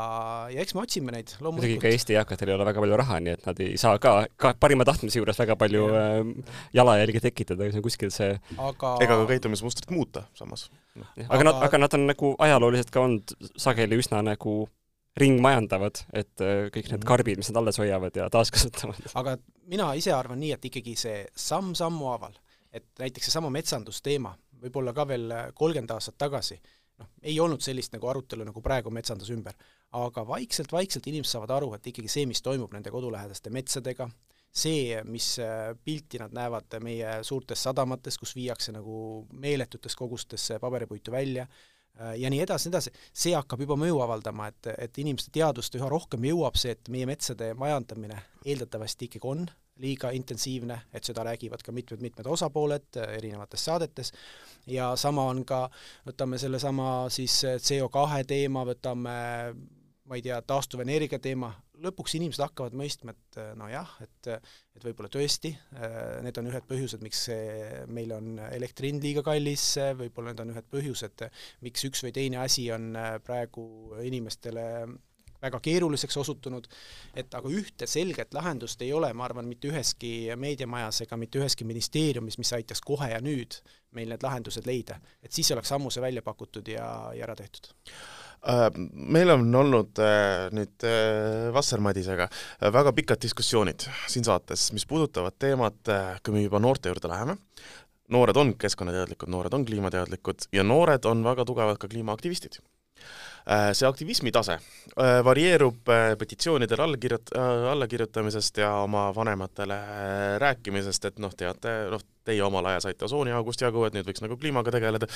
ja 0.52 0.62
eks 0.62 0.74
me 0.76 0.82
otsime 0.84 1.14
neid 1.14 1.32
loomulikult. 1.40 1.66
muidugi 1.66 1.82
ka 1.82 1.92
Eesti 1.92 2.16
eakatel 2.18 2.52
ei 2.52 2.56
ole 2.56 2.66
väga 2.68 2.82
palju 2.82 2.98
raha, 3.00 3.18
nii 3.22 3.34
et 3.34 3.46
nad 3.48 3.62
ei 3.64 3.76
saa 3.80 3.98
ka, 4.02 4.14
ka 4.38 4.54
parima 4.60 4.86
tahtmise 4.88 5.20
juures 5.20 5.38
väga 5.42 5.56
palju 5.58 5.86
ja. 5.90 6.04
äh, 6.20 6.58
jalajälgi 6.76 7.22
tekitada, 7.28 7.70
see 7.70 7.82
on 7.82 7.86
kuskil 7.86 8.12
see 8.14 8.36
aga 8.56 8.96
ega 9.04 9.18
ka 9.22 9.30
käitumismustrit 9.32 9.90
muuta 9.94 10.26
samas. 10.38 10.68
Aga 11.04 11.28
aga 11.28 11.46
nad, 11.48 11.60
aga 11.68 11.80
nad 11.82 11.98
on 11.98 12.06
nagu 12.10 12.32
ajalooliselt 12.46 12.90
ka 12.94 13.04
olnud 13.04 13.36
sageli 13.60 13.98
üsna 14.00 14.22
nagu 14.24 14.56
ringmajandavad, 15.16 16.02
et 16.12 16.44
äh, 16.44 16.66
kõik 16.72 16.90
need 16.90 17.00
mhm. 17.00 17.08
karbid, 17.08 17.40
mis 17.40 17.48
nad 17.50 17.62
alles 17.62 17.78
hoiavad 17.80 18.16
ja 18.16 18.28
taaskasutavad. 18.32 19.00
aga 19.20 19.36
mina 19.70 19.92
ise 19.96 20.12
arvan 20.12 20.40
nii, 20.42 20.52
et 20.56 20.68
ikkagi 20.68 20.96
see 21.00 21.22
samm 21.32 21.72
sammu 21.78 22.10
haaval, 22.12 22.36
et 22.72 22.88
näiteks 23.00 23.30
seesama 23.30 23.50
metsandusteema, 23.54 24.34
võib-olla 24.60 24.92
ka 24.96 25.06
veel 25.08 25.32
kolmkümmend 25.56 25.94
aastat 25.96 26.18
tagasi 26.20 26.58
noh, 27.00 27.08
ei 27.22 27.38
olnud 27.40 27.64
sellist 27.64 27.94
nagu 27.96 28.08
arutelu 28.10 28.44
nagu 28.46 28.62
praegu 28.64 28.92
metsanduse 28.92 29.34
ümber, 29.36 29.56
aga 29.96 30.24
vaikselt-vaikselt 30.28 31.08
inimesed 31.08 31.36
saavad 31.36 31.54
aru, 31.58 31.72
et 31.76 31.92
ikkagi 31.92 32.10
see, 32.12 32.26
mis 32.28 32.42
toimub 32.44 32.72
nende 32.74 32.92
kodulähedaste 32.92 33.52
metsadega, 33.54 34.08
see, 34.52 34.96
mis 35.04 35.36
äh, 35.42 35.74
pilti 35.84 36.20
nad 36.22 36.34
näevad 36.34 36.78
meie 36.84 37.18
suurtes 37.26 37.62
sadamates, 37.66 38.18
kus 38.18 38.34
viiakse 38.36 38.72
nagu 38.72 39.26
meeletutes 39.32 39.96
kogustes 39.96 40.48
paberipuitu 40.60 41.12
välja, 41.12 41.46
äh, 42.00 42.14
ja 42.20 42.30
nii 42.32 42.40
edasi, 42.46 42.68
nii 42.68 42.74
edasi, 42.74 42.94
see 43.12 43.34
hakkab 43.36 43.66
juba 43.66 43.76
mõju 43.80 44.00
avaldama, 44.04 44.48
et, 44.52 44.72
et 44.78 44.98
inimeste 45.02 45.32
teadvust 45.34 45.76
üha 45.76 45.90
rohkem 45.92 46.24
jõuab 46.30 46.56
see, 46.58 46.76
et 46.76 46.90
meie 46.92 47.08
metsade 47.08 47.52
majandamine 47.58 48.18
eeldatavasti 48.46 49.10
ikkagi 49.10 49.32
on 49.32 49.46
liiga 49.82 50.10
intensiivne, 50.16 50.78
et 50.94 51.04
seda 51.04 51.24
räägivad 51.26 51.60
ka 51.60 51.72
mitmed-mitmed 51.76 52.28
osapooled 52.32 52.96
äh, 52.96 53.16
erinevates 53.18 53.64
saadetes, 53.68 54.12
ja 54.66 54.94
sama 54.96 55.28
on 55.28 55.44
ka, 55.44 55.66
võtame 56.08 56.40
sellesama 56.40 57.10
siis 57.12 57.42
äh, 57.44 57.58
CO2 57.60 58.24
teema, 58.28 58.64
võtame 58.64 59.18
ma 60.06 60.16
ei 60.16 60.22
tea, 60.22 60.38
taastuvenergia 60.42 61.18
teema, 61.18 61.50
lõpuks 61.84 62.16
inimesed 62.18 62.42
hakkavad 62.44 62.76
mõistma, 62.78 63.14
et 63.14 63.40
äh, 63.42 63.50
nojah, 63.58 63.96
et 64.04 64.30
et 64.76 64.84
võib-olla 64.84 65.08
tõesti, 65.08 65.54
need 66.20 66.36
on 66.36 66.48
ühed 66.50 66.64
põhjused, 66.68 67.00
miks 67.00 67.22
meil 67.88 68.10
on 68.12 68.34
elektri 68.50 68.90
hind 68.90 69.06
liiga 69.06 69.22
kallis, 69.24 69.64
võib-olla 69.96 70.34
need 70.34 70.42
on 70.42 70.50
ühed 70.52 70.66
põhjused, 70.68 71.24
miks 71.64 71.86
üks 71.88 72.04
või 72.04 72.12
teine 72.12 72.42
asi 72.42 72.66
on 72.74 72.90
praegu 73.24 73.64
inimestele 74.04 74.66
väga 75.42 75.60
keeruliseks 75.62 76.16
osutunud, 76.22 76.68
et 77.14 77.34
aga 77.38 77.50
ühte 77.52 77.88
selget 77.90 78.34
lahendust 78.36 78.82
ei 78.84 78.92
ole, 78.96 79.12
ma 79.16 79.26
arvan, 79.28 79.48
mitte 79.48 79.70
üheski 79.70 80.12
meediamajas 80.36 81.02
ega 81.06 81.18
mitte 81.20 81.40
üheski 81.40 81.66
ministeeriumis, 81.68 82.38
mis 82.40 82.52
aitaks 82.56 82.84
kohe 82.84 83.10
ja 83.12 83.22
nüüd 83.24 83.60
meil 83.96 84.12
need 84.12 84.24
lahendused 84.26 84.68
leida. 84.68 85.00
et 85.22 85.32
siis 85.32 85.50
oleks 85.54 85.72
ammu 85.72 85.90
see 85.90 86.04
välja 86.04 86.22
pakutud 86.22 86.68
ja, 86.68 86.86
ja 87.16 87.24
ära 87.28 87.36
tehtud 87.38 87.72
äh, 87.72 88.25
meil 88.92 89.32
on 89.34 89.48
olnud 89.62 89.98
äh, 90.02 90.46
nüüd 90.54 90.86
äh, 90.86 91.48
Vasser-Madisega 91.54 92.28
väga 92.74 92.92
pikad 92.96 93.22
diskussioonid 93.22 93.88
siin 94.10 94.26
saates, 94.26 94.68
mis 94.76 94.86
puudutavad 94.86 95.34
teemat, 95.38 95.80
kui 96.22 96.36
me 96.36 96.44
juba 96.44 96.60
noorte 96.62 96.92
juurde 96.92 97.10
läheme, 97.10 97.36
noored 98.12 98.38
on 98.38 98.54
keskkonnateadlikud, 98.60 99.30
noored 99.32 99.54
on 99.56 99.66
kliimateadlikud 99.66 100.48
ja 100.54 100.64
noored 100.66 101.08
on 101.10 101.24
väga 101.26 101.46
tugevad 101.48 101.80
ka 101.82 101.90
kliimaaktivistid. 101.90 102.60
Äh, 102.60 103.35
see 103.46 103.86
aktivismi 103.86 104.32
tase 104.34 104.56
äh, 104.56 105.20
varieerub 105.24 105.88
äh, 105.88 106.16
petitsioonidele 106.18 106.82
allakirjut-, 106.82 107.32
allakirjutamisest 107.70 108.58
ja 108.58 108.72
oma 108.82 109.08
vanematele 109.14 109.78
rääkimisest, 110.42 111.04
et 111.04 111.18
noh, 111.22 111.34
teate, 111.36 111.74
noh, 111.92 112.02
teie 112.26 112.42
omal 112.42 112.66
ajal 112.66 112.88
saite 112.88 113.06
osooniaugust 113.06 113.62
jagu, 113.62 113.84
et 113.86 113.94
nüüd 113.94 114.08
võiks 114.08 114.24
nagu 114.24 114.34
kliimaga 114.40 114.72
tegeleda, 114.74 115.06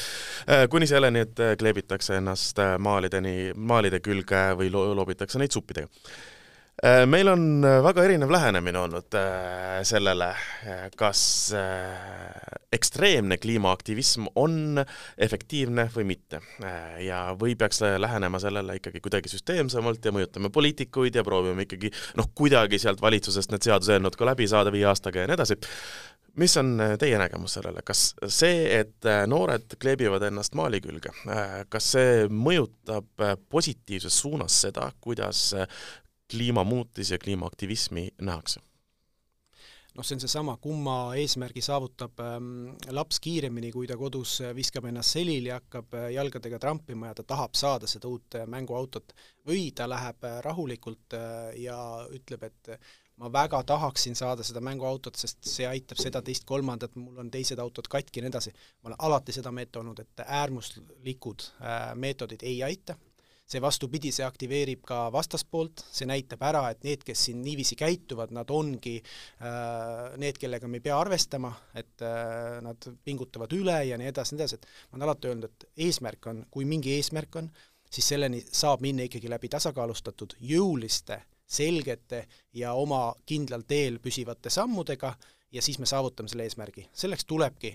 kuni 0.71 0.87
selleni, 0.87 1.25
et 1.27 1.41
kleebitakse 1.59 2.21
ennast 2.21 2.63
maalideni, 2.79 3.51
maalide 3.57 3.99
külge 4.05 4.45
või 4.61 4.71
lo-, 4.71 4.93
loobitakse 4.95 5.43
neid 5.43 5.51
suppidega. 5.51 5.91
Äh, 5.91 6.40
meil 7.07 7.29
on 7.29 7.65
äh, 7.65 7.83
väga 7.85 8.05
erinev 8.07 8.31
lähenemine 8.33 8.79
olnud 8.81 9.17
äh, 9.19 9.83
sellele, 9.85 10.31
kas 10.97 11.53
ekstreemne 12.73 13.37
kliimaaktivism 13.41 14.31
on 14.41 14.81
efektiivne 15.19 15.89
või 15.95 16.07
mitte. 16.13 16.41
ja 17.05 17.35
või 17.41 17.57
peaks 17.59 17.83
lähenema 17.99 18.39
sellele 18.41 18.77
ikkagi 18.79 19.01
kuidagi 19.01 19.33
süsteemsemalt 19.33 20.05
ja 20.05 20.13
mõjutame 20.13 20.51
poliitikuid 20.51 21.15
ja 21.15 21.25
proovime 21.25 21.67
ikkagi 21.67 21.91
noh, 22.17 22.31
kuidagi 22.35 22.79
sealt 22.79 23.03
valitsusest 23.03 23.53
need 23.53 23.67
seaduseelnõud 23.67 24.17
ka 24.17 24.31
läbi 24.33 24.49
saada 24.49 24.73
viie 24.73 24.87
aastaga 24.89 25.21
ja 25.21 25.29
nii 25.29 25.37
edasi 25.37 25.59
mis 26.41 26.55
on 26.57 26.77
teie 26.99 27.19
nägemus 27.19 27.57
sellele, 27.59 27.83
kas 27.85 28.13
see, 28.31 28.63
et 28.79 29.09
noored 29.29 29.75
kleebivad 29.83 30.23
ennast 30.29 30.55
maali 30.57 30.79
külge, 30.81 31.11
kas 31.69 31.89
see 31.97 32.29
mõjutab 32.31 33.27
positiivses 33.51 34.21
suunas 34.23 34.61
seda, 34.69 34.87
kuidas 35.03 35.51
kliimamuutusi 36.31 37.15
ja 37.15 37.19
kliimaaktivismi 37.19 38.09
nähakse? 38.23 38.61
noh, 39.95 40.07
see 40.07 40.17
on 40.17 40.23
seesama, 40.23 40.57
kumma 40.63 40.97
eesmärgi 41.19 41.63
saavutab 41.65 42.21
ähm, 42.23 42.51
laps 42.95 43.19
kiiremini, 43.23 43.73
kui 43.75 43.89
ta 43.91 43.97
kodus 43.99 44.37
äh, 44.45 44.55
viskab 44.57 44.87
ennast 44.91 45.17
selili, 45.17 45.51
hakkab 45.51 45.97
äh, 45.99 46.09
jalgadega 46.15 46.61
trampima 46.63 47.11
ja 47.11 47.19
ta 47.19 47.27
tahab 47.35 47.59
saada 47.59 47.91
seda 47.91 48.09
uut 48.09 48.39
äh, 48.39 48.47
mänguautot, 48.51 49.15
või 49.51 49.71
ta 49.77 49.89
läheb 49.91 50.27
äh, 50.29 50.39
rahulikult 50.47 51.19
äh, 51.19 51.51
ja 51.65 51.79
ütleb, 52.15 52.47
et 52.47 52.73
ma 53.21 53.29
väga 53.33 53.61
tahaksin 53.69 54.17
saada 54.17 54.45
seda 54.47 54.63
mänguautot, 54.65 55.19
sest 55.21 55.45
see 55.45 55.67
aitab 55.69 56.01
seda, 56.01 56.23
teist, 56.25 56.47
kolmandat, 56.49 56.95
mul 56.97 57.19
on 57.21 57.31
teised 57.33 57.61
autod 57.61 57.91
katki 57.91 58.21
ja 58.21 58.25
nii 58.25 58.33
edasi. 58.33 58.55
ma 58.81 58.93
olen 58.93 59.03
alati 59.09 59.35
seda 59.37 59.53
meelt 59.53 59.77
olnud, 59.77 60.01
et 60.01 60.25
äärmuslikud 60.27 61.51
äh, 61.61 61.91
meetodid 61.95 62.47
ei 62.49 62.63
aita 62.65 62.97
see 63.51 63.63
vastupidi, 63.63 64.13
see 64.15 64.25
aktiveerib 64.27 64.85
ka 64.87 65.09
vastaspoolt, 65.15 65.83
see 65.91 66.07
näitab 66.09 66.43
ära, 66.47 66.63
et 66.71 66.85
need, 66.87 67.03
kes 67.07 67.27
siin 67.27 67.41
niiviisi 67.43 67.77
käituvad, 67.79 68.31
nad 68.35 68.51
ongi 68.55 68.97
äh, 69.01 70.15
need, 70.23 70.39
kellega 70.39 70.71
me 70.71 70.79
ei 70.79 70.85
pea 70.85 70.99
arvestama, 71.01 71.51
et 71.75 72.05
äh, 72.07 72.61
nad 72.63 72.91
pingutavad 73.05 73.53
üle 73.57 73.81
ja 73.89 73.99
nii 73.99 74.13
edasi, 74.13 74.37
nii 74.37 74.45
edasi, 74.45 74.61
et 74.61 74.71
ma 74.91 75.01
olen 75.01 75.09
alati 75.09 75.33
öelnud, 75.33 75.51
et 75.51 75.69
eesmärk 75.89 76.31
on, 76.31 76.45
kui 76.55 76.69
mingi 76.69 76.95
eesmärk 76.99 77.41
on, 77.43 77.51
siis 77.91 78.13
selleni 78.13 78.45
saab 78.47 78.85
minna 78.87 79.09
ikkagi 79.09 79.31
läbi 79.31 79.51
tasakaalustatud, 79.51 80.37
jõuliste, 80.53 81.19
selgete 81.51 82.25
ja 82.55 82.77
oma 82.79 83.09
kindlal 83.27 83.67
teel 83.67 83.99
püsivate 83.99 84.53
sammudega 84.55 85.17
ja 85.51 85.63
siis 85.63 85.81
me 85.83 85.89
saavutame 85.91 86.31
selle 86.31 86.47
eesmärgi. 86.47 86.87
selleks 86.95 87.27
tulebki 87.27 87.75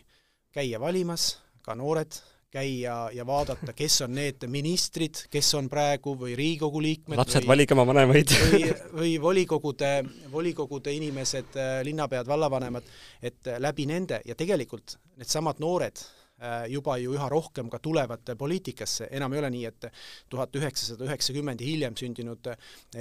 käia 0.55 0.79
valimas, 0.79 1.33
ka 1.61 1.75
noored, 1.75 2.15
käia 2.55 2.97
ja 3.13 3.27
vaadata, 3.27 3.75
kes 3.75 3.99
on 4.07 4.15
need 4.15 4.47
ministrid, 4.51 5.25
kes 5.31 5.53
on 5.59 5.69
praegu 5.71 6.15
või 6.19 6.35
Riigikogu 6.39 6.81
liikmed 6.83 7.19
lapsed, 7.19 7.43
või, 7.43 7.51
valige 7.53 7.75
oma 7.75 7.87
vanemaid 7.91 8.35
või, 8.47 8.61
või 8.95 9.15
volikogude, 9.21 9.93
volikogude 10.31 10.93
inimesed, 10.95 11.57
linnapead, 11.87 12.27
vallavanemad, 12.27 12.93
et 13.21 13.55
läbi 13.59 13.89
nende 13.91 14.21
ja 14.25 14.37
tegelikult 14.39 14.97
needsamad 15.19 15.59
noored 15.63 16.05
Äh, 16.35 16.65
juba 16.67 16.97
ju 16.99 17.13
üha 17.15 17.29
rohkem 17.31 17.69
ka 17.71 17.79
tulevad 17.79 18.27
poliitikasse, 18.35 19.07
enam 19.15 19.31
ei 19.33 19.39
ole 19.39 19.49
nii, 19.53 19.69
et 19.69 19.85
tuhat 20.27 20.57
üheksasada 20.59 21.05
üheksakümmend 21.07 21.61
ja 21.63 21.67
hiljem 21.69 21.95
sündinud 21.95 22.49
äh, 22.51 22.57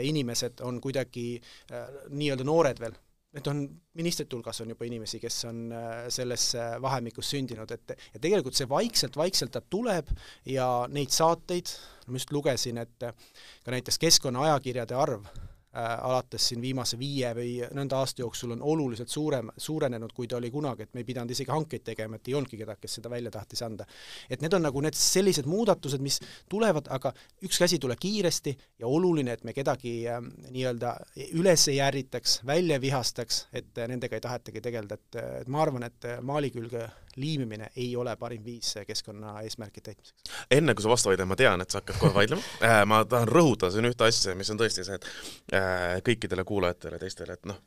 inimesed 0.06 0.62
on 0.62 0.78
kuidagi 0.80 1.40
äh, 1.40 1.88
nii-öelda 2.14 2.46
noored 2.46 2.78
veel. 2.78 2.94
Need 3.34 3.48
on, 3.50 3.64
ministrite 3.98 4.36
hulgas 4.36 4.60
on 4.62 4.70
juba 4.70 4.86
inimesi, 4.86 5.18
kes 5.18 5.40
on 5.48 5.64
selles 6.12 6.52
vahemikus 6.82 7.32
sündinud, 7.34 7.72
et 7.74 7.94
ja 7.96 8.20
tegelikult 8.22 8.54
see 8.54 8.68
vaikselt-vaikselt 8.70 9.50
ta 9.56 9.62
tuleb 9.74 10.12
ja 10.46 10.68
neid 10.86 11.10
saateid, 11.10 11.72
ma 12.06 12.20
just 12.20 12.30
lugesin, 12.30 12.78
et 12.84 13.08
ka 13.08 13.74
näiteks 13.74 13.98
keskkonnaajakirjade 14.06 14.94
arv 14.94 15.26
Äh, 15.26 15.53
alates 15.74 16.48
siin 16.48 16.62
viimase 16.62 16.98
viie 16.98 17.32
või 17.34 17.54
nõnda 17.74 17.98
aasta 17.98 18.22
jooksul 18.22 18.54
on 18.54 18.62
oluliselt 18.62 19.10
suurem, 19.10 19.50
suurenenud, 19.56 20.12
kui 20.14 20.28
ta 20.30 20.38
oli 20.38 20.50
kunagi, 20.54 20.86
et 20.86 20.94
me 20.94 21.02
ei 21.02 21.08
pidanud 21.08 21.30
isegi 21.34 21.50
hankeid 21.50 21.84
tegema, 21.84 22.16
et 22.16 22.28
ei 22.30 22.36
olnudki 22.38 22.58
kedagi, 22.60 22.84
kes 22.84 22.98
seda 23.00 23.10
välja 23.10 23.32
tahtis 23.34 23.62
anda. 23.66 23.86
et 24.30 24.42
need 24.42 24.54
on 24.54 24.62
nagu 24.62 24.80
need 24.80 24.94
sellised 24.94 25.46
muudatused, 25.50 26.00
mis 26.00 26.20
tulevad, 26.50 26.88
aga 26.94 27.12
ükski 27.42 27.64
asi 27.64 27.78
ei 27.78 27.84
tule 27.86 27.96
kiiresti 27.96 28.56
ja 28.78 28.86
oluline, 28.86 29.32
et 29.32 29.44
me 29.44 29.52
kedagi 29.52 29.96
äh, 30.08 30.20
nii-öelda 30.50 30.94
üles 31.40 31.68
ei 31.68 31.80
ärritaks, 31.80 32.40
välja 32.46 32.78
ei 32.78 32.84
vihastaks, 32.86 33.46
et 33.52 33.82
nendega 33.88 34.16
ei 34.16 34.24
tahetagi 34.24 34.62
tegeleda, 34.64 34.94
et, 35.00 35.22
et 35.42 35.48
ma 35.48 35.62
arvan, 35.64 35.88
et 35.90 36.10
maali 36.22 36.50
külge 36.54 36.86
liimimine 37.20 37.70
ei 37.76 37.92
ole 37.96 38.16
parim 38.16 38.44
viis 38.44 38.74
keskkonnaeesmärkide 38.86 39.90
täitmiseks. 39.90 40.34
enne 40.50 40.74
kui 40.74 40.82
sa 40.82 40.92
vastu 40.92 41.12
vaidled, 41.12 41.28
ma 41.30 41.38
tean, 41.38 41.62
et 41.64 41.70
sa 41.70 41.82
hakkad 41.82 42.00
kohe 42.00 42.14
vaidlema 42.14 42.42
äh,, 42.62 42.82
ma 42.88 43.04
tahan 43.08 43.30
rõhutada 43.30 43.72
siin 43.74 43.88
ühte 43.90 44.08
asja, 44.08 44.34
mis 44.38 44.50
on 44.50 44.60
tõesti 44.60 44.86
see, 44.86 45.00
et 45.00 45.08
äh, 45.54 46.02
kõikidele 46.06 46.44
kuulajatele, 46.48 46.98
teistele, 47.02 47.38
et 47.38 47.50
noh, 47.50 47.60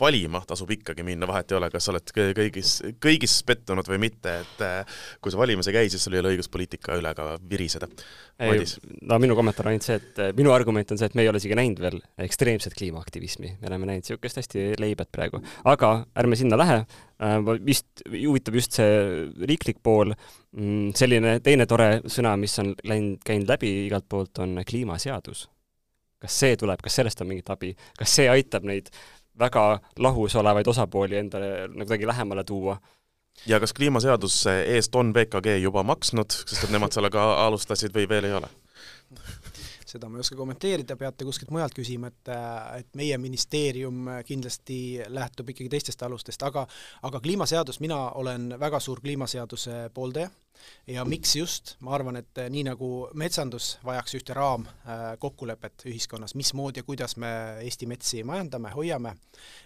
valima 0.00 0.40
tasub 0.46 0.70
ikkagi 0.74 1.04
minna, 1.06 1.26
vahet 1.30 1.52
ei 1.52 1.58
ole, 1.58 1.68
kas 1.70 1.86
sa 1.86 1.92
oled 1.92 2.10
kõigis, 2.36 2.72
kõigis 3.02 3.36
pettunud 3.46 3.86
või 3.88 4.00
mitte, 4.08 4.32
et 4.42 4.64
äh, 4.66 4.98
kui 5.22 5.32
sa 5.32 5.38
valimas 5.38 5.68
ei 5.70 5.76
käi, 5.76 5.90
siis 5.92 6.02
sul 6.04 6.16
ei 6.16 6.22
ole 6.22 6.32
õigust 6.34 6.50
poliitika 6.52 6.98
üle 6.98 7.14
ka 7.14 7.34
viriseda. 7.50 7.88
no 9.06 9.18
minu 9.22 9.36
kommentaar 9.38 9.68
on 9.68 9.74
ainult 9.74 9.86
see, 9.86 10.00
et 10.00 10.20
äh, 10.22 10.32
minu 10.36 10.50
argument 10.54 10.90
on 10.90 11.00
see, 11.00 11.10
et 11.10 11.14
me 11.14 11.22
ei 11.22 11.30
ole 11.30 11.38
isegi 11.42 11.58
näinud 11.58 11.82
veel 11.84 12.00
ekstreemset 12.26 12.74
kliimaaktivismi, 12.78 13.54
me 13.60 13.70
oleme 13.70 13.90
näinud 13.92 14.08
niisugust 14.08 14.42
hästi 14.42 14.66
leibet 14.82 15.12
praegu, 15.14 15.42
aga 15.70 15.94
ärme 16.18 16.38
sinna 16.40 16.58
lähe, 16.58 16.82
äh, 17.22 17.38
vist 17.62 18.04
huvitab 18.10 18.58
just 18.58 18.74
see 18.80 18.92
riiklik 19.46 19.78
pool, 19.82 20.10
mm, 20.58 20.90
selline 20.98 21.38
teine 21.44 21.70
tore 21.70 22.00
sõna, 22.10 22.34
mis 22.40 22.58
on 22.62 22.74
läinud, 22.82 23.22
käinud 23.24 23.54
läbi 23.54 23.76
igalt 23.86 24.10
poolt, 24.10 24.42
on 24.42 24.58
kliimaseadus. 24.66 25.48
Kas 26.24 26.38
see 26.40 26.56
tuleb, 26.56 26.80
kas 26.80 26.94
sellest 26.96 27.20
on 27.20 27.28
mingit 27.28 27.50
abi, 27.52 27.74
kas 27.98 28.14
see 28.16 28.30
aitab 28.32 28.64
neid 28.64 28.88
väga 29.38 29.80
lahus 29.98 30.36
olevaid 30.36 30.66
osapooli 30.66 31.16
endale 31.16 31.68
nagu 31.68 31.86
kuidagi 31.86 32.06
lähemale 32.06 32.44
tuua. 32.44 32.78
ja 33.46 33.60
kas 33.60 33.72
kliimaseaduse 33.72 34.62
eest 34.62 34.94
on 34.94 35.14
VKG 35.14 35.58
juba 35.62 35.82
maksnud, 35.82 36.30
sest 36.30 36.64
et 36.64 36.70
nemad 36.70 36.92
sellega 36.92 37.46
alustasid 37.46 37.94
või 37.94 38.08
veel 38.08 38.30
ei 38.30 38.38
ole? 38.40 38.48
Seda 39.94 40.10
ma 40.10 40.18
ei 40.18 40.24
oska 40.24 40.36
kommenteerida, 40.38 40.96
peate 40.98 41.26
kuskilt 41.26 41.52
mujalt 41.54 41.74
küsima, 41.76 42.10
et 42.10 42.30
et 42.78 42.96
meie 42.98 43.18
ministeerium 43.20 44.08
kindlasti 44.26 44.78
lähtub 45.12 45.50
ikkagi 45.52 45.70
teistest 45.72 46.02
alustest, 46.02 46.42
aga 46.42 46.66
aga 47.06 47.20
kliimaseadus, 47.22 47.80
mina 47.84 48.00
olen 48.20 48.54
väga 48.60 48.80
suur 48.80 49.02
kliimaseaduse 49.04 49.90
pooldaja. 49.94 50.30
Ja 50.86 51.02
miks 51.04 51.32
just, 51.36 51.74
ma 51.82 51.96
arvan, 51.96 52.16
et 52.20 52.38
nii 52.50 52.62
nagu 52.68 52.88
metsandus 53.18 53.72
vajaks 53.84 54.14
ühte 54.20 54.36
raamkokkulepet 54.38 55.82
ühiskonnas, 55.90 56.36
mismoodi 56.38 56.80
ja 56.80 56.86
kuidas 56.86 57.16
me 57.18 57.32
Eesti 57.64 57.88
metsi 57.90 58.22
majandame, 58.24 58.70
hoiame, 58.70 59.16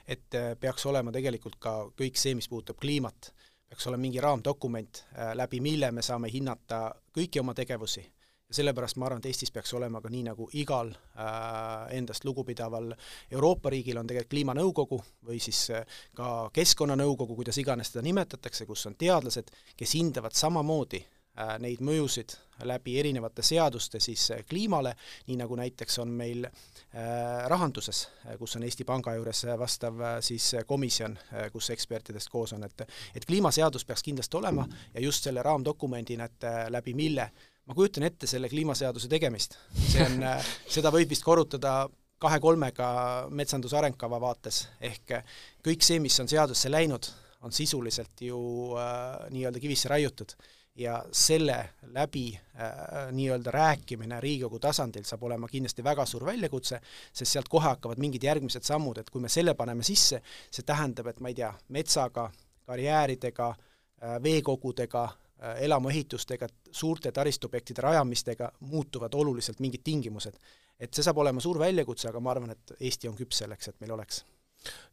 et 0.08 0.38
peaks 0.60 0.86
olema 0.88 1.12
tegelikult 1.14 1.60
ka 1.60 1.74
kõik 1.92 2.16
see, 2.16 2.34
mis 2.34 2.48
puudutab 2.48 2.80
kliimat, 2.80 3.32
peaks 3.68 3.86
olema 3.86 4.06
mingi 4.08 4.24
raamdokument, 4.24 5.04
läbi 5.36 5.60
mille 5.60 5.92
me 5.92 6.02
saame 6.02 6.32
hinnata 6.32 6.86
kõiki 7.14 7.44
oma 7.44 7.54
tegevusi 7.54 8.06
ja 8.48 8.54
sellepärast 8.54 8.96
ma 8.96 9.06
arvan, 9.06 9.20
et 9.20 9.28
Eestis 9.28 9.52
peaks 9.52 9.74
olema 9.76 10.00
ka 10.00 10.08
nii, 10.12 10.22
nagu 10.30 10.48
igal 10.56 10.88
äh, 10.94 11.96
endast 11.98 12.24
lugupidaval 12.24 12.94
Euroopa 13.30 13.70
riigil 13.70 14.00
on 14.00 14.08
tegelikult 14.08 14.32
kliimanõukogu 14.32 15.02
või 15.28 15.40
siis 15.42 15.66
äh, 15.76 16.00
ka 16.16 16.48
keskkonnanõukogu, 16.56 17.36
kuidas 17.36 17.60
iganes 17.60 17.92
seda 17.92 18.04
nimetatakse, 18.06 18.66
kus 18.66 18.86
on 18.88 18.96
teadlased, 18.98 19.52
kes 19.76 19.92
hindavad 20.00 20.36
samamoodi 20.36 21.02
äh, 21.02 21.58
neid 21.60 21.82
mõjusid 21.84 22.38
läbi 22.64 22.96
erinevate 22.98 23.44
seaduste 23.44 24.00
siis 24.00 24.30
äh, 24.32 24.40
kliimale, 24.48 24.94
nii 25.28 25.36
nagu 25.42 25.60
näiteks 25.60 26.00
on 26.06 26.16
meil 26.16 26.48
äh, 26.48 27.44
rahanduses, 27.52 28.06
äh, 28.24 28.40
kus 28.40 28.56
on 28.56 28.64
Eesti 28.64 28.88
Panga 28.88 29.12
juures 29.18 29.44
vastav 29.60 30.00
äh, 30.00 30.16
siis 30.24 30.54
komisjon, 30.66 31.18
kus 31.52 31.68
ekspertidest 31.76 32.32
koos 32.32 32.56
on, 32.56 32.64
et 32.64 32.88
et 33.14 33.28
kliimaseadus 33.28 33.84
peaks 33.84 34.08
kindlasti 34.08 34.40
olema 34.40 34.64
ja 34.94 35.04
just 35.04 35.28
selle 35.28 35.44
raamdokumendina, 35.44 36.32
et 36.32 36.50
läbi 36.72 36.96
mille 36.96 37.28
ma 37.68 37.76
kujutan 37.76 38.06
ette 38.08 38.26
selle 38.26 38.48
kliimaseaduse 38.48 39.10
tegemist, 39.12 39.58
see 39.76 40.04
on, 40.04 40.22
äh, 40.24 40.52
seda 40.74 40.92
võib 40.94 41.10
vist 41.12 41.26
korrutada 41.26 41.82
kahe-kolmega 42.22 42.90
metsanduse 43.30 43.76
arengkava 43.78 44.20
vaates, 44.22 44.64
ehk 44.80 45.18
äh, 45.18 45.34
kõik 45.64 45.84
see, 45.84 46.00
mis 46.02 46.16
on 46.22 46.30
seadusse 46.30 46.70
läinud, 46.72 47.10
on 47.46 47.54
sisuliselt 47.54 48.24
ju 48.24 48.38
äh, 48.78 49.28
nii-öelda 49.34 49.60
kivisse 49.62 49.90
raiutud. 49.92 50.34
Ja 50.78 51.00
selle 51.10 51.56
läbi 51.90 52.28
äh, 52.36 53.08
nii-öelda 53.10 53.50
rääkimine 53.50 54.20
Riigikogu 54.22 54.60
tasandil 54.62 55.02
saab 55.06 55.24
olema 55.26 55.48
kindlasti 55.50 55.82
väga 55.82 56.04
suur 56.06 56.22
väljakutse, 56.28 56.78
sest 57.10 57.34
sealt 57.34 57.50
kohe 57.50 57.66
hakkavad 57.66 57.98
mingid 57.98 58.22
järgmised 58.22 58.62
sammud, 58.66 59.00
et 59.02 59.10
kui 59.10 59.22
me 59.22 59.30
selle 59.32 59.56
paneme 59.58 59.82
sisse, 59.86 60.22
see 60.22 60.66
tähendab, 60.66 61.10
et 61.10 61.18
ma 61.18 61.32
ei 61.32 61.38
tea, 61.40 61.50
metsaga, 61.74 62.28
karjääridega 62.70 63.48
äh,, 63.50 64.20
veekogudega, 64.22 65.08
Äh, 65.08 65.27
elamuehitustega, 65.38 66.48
suurte 66.70 67.12
taristuobjektide 67.12 67.82
rajamistega 67.82 68.52
muutuvad 68.60 69.14
oluliselt 69.14 69.60
mingid 69.60 69.84
tingimused. 69.84 70.34
et 70.80 70.94
see 70.94 71.02
saab 71.02 71.18
olema 71.18 71.40
suur 71.42 71.58
väljakutse, 71.58 72.08
aga 72.08 72.20
ma 72.20 72.30
arvan, 72.30 72.50
et 72.54 72.72
Eesti 72.80 73.08
on 73.08 73.16
küps 73.18 73.40
selleks, 73.42 73.68
et 73.68 73.80
meil 73.80 73.92
oleks 73.96 74.22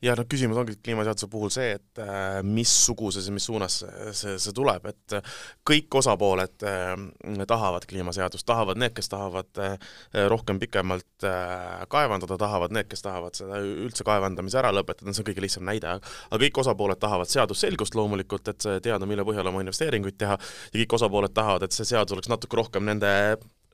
ja 0.05 0.13
noh, 0.17 0.27
küsimus 0.29 0.57
ongi 0.59 0.75
kliimaseaduse 0.83 1.27
puhul 1.31 1.51
see, 1.53 1.75
et 1.77 2.01
äh, 2.01 2.39
missuguses 2.45 3.27
ja 3.27 3.33
mis 3.33 3.47
suunas 3.47 3.79
see, 4.15 4.35
see 4.41 4.53
tuleb, 4.55 4.85
et 4.91 5.15
äh, 5.17 5.33
kõik 5.67 5.97
osapooled 6.01 6.65
äh, 6.67 6.93
tahavad 7.49 7.87
kliimaseadust, 7.89 8.45
tahavad 8.47 8.79
need, 8.81 8.93
kes 8.97 9.09
tahavad 9.11 9.61
äh, 9.63 9.75
rohkem 10.31 10.59
pikemalt 10.61 11.27
äh, 11.27 11.85
kaevandada, 11.91 12.37
tahavad 12.41 12.75
need, 12.75 12.89
kes 12.91 13.05
tahavad 13.05 13.37
seda 13.37 13.61
üldse 13.65 14.05
kaevandamise 14.07 14.61
ära 14.61 14.73
lõpetada, 14.75 15.13
see 15.15 15.25
on 15.25 15.29
kõige 15.31 15.45
lihtsam 15.45 15.67
näide, 15.67 15.97
aga 15.97 16.41
kõik 16.45 16.63
osapooled 16.65 17.01
tahavad 17.01 17.31
seadusselgust 17.31 17.97
loomulikult, 17.97 18.53
et 18.53 18.69
teada, 18.85 19.09
mille 19.09 19.25
põhjal 19.27 19.51
oma 19.51 19.63
investeeringuid 19.65 20.19
teha, 20.21 20.37
ja 20.71 20.81
kõik 20.83 20.99
osapooled 20.99 21.35
tahavad, 21.35 21.65
et 21.65 21.75
see 21.75 21.87
seadus 21.87 22.17
oleks 22.17 22.31
natuke 22.31 22.59
rohkem 22.59 22.85
nende 22.87 23.11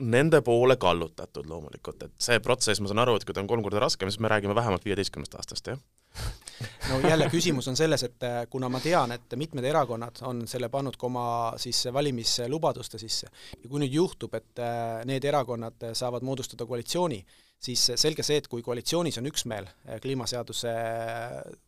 nende 0.02 0.42
poole 0.42 0.76
kallutatud 0.80 1.46
loomulikult, 1.48 2.06
et 2.06 2.14
see 2.18 2.40
protsess, 2.44 2.82
ma 2.82 2.90
saan 2.90 3.02
aru, 3.04 3.16
et 3.16 3.26
kui 3.26 3.34
ta 3.34 3.42
on 3.42 3.50
kolm 3.50 3.64
korda 3.64 3.82
raskem, 3.82 4.10
siis 4.10 4.22
me 4.22 4.30
räägime 4.32 4.54
vähemalt 4.58 4.84
viieteistkümnest 4.84 5.34
aastast, 5.38 5.72
jah? 5.72 5.80
no 6.90 7.00
jälle 7.08 7.28
küsimus 7.30 7.68
on 7.68 7.76
selles, 7.76 8.02
et 8.02 8.22
äh, 8.22 8.42
kuna 8.50 8.68
ma 8.68 8.80
tean, 8.80 9.12
et 9.12 9.36
mitmed 9.36 9.64
erakonnad 9.64 10.22
on 10.28 10.44
selle 10.48 10.68
pannud 10.72 10.96
ka 10.98 11.06
oma 11.08 11.24
siis 11.60 11.84
valimislubaduste 11.92 13.00
sisse 13.00 13.30
ja 13.62 13.68
kui 13.68 13.82
nüüd 13.82 13.94
juhtub, 13.96 14.34
et 14.38 14.62
äh, 14.62 15.00
need 15.08 15.24
erakonnad 15.24 15.92
saavad 15.98 16.22
moodustada 16.26 16.66
koalitsiooni, 16.66 17.22
siis 17.62 17.84
selge 17.96 18.24
see, 18.26 18.40
et 18.42 18.48
kui 18.50 18.62
koalitsioonis 18.62 19.18
on 19.20 19.30
üksmeel 19.30 19.68
äh, 19.68 19.98
kliimaseaduse 20.02 20.74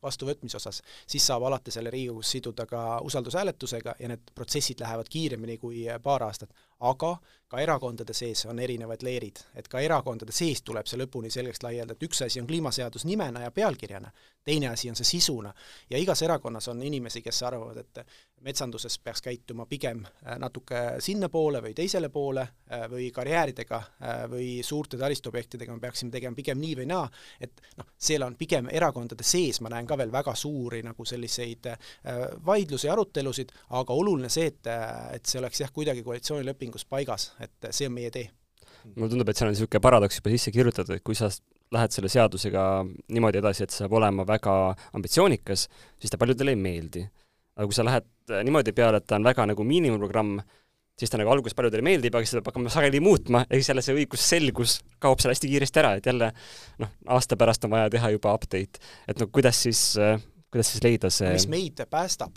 vastuvõtmise 0.02 0.58
osas, 0.60 0.82
siis 1.06 1.26
saab 1.26 1.46
alati 1.48 1.74
selle 1.74 1.92
Riigikogus 1.94 2.34
siduda 2.36 2.66
ka 2.70 2.84
usaldushääletusega 3.06 3.96
ja 4.00 4.12
need 4.12 4.34
protsessid 4.34 4.82
lähevad 4.82 5.10
kiiremini 5.10 5.58
kui 5.58 5.86
paar 6.02 6.26
aastat. 6.26 6.50
Aga 6.80 7.16
ka 7.54 7.60
erakondade 7.60 8.14
sees 8.16 8.46
on 8.50 8.58
erinevad 8.58 9.02
leerid, 9.06 9.38
et 9.54 9.68
ka 9.70 9.80
erakondade 9.84 10.32
sees 10.34 10.62
tuleb 10.66 10.88
see 10.90 10.98
lõpuni 10.98 11.30
selgeks 11.30 11.62
laielda, 11.62 11.94
et 11.94 12.06
üks 12.06 12.24
asi 12.26 12.40
on 12.40 12.48
kliimaseadus 12.50 13.04
nimena 13.06 13.44
ja 13.44 13.52
pealkirjana, 13.54 14.10
teine 14.44 14.68
asi 14.72 14.90
on 14.90 14.96
see 14.98 15.06
sisuna. 15.06 15.52
ja 15.90 15.98
igas 15.98 16.22
erakonnas 16.22 16.68
on 16.68 16.82
inimesi, 16.82 17.22
kes 17.22 17.42
arvavad, 17.42 17.76
et 17.78 18.02
metsanduses 18.44 18.98
peaks 18.98 19.22
käituma 19.24 19.66
pigem 19.66 20.02
äh, 20.04 20.36
natuke 20.38 20.80
sinnapoole 21.04 21.62
või 21.64 21.74
teisele 21.76 22.10
poole 22.12 22.42
äh, 22.44 22.84
või 22.90 23.08
karjääridega 23.14 23.78
äh, 23.78 24.24
või 24.30 24.48
suurte 24.64 24.98
taristuobjektidega 25.00 25.72
me 25.72 25.80
peaksime 25.80 26.12
tegema 26.12 26.36
pigem 26.36 26.60
nii 26.60 26.74
või 26.82 26.88
naa, 26.90 27.06
et 27.40 27.62
noh, 27.78 27.88
seal 27.96 28.26
on 28.26 28.36
pigem 28.40 28.68
erakondade 28.72 29.24
sees, 29.24 29.60
ma 29.64 29.72
näen 29.72 29.88
ka 29.88 29.98
veel 30.00 30.12
väga 30.12 30.34
suuri 30.36 30.82
nagu 30.84 31.04
selliseid 31.08 31.70
vaidlusi, 32.44 32.88
arutelusid, 32.90 33.52
aga 33.78 33.94
oluline 33.94 34.28
see, 34.32 34.50
et, 34.50 34.68
et 35.14 35.26
see 35.26 35.40
oleks 35.40 35.62
jah, 35.62 35.72
kuidagi 35.72 36.04
koalitsioonilepingus 36.64 36.84
paigas, 36.88 37.32
et 37.40 37.70
see 37.70 37.88
on 37.88 37.94
meie 37.94 38.10
tee. 38.10 38.30
Mulle 38.94 39.10
tundub, 39.10 39.28
et 39.28 39.36
seal 39.36 39.48
on 39.48 39.54
niisugune 39.54 39.80
paradoks 39.80 40.18
juba 40.18 40.32
sisse 40.32 40.52
kirjutatud, 40.52 40.96
et 40.96 41.04
kui 41.04 41.14
sa 41.16 41.30
lähed 41.72 41.92
selle 41.92 42.08
seadusega 42.08 42.84
niimoodi 43.12 43.40
edasi, 43.40 43.64
et 43.64 43.72
see 43.72 43.82
saab 43.82 43.94
olema 43.96 44.26
väga 44.26 44.74
ambitsioonikas, 44.94 45.68
siis 45.98 46.12
ta 46.12 46.18
paljudele 46.20 46.52
ei 46.52 46.60
meeldi. 46.60 47.04
Aga 47.56 47.66
kui 47.66 47.76
sa 47.76 47.84
lähed 47.86 48.06
äh, 48.30 48.42
niimoodi 48.44 48.74
peale, 48.74 49.00
et 49.00 49.06
ta 49.06 49.16
on 49.16 49.24
väga 49.24 49.46
nagu 49.46 49.64
miinimumprogramm, 49.64 50.40
siis 50.98 51.10
ta 51.10 51.18
nagu 51.18 51.32
alguses 51.32 51.56
paljudele 51.56 51.84
meeldib, 51.86 52.14
aga 52.14 52.26
siis 52.26 52.36
ta 52.36 52.42
peab 52.42 52.52
hakkama 52.52 52.72
sageli 52.72 53.00
muutma 53.02 53.44
ja 53.48 53.56
siis 53.56 53.70
jälle 53.72 53.82
see 53.82 53.96
õigusselgus 54.02 54.78
kaob 55.02 55.22
seal 55.22 55.32
hästi 55.32 55.50
kiiresti 55.50 55.82
ära, 55.82 55.94
et 55.98 56.06
jälle 56.10 56.30
noh, 56.82 56.92
aasta 57.16 57.38
pärast 57.40 57.64
on 57.66 57.72
vaja 57.74 57.90
teha 57.94 58.12
juba 58.14 58.34
update. 58.36 58.82
et 59.08 59.22
no 59.22 59.30
kuidas 59.32 59.62
siis, 59.64 59.86
äh, 59.98 60.20
kuidas 60.52 60.74
siis 60.74 60.84
leida 60.84 61.10
see 61.14 61.32
mis 61.34 61.48
meid 61.50 61.82
päästab, 61.90 62.36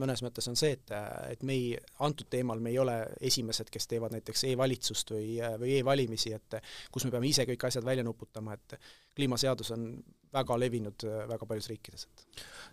mõnes 0.00 0.22
mõttes 0.24 0.46
on 0.48 0.56
see, 0.56 0.72
et, 0.72 0.92
et 1.28 1.42
me 1.44 1.52
ei, 1.52 1.74
antud 2.00 2.30
teemal 2.32 2.62
me 2.64 2.70
ei 2.72 2.78
ole 2.80 2.94
esimesed, 3.28 3.68
kes 3.72 3.90
teevad 3.90 4.14
näiteks 4.16 4.46
e-valitsust 4.48 5.12
või, 5.12 5.34
või 5.60 5.74
e-valimisi, 5.76 6.32
et 6.32 6.56
kus 6.92 7.04
me 7.04 7.12
peame 7.12 7.28
ise 7.28 7.44
kõik 7.48 7.66
asjad 7.68 7.84
välja 7.84 8.06
nuputama, 8.06 8.56
et 8.56 8.78
kliimaseadus 9.18 9.74
on 9.76 9.84
väga 10.32 10.56
levinud 10.62 11.04
väga 11.28 11.46
paljus 11.48 11.68
riikides, 11.72 12.06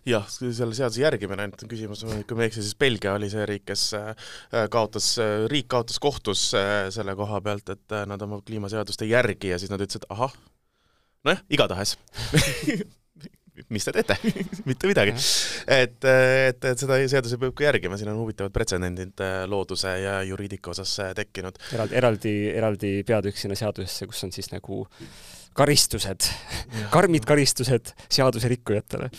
jah, 0.06 0.26
selle 0.30 0.76
seaduse 0.76 1.02
järgimine 1.02 1.44
ainult 1.44 1.64
on 1.64 1.70
küsimus, 1.70 2.04
kui 2.28 2.38
ma 2.38 2.44
ei 2.44 2.52
eksi, 2.52 2.64
siis 2.64 2.78
Belgia 2.78 3.14
oli 3.18 3.30
see 3.32 3.46
riik, 3.48 3.64
kes 3.68 3.84
äh, 3.98 4.28
kaotas, 4.72 5.10
äh, 5.22 5.46
riik 5.50 5.68
kaotas 5.72 5.98
kohtus 6.02 6.48
äh, 6.58 6.86
selle 6.94 7.16
koha 7.18 7.40
pealt, 7.44 7.74
et 7.74 7.96
nad 8.10 8.22
oma 8.24 8.40
kliimaseadust 8.46 9.02
ei 9.04 9.12
järgi 9.14 9.52
ja 9.52 9.58
siis 9.60 9.72
nad 9.72 9.82
ütlesid, 9.82 10.06
ahah, 10.14 10.34
nojah, 11.26 11.42
igatahes 11.50 11.96
mis 13.74 13.88
te 13.88 13.94
teete 13.96 14.18
mitte 14.68 14.90
midagi. 14.90 15.14
et, 15.66 15.98
et, 16.04 16.68
et 16.72 16.84
seda 16.84 17.00
seaduse 17.10 17.40
peab 17.40 17.56
ka 17.58 17.68
järgima, 17.68 17.98
siin 18.00 18.12
on 18.12 18.20
huvitavad 18.22 18.54
pretsedendid 18.54 19.24
looduse 19.50 19.96
ja 20.02 20.20
juriidika 20.28 20.72
osas 20.74 20.94
tekkinud. 21.18 21.58
eraldi, 21.74 21.98
eraldi, 22.02 22.36
eraldi 22.54 22.94
peatükk 23.08 23.40
sinna 23.40 23.58
seadusesse, 23.58 24.08
kus 24.10 24.24
on 24.26 24.34
siis 24.34 24.52
nagu 24.54 24.84
karistused, 25.58 26.30
karmid 26.94 27.26
karistused 27.26 27.94
seaduserikkujatele 28.06 29.10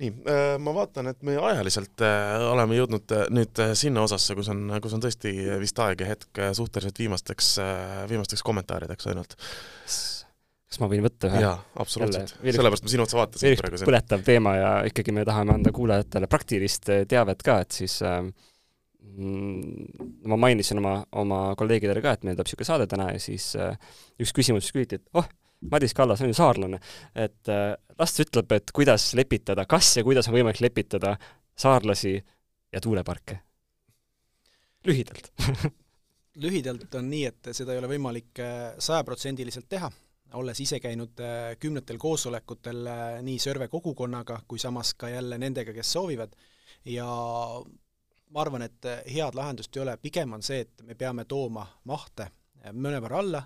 nii, 0.00 0.10
äh, 0.26 0.56
ma 0.58 0.74
vaatan, 0.74 1.08
et 1.12 1.22
me 1.26 1.36
ajaliselt 1.38 2.02
äh, 2.02 2.42
oleme 2.50 2.78
jõudnud 2.78 3.14
äh, 3.14 3.28
nüüd 3.34 3.62
sinna 3.78 4.02
osasse, 4.06 4.34
kus 4.34 4.50
on, 4.50 4.66
kus 4.82 4.96
on 4.96 5.04
tõesti 5.04 5.32
vist 5.62 5.78
aeg 5.82 6.02
ja 6.02 6.10
hetk 6.10 6.42
suhteliselt 6.58 6.98
viimasteks, 6.98 7.54
viimasteks 8.10 8.42
kommentaarideks 8.46 9.10
ainult. 9.12 9.38
Kas 10.74 10.82
ma 10.82 10.88
võin 10.90 11.04
võtta 11.04 11.30
ühe? 11.30 11.42
jaa, 11.44 11.54
absoluutselt. 11.78 12.34
sellepärast 12.42 12.86
ma 12.86 12.90
sinu 12.90 13.04
otsa 13.06 13.20
vaatasin 13.20 13.54
praegu. 13.60 13.78
põletav 13.86 14.24
teema 14.26 14.56
ja 14.58 14.72
ikkagi 14.88 15.14
me 15.14 15.24
tahame 15.26 15.54
anda 15.54 15.72
kuulajatele 15.74 16.28
praktilist 16.30 16.90
teavet 17.10 17.44
ka, 17.46 17.60
et 17.62 17.78
siis 17.78 18.00
äh, 18.02 18.18
ma 19.14 20.40
mainisin 20.40 20.82
oma, 20.82 20.96
oma 21.20 21.40
kolleegidele 21.58 22.02
ka, 22.02 22.16
et 22.16 22.26
meil 22.26 22.34
tuleb 22.34 22.50
niisugune 22.50 22.70
saade 22.70 22.88
täna 22.90 23.12
ja 23.12 23.22
siis 23.22 23.52
äh, 23.60 23.78
üks 24.20 24.34
küsimus 24.34 24.72
küsiti, 24.74 24.98
et 24.98 25.20
oh, 25.20 25.30
Madis 25.70 25.94
Kallas 25.96 26.20
on 26.20 26.28
ju 26.28 26.36
saarlane, 26.36 26.80
et 27.14 27.52
äh, 27.52 27.70
las 27.98 28.16
ta 28.16 28.26
ütleb, 28.26 28.58
et 28.58 28.74
kuidas 28.74 29.12
lepitada, 29.16 29.68
kas 29.70 29.94
ja 30.00 30.04
kuidas 30.04 30.28
on 30.28 30.36
võimalik 30.36 30.60
lepitada 30.64 31.14
saarlasi 31.54 32.18
ja 32.18 32.82
tuuleparke? 32.82 33.40
lühidalt 34.84 35.30
lühidalt 36.42 36.94
on 36.98 37.06
nii, 37.08 37.28
et 37.30 37.52
seda 37.56 37.74
ei 37.74 37.80
ole 37.80 37.88
võimalik 37.94 38.42
äh, 38.42 38.74
sajaprotsendiliselt 38.82 39.68
teha, 39.70 39.90
olles 40.34 40.60
ise 40.60 40.80
käinud 40.80 41.20
äh, 41.22 41.54
kümnetel 41.60 41.98
koosolekutel 41.98 42.88
nii 43.22 43.38
Sõrve 43.42 43.68
kogukonnaga 43.72 44.40
kui 44.48 44.58
samas 44.58 44.94
ka 44.98 45.08
jälle 45.08 45.38
nendega, 45.38 45.72
kes 45.72 45.92
soovivad, 45.96 46.36
ja 46.84 47.08
ma 48.34 48.40
arvan, 48.42 48.66
et 48.66 48.88
head 49.06 49.34
lahendust 49.34 49.76
ei 49.76 49.82
ole, 49.82 49.96
pigem 50.02 50.32
on 50.34 50.42
see, 50.42 50.64
et 50.66 50.82
me 50.82 50.96
peame 50.98 51.24
tooma 51.30 51.66
mahte 51.84 52.30
mõnevõrra 52.72 53.20
alla 53.20 53.44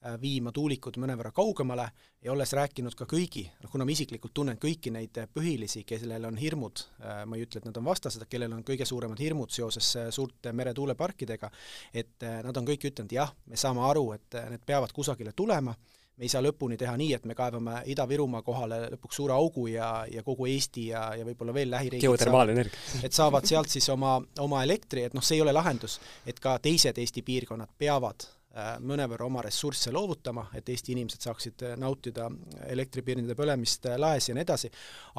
Äh, 0.00 0.14
viima 0.16 0.48
tuulikud 0.48 0.96
mõnevõrra 0.96 1.28
kaugemale 1.36 1.84
ja 2.24 2.30
olles 2.32 2.54
rääkinud 2.56 2.94
ka 2.96 3.04
kõigi, 3.04 3.42
noh 3.60 3.68
kuna 3.68 3.84
ma 3.84 3.92
isiklikult 3.92 4.32
tunnen 4.32 4.56
kõiki 4.56 4.88
neid 4.94 5.18
põhilisi, 5.34 5.82
kellel 5.84 6.24
on 6.24 6.38
hirmud, 6.40 6.80
äh, 7.04 7.18
ma 7.28 7.36
ei 7.36 7.44
ütle, 7.44 7.60
et 7.60 7.66
nad 7.68 7.76
on 7.76 7.84
vastased, 7.84 8.24
kellel 8.32 8.54
on 8.56 8.62
kõige 8.64 8.86
suuremad 8.88 9.20
hirmud 9.20 9.52
seoses 9.52 9.90
äh, 10.00 10.08
suurte 10.08 10.54
meretuuleparkidega, 10.56 11.50
et 11.92 12.24
nad 12.46 12.56
on 12.56 12.70
kõik 12.70 12.86
ütelnud, 12.88 13.12
jah, 13.12 13.34
me 13.44 13.60
saame 13.60 13.84
aru, 13.90 14.06
et 14.16 14.38
need 14.54 14.64
peavad 14.64 14.96
kusagile 14.96 15.36
tulema, 15.36 15.76
me 16.20 16.28
ei 16.28 16.32
saa 16.32 16.42
lõpuni 16.44 16.76
teha 16.80 16.92
nii, 17.00 17.14
et 17.16 17.24
me 17.28 17.34
kaevame 17.38 17.78
Ida-Virumaa 17.94 18.44
kohale 18.44 18.82
lõpuks 18.94 19.20
suure 19.22 19.32
augu 19.32 19.66
ja, 19.72 19.90
ja 20.12 20.24
kogu 20.26 20.48
Eesti 20.52 20.90
ja, 20.90 21.06
ja 21.16 21.24
võib-olla 21.24 21.54
veel 21.56 21.72
lähiriigid 21.72 22.04
geotermaalenergia. 22.04 23.00
et 23.06 23.16
saavad 23.16 23.48
sealt 23.48 23.72
siis 23.72 23.88
oma, 23.92 24.18
oma 24.44 24.64
elektri, 24.66 25.06
et 25.08 25.16
noh, 25.16 25.24
see 25.24 25.40
ei 25.40 25.46
ole 25.46 25.56
lahendus, 25.56 25.96
et 26.28 26.42
ka 26.42 26.58
teised 26.62 27.00
Eesti 27.00 27.24
piirkonnad 27.24 27.72
peavad 27.78 28.28
Äh, 28.50 28.80
mõnevõrra 28.82 29.28
oma 29.28 29.44
ressursse 29.46 29.92
loovutama, 29.94 30.48
et 30.58 30.66
Eesti 30.72 30.90
inimesed 30.96 31.22
saaksid 31.22 31.62
äh, 31.62 31.74
nautida 31.78 32.24
elektripirnide 32.66 33.36
põlemist 33.38 33.84
äh, 33.86 33.94
laes 33.94 34.26
ja 34.26 34.34
nii 34.34 34.42
edasi, 34.42 34.70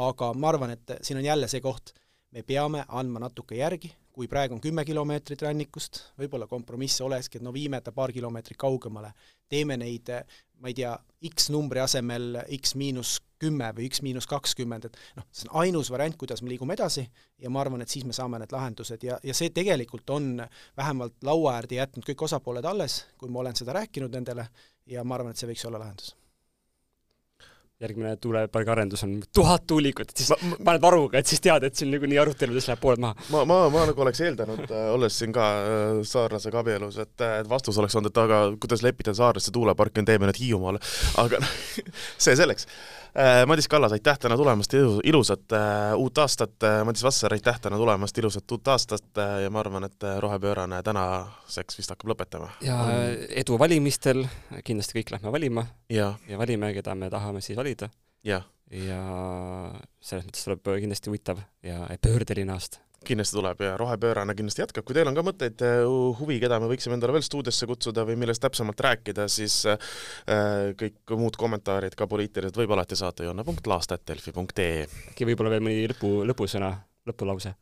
aga 0.03 0.33
ma 0.35 0.49
arvan, 0.49 0.73
et 0.75 0.97
siin 0.99 1.21
on 1.21 1.23
jälle 1.23 1.47
see 1.47 1.63
koht, 1.63 1.93
me 2.31 2.43
peame 2.47 2.85
andma 2.87 3.19
natuke 3.25 3.57
järgi, 3.59 3.91
kui 4.11 4.27
praegu 4.27 4.55
on 4.55 4.61
kümme 4.63 4.83
kilomeetrit 4.87 5.41
rannikust, 5.45 6.01
võib-olla 6.19 6.47
kompromiss 6.47 7.01
olekski, 7.03 7.39
et 7.39 7.45
no 7.45 7.53
viime 7.55 7.79
ta 7.81 7.93
paar 7.95 8.11
kilomeetrit 8.11 8.59
kaugemale, 8.59 9.13
teeme 9.51 9.77
neid, 9.79 10.11
ma 10.59 10.71
ei 10.71 10.77
tea, 10.77 10.93
X 11.31 11.49
numbri 11.53 11.81
asemel 11.83 12.41
X 12.57 12.75
miinus 12.79 13.17
kümme 13.41 13.71
või 13.77 13.89
X 13.89 14.03
miinus 14.05 14.27
kakskümmend, 14.29 14.87
et 14.87 14.99
noh, 15.17 15.27
see 15.33 15.49
on 15.49 15.63
ainus 15.63 15.91
variant, 15.93 16.17
kuidas 16.19 16.43
me 16.43 16.51
liigume 16.51 16.75
edasi 16.77 17.05
ja 17.41 17.49
ma 17.49 17.63
arvan, 17.63 17.83
et 17.83 17.91
siis 17.91 18.05
me 18.07 18.15
saame 18.15 18.39
need 18.41 18.53
lahendused 18.53 19.03
ja, 19.07 19.19
ja 19.23 19.35
see 19.37 19.51
tegelikult 19.55 20.09
on 20.13 20.33
vähemalt 20.77 21.17
laua 21.25 21.57
äärde 21.59 21.79
jätnud 21.79 22.07
kõik 22.07 22.27
osapooled 22.29 22.67
alles, 22.67 23.01
kui 23.17 23.31
ma 23.31 23.43
olen 23.43 23.57
seda 23.57 23.75
rääkinud 23.79 24.13
nendele 24.19 24.47
ja 24.91 25.03
ma 25.03 25.17
arvan, 25.17 25.33
et 25.33 25.41
see 25.41 25.49
võiks 25.49 25.65
olla 25.67 25.81
lahendus 25.81 26.15
järgmine 27.81 28.15
tuulepargi 28.21 28.71
arendus 28.73 29.03
on 29.05 29.15
tuhat 29.33 29.65
tuulikut, 29.67 30.11
et 30.11 30.23
siis 30.23 30.29
ma, 30.31 30.37
ma, 30.51 30.59
paned 30.69 30.83
varuga, 30.83 31.21
et 31.21 31.29
siis 31.29 31.41
tead, 31.43 31.65
et 31.65 31.77
siin 31.77 31.91
niikuinii 31.93 32.19
aruteludes 32.21 32.69
läheb 32.69 32.81
pooled 32.83 33.01
maha. 33.01 33.27
ma, 33.33 33.43
ma, 33.49 33.59
ma 33.73 33.85
nagu 33.89 34.05
oleks 34.05 34.21
eeldanud 34.27 34.63
äh,, 34.67 34.87
olles 34.93 35.17
siin 35.17 35.33
ka 35.35 35.49
äh, 35.65 35.99
saarlasega 36.07 36.61
abielus, 36.61 36.99
et, 37.01 37.15
äh, 37.25 37.39
et 37.41 37.49
vastus 37.49 37.79
oleks 37.81 37.97
olnud, 37.97 38.13
et 38.13 38.23
aga 38.23 38.41
kuidas 38.61 38.85
lepitada 38.85 39.17
saarlasse 39.17 39.53
tuuleparki, 39.55 40.05
teeme 40.05 40.29
nüüd 40.29 40.41
Hiiumaale. 40.41 40.81
aga 41.21 41.41
noh, 41.41 41.55
see 42.23 42.37
selleks 42.37 42.69
Äh, 43.17 43.45
Madis 43.47 43.67
Kallas, 43.67 43.91
aitäh 43.91 44.19
täna 44.19 44.37
tulemast, 44.37 44.71
ilusat 45.03 45.51
äh, 45.51 45.95
uut 45.99 46.17
aastat, 46.17 46.63
äh, 46.63 46.85
Madis 46.85 47.03
Vasser, 47.03 47.33
aitäh 47.33 47.59
täna 47.59 47.75
tulemast, 47.77 48.17
ilusat 48.17 48.51
uut 48.51 48.67
aastat 48.71 49.19
ja 49.43 49.49
ma 49.51 49.59
arvan, 49.59 49.83
et 49.83 50.05
rohepöörane 50.23 50.79
tänaseks 50.83 51.75
vist 51.77 51.91
hakkab 51.91 52.13
lõpetama. 52.13 52.47
ja 52.63 52.77
edu 53.27 53.59
valimistel, 53.59 54.23
kindlasti 54.63 54.95
kõik 54.95 55.11
lähme 55.11 55.31
valima 55.31 55.65
ja, 55.91 56.13
ja 56.29 56.39
valime, 56.39 56.71
keda 56.73 56.95
me 56.95 57.09
tahame 57.11 57.41
siis 57.43 57.59
valida. 57.59 57.70
Ja 58.71 59.01
selles 59.99 60.27
mõttes 60.27 60.47
tuleb 60.47 60.71
kindlasti 60.83 61.11
huvitav 61.11 61.41
ja 61.65 61.83
pöördeline 62.01 62.53
aasta 62.55 62.79
kindlasti 63.05 63.37
tuleb 63.37 63.61
ja 63.65 63.77
rohepöörane 63.77 64.35
kindlasti 64.37 64.61
jätkab, 64.61 64.85
kui 64.85 64.93
teil 64.93 65.09
on 65.09 65.17
ka 65.17 65.23
mõtteid, 65.25 65.63
äh, 65.65 65.81
huvi, 66.19 66.37
keda 66.41 66.59
me 66.61 66.69
võiksime 66.69 66.97
endale 66.97 67.15
veel 67.15 67.25
stuudiosse 67.25 67.67
kutsuda 67.69 68.05
või 68.05 68.17
millest 68.21 68.43
täpsemalt 68.43 68.83
rääkida, 68.85 69.25
siis 69.31 69.57
äh, 69.69 69.79
kõik 70.77 71.15
muud 71.17 71.37
kommentaarid, 71.41 71.97
ka 71.97 72.07
poliitilised, 72.11 72.57
võib 72.61 72.75
alati 72.75 72.97
saata 72.99 73.25
joonna.laast.delfi.ee. 73.25 74.85
äkki 75.13 75.29
võib-olla 75.31 75.55
veel 75.55 75.65
mõni 75.65 75.87
lõpu, 75.89 76.19
lõpusõna, 76.29 76.75
lõpulause? 77.09 77.55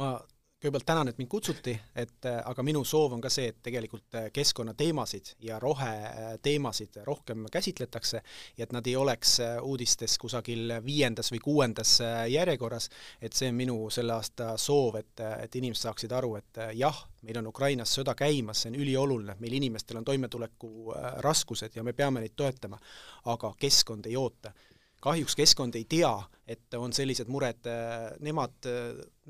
ma 0.00 0.16
kõigepealt 0.64 0.86
tänan, 0.88 1.08
et 1.10 1.18
mind 1.20 1.28
kutsuti, 1.28 1.74
et 1.96 2.26
äh, 2.28 2.38
aga 2.48 2.62
minu 2.64 2.80
soov 2.88 3.12
on 3.12 3.20
ka 3.20 3.28
see, 3.32 3.50
et 3.52 3.58
tegelikult 3.66 4.16
äh, 4.16 4.30
keskkonnateemasid 4.32 5.34
ja 5.44 5.58
roheteemasid 5.60 7.02
rohkem 7.04 7.44
käsitletakse 7.52 8.22
ja 8.56 8.64
et 8.64 8.72
nad 8.72 8.86
ei 8.88 8.96
oleks 8.96 9.36
äh, 9.44 9.58
uudistes 9.60 10.16
kusagil 10.18 10.72
viiendas 10.84 11.28
või 11.34 11.42
kuuendas 11.44 11.98
järjekorras, 12.32 12.88
et 13.20 13.36
see 13.36 13.50
on 13.52 13.58
minu 13.60 13.76
selle 13.92 14.16
aasta 14.16 14.54
soov, 14.60 14.96
et, 15.02 15.20
et 15.44 15.60
inimesed 15.60 15.84
saaksid 15.84 16.16
aru, 16.16 16.36
et 16.40 16.62
jah, 16.78 17.04
meil 17.22 17.42
on 17.42 17.52
Ukrainas 17.52 17.92
sõda 17.98 18.14
käimas, 18.16 18.64
see 18.64 18.72
on 18.72 18.80
ülioluline, 18.80 19.36
meil 19.44 19.58
inimestel 19.60 20.00
on 20.00 20.08
toimetuleku 20.08 20.94
raskused 21.24 21.76
ja 21.76 21.84
me 21.84 21.92
peame 21.92 22.24
neid 22.24 22.36
toetama, 22.36 22.80
aga 23.34 23.52
keskkond 23.60 24.08
ei 24.08 24.16
oota 24.16 24.54
kahjuks 25.04 25.36
keskkond 25.36 25.76
ei 25.76 25.84
tea, 25.88 26.12
et 26.48 26.76
on 26.76 26.92
sellised 26.92 27.28
mured, 27.32 27.66
nemad 28.24 28.68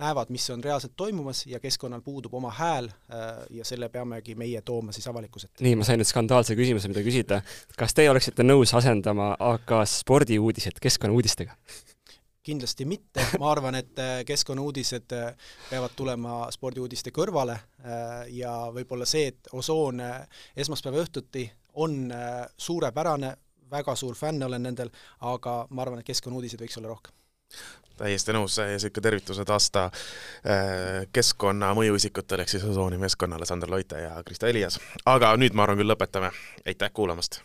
näevad, 0.01 0.31
mis 0.35 0.47
on 0.51 0.63
reaalselt 0.65 0.95
toimumas 0.97 1.45
ja 1.47 1.61
keskkonnal 1.63 2.03
puudub 2.03 2.35
oma 2.35 2.51
hääl 2.55 2.89
ja 3.55 3.67
selle 3.67 3.89
peamegi 3.89 4.35
meie 4.39 4.63
tooma 4.67 4.95
siis 4.95 5.07
avalikkuse 5.11 5.51
ette. 5.51 5.65
nii, 5.67 5.77
ma 5.79 5.87
sain 5.87 6.03
nüüd 6.03 6.11
skandaalse 6.11 6.57
küsimuse, 6.59 6.91
mida 6.91 7.03
küsida. 7.07 7.41
kas 7.79 7.95
teie 7.95 8.11
oleksite 8.11 8.47
nõus 8.47 8.75
asendama 8.75 9.35
AK 9.55 9.77
spordiuudised 9.97 10.83
keskkonnauudistega? 10.83 11.59
kindlasti 12.45 12.85
mitte, 12.85 13.25
ma 13.41 13.51
arvan, 13.55 13.79
et 13.79 14.01
keskkonnauudised 14.29 15.15
peavad 15.71 15.95
tulema 15.97 16.43
spordiuudiste 16.53 17.15
kõrvale 17.15 17.57
ja 18.37 18.57
võib-olla 18.75 19.07
see, 19.09 19.31
et 19.33 19.49
Osoon 19.53 20.03
esmaspäeva 20.57 21.01
õhtuti 21.07 21.47
on 21.81 22.13
suurepärane, 22.59 23.33
väga 23.75 23.97
suur 23.99 24.17
fänn 24.19 24.43
olen 24.47 24.63
nendel, 24.71 24.93
aga 25.21 25.65
ma 25.71 25.85
arvan, 25.87 26.03
et 26.03 26.13
keskkonnauudiseid 26.13 26.65
võiks 26.65 26.81
olla 26.81 26.95
rohkem 26.95 27.15
täiesti 27.99 28.35
nõus 28.35 28.57
sihuke 28.59 29.03
tervitused 29.05 29.51
aasta 29.55 29.85
äh, 29.87 31.05
keskkonna 31.15 31.71
mõjuisikutele 31.79 32.43
ehk 32.43 32.55
siis 32.57 32.67
Osooni 32.67 32.99
meeskonnale, 32.99 33.47
Sander 33.47 33.71
Loite 33.71 34.03
ja 34.03 34.19
Krista 34.27 34.51
Elias. 34.51 34.81
aga 35.07 35.37
nüüd 35.39 35.55
ma 35.55 35.69
arvan 35.69 35.79
küll 35.79 35.95
lõpetame, 35.95 36.35
aitäh 36.67 36.91
kuulamast! 36.95 37.43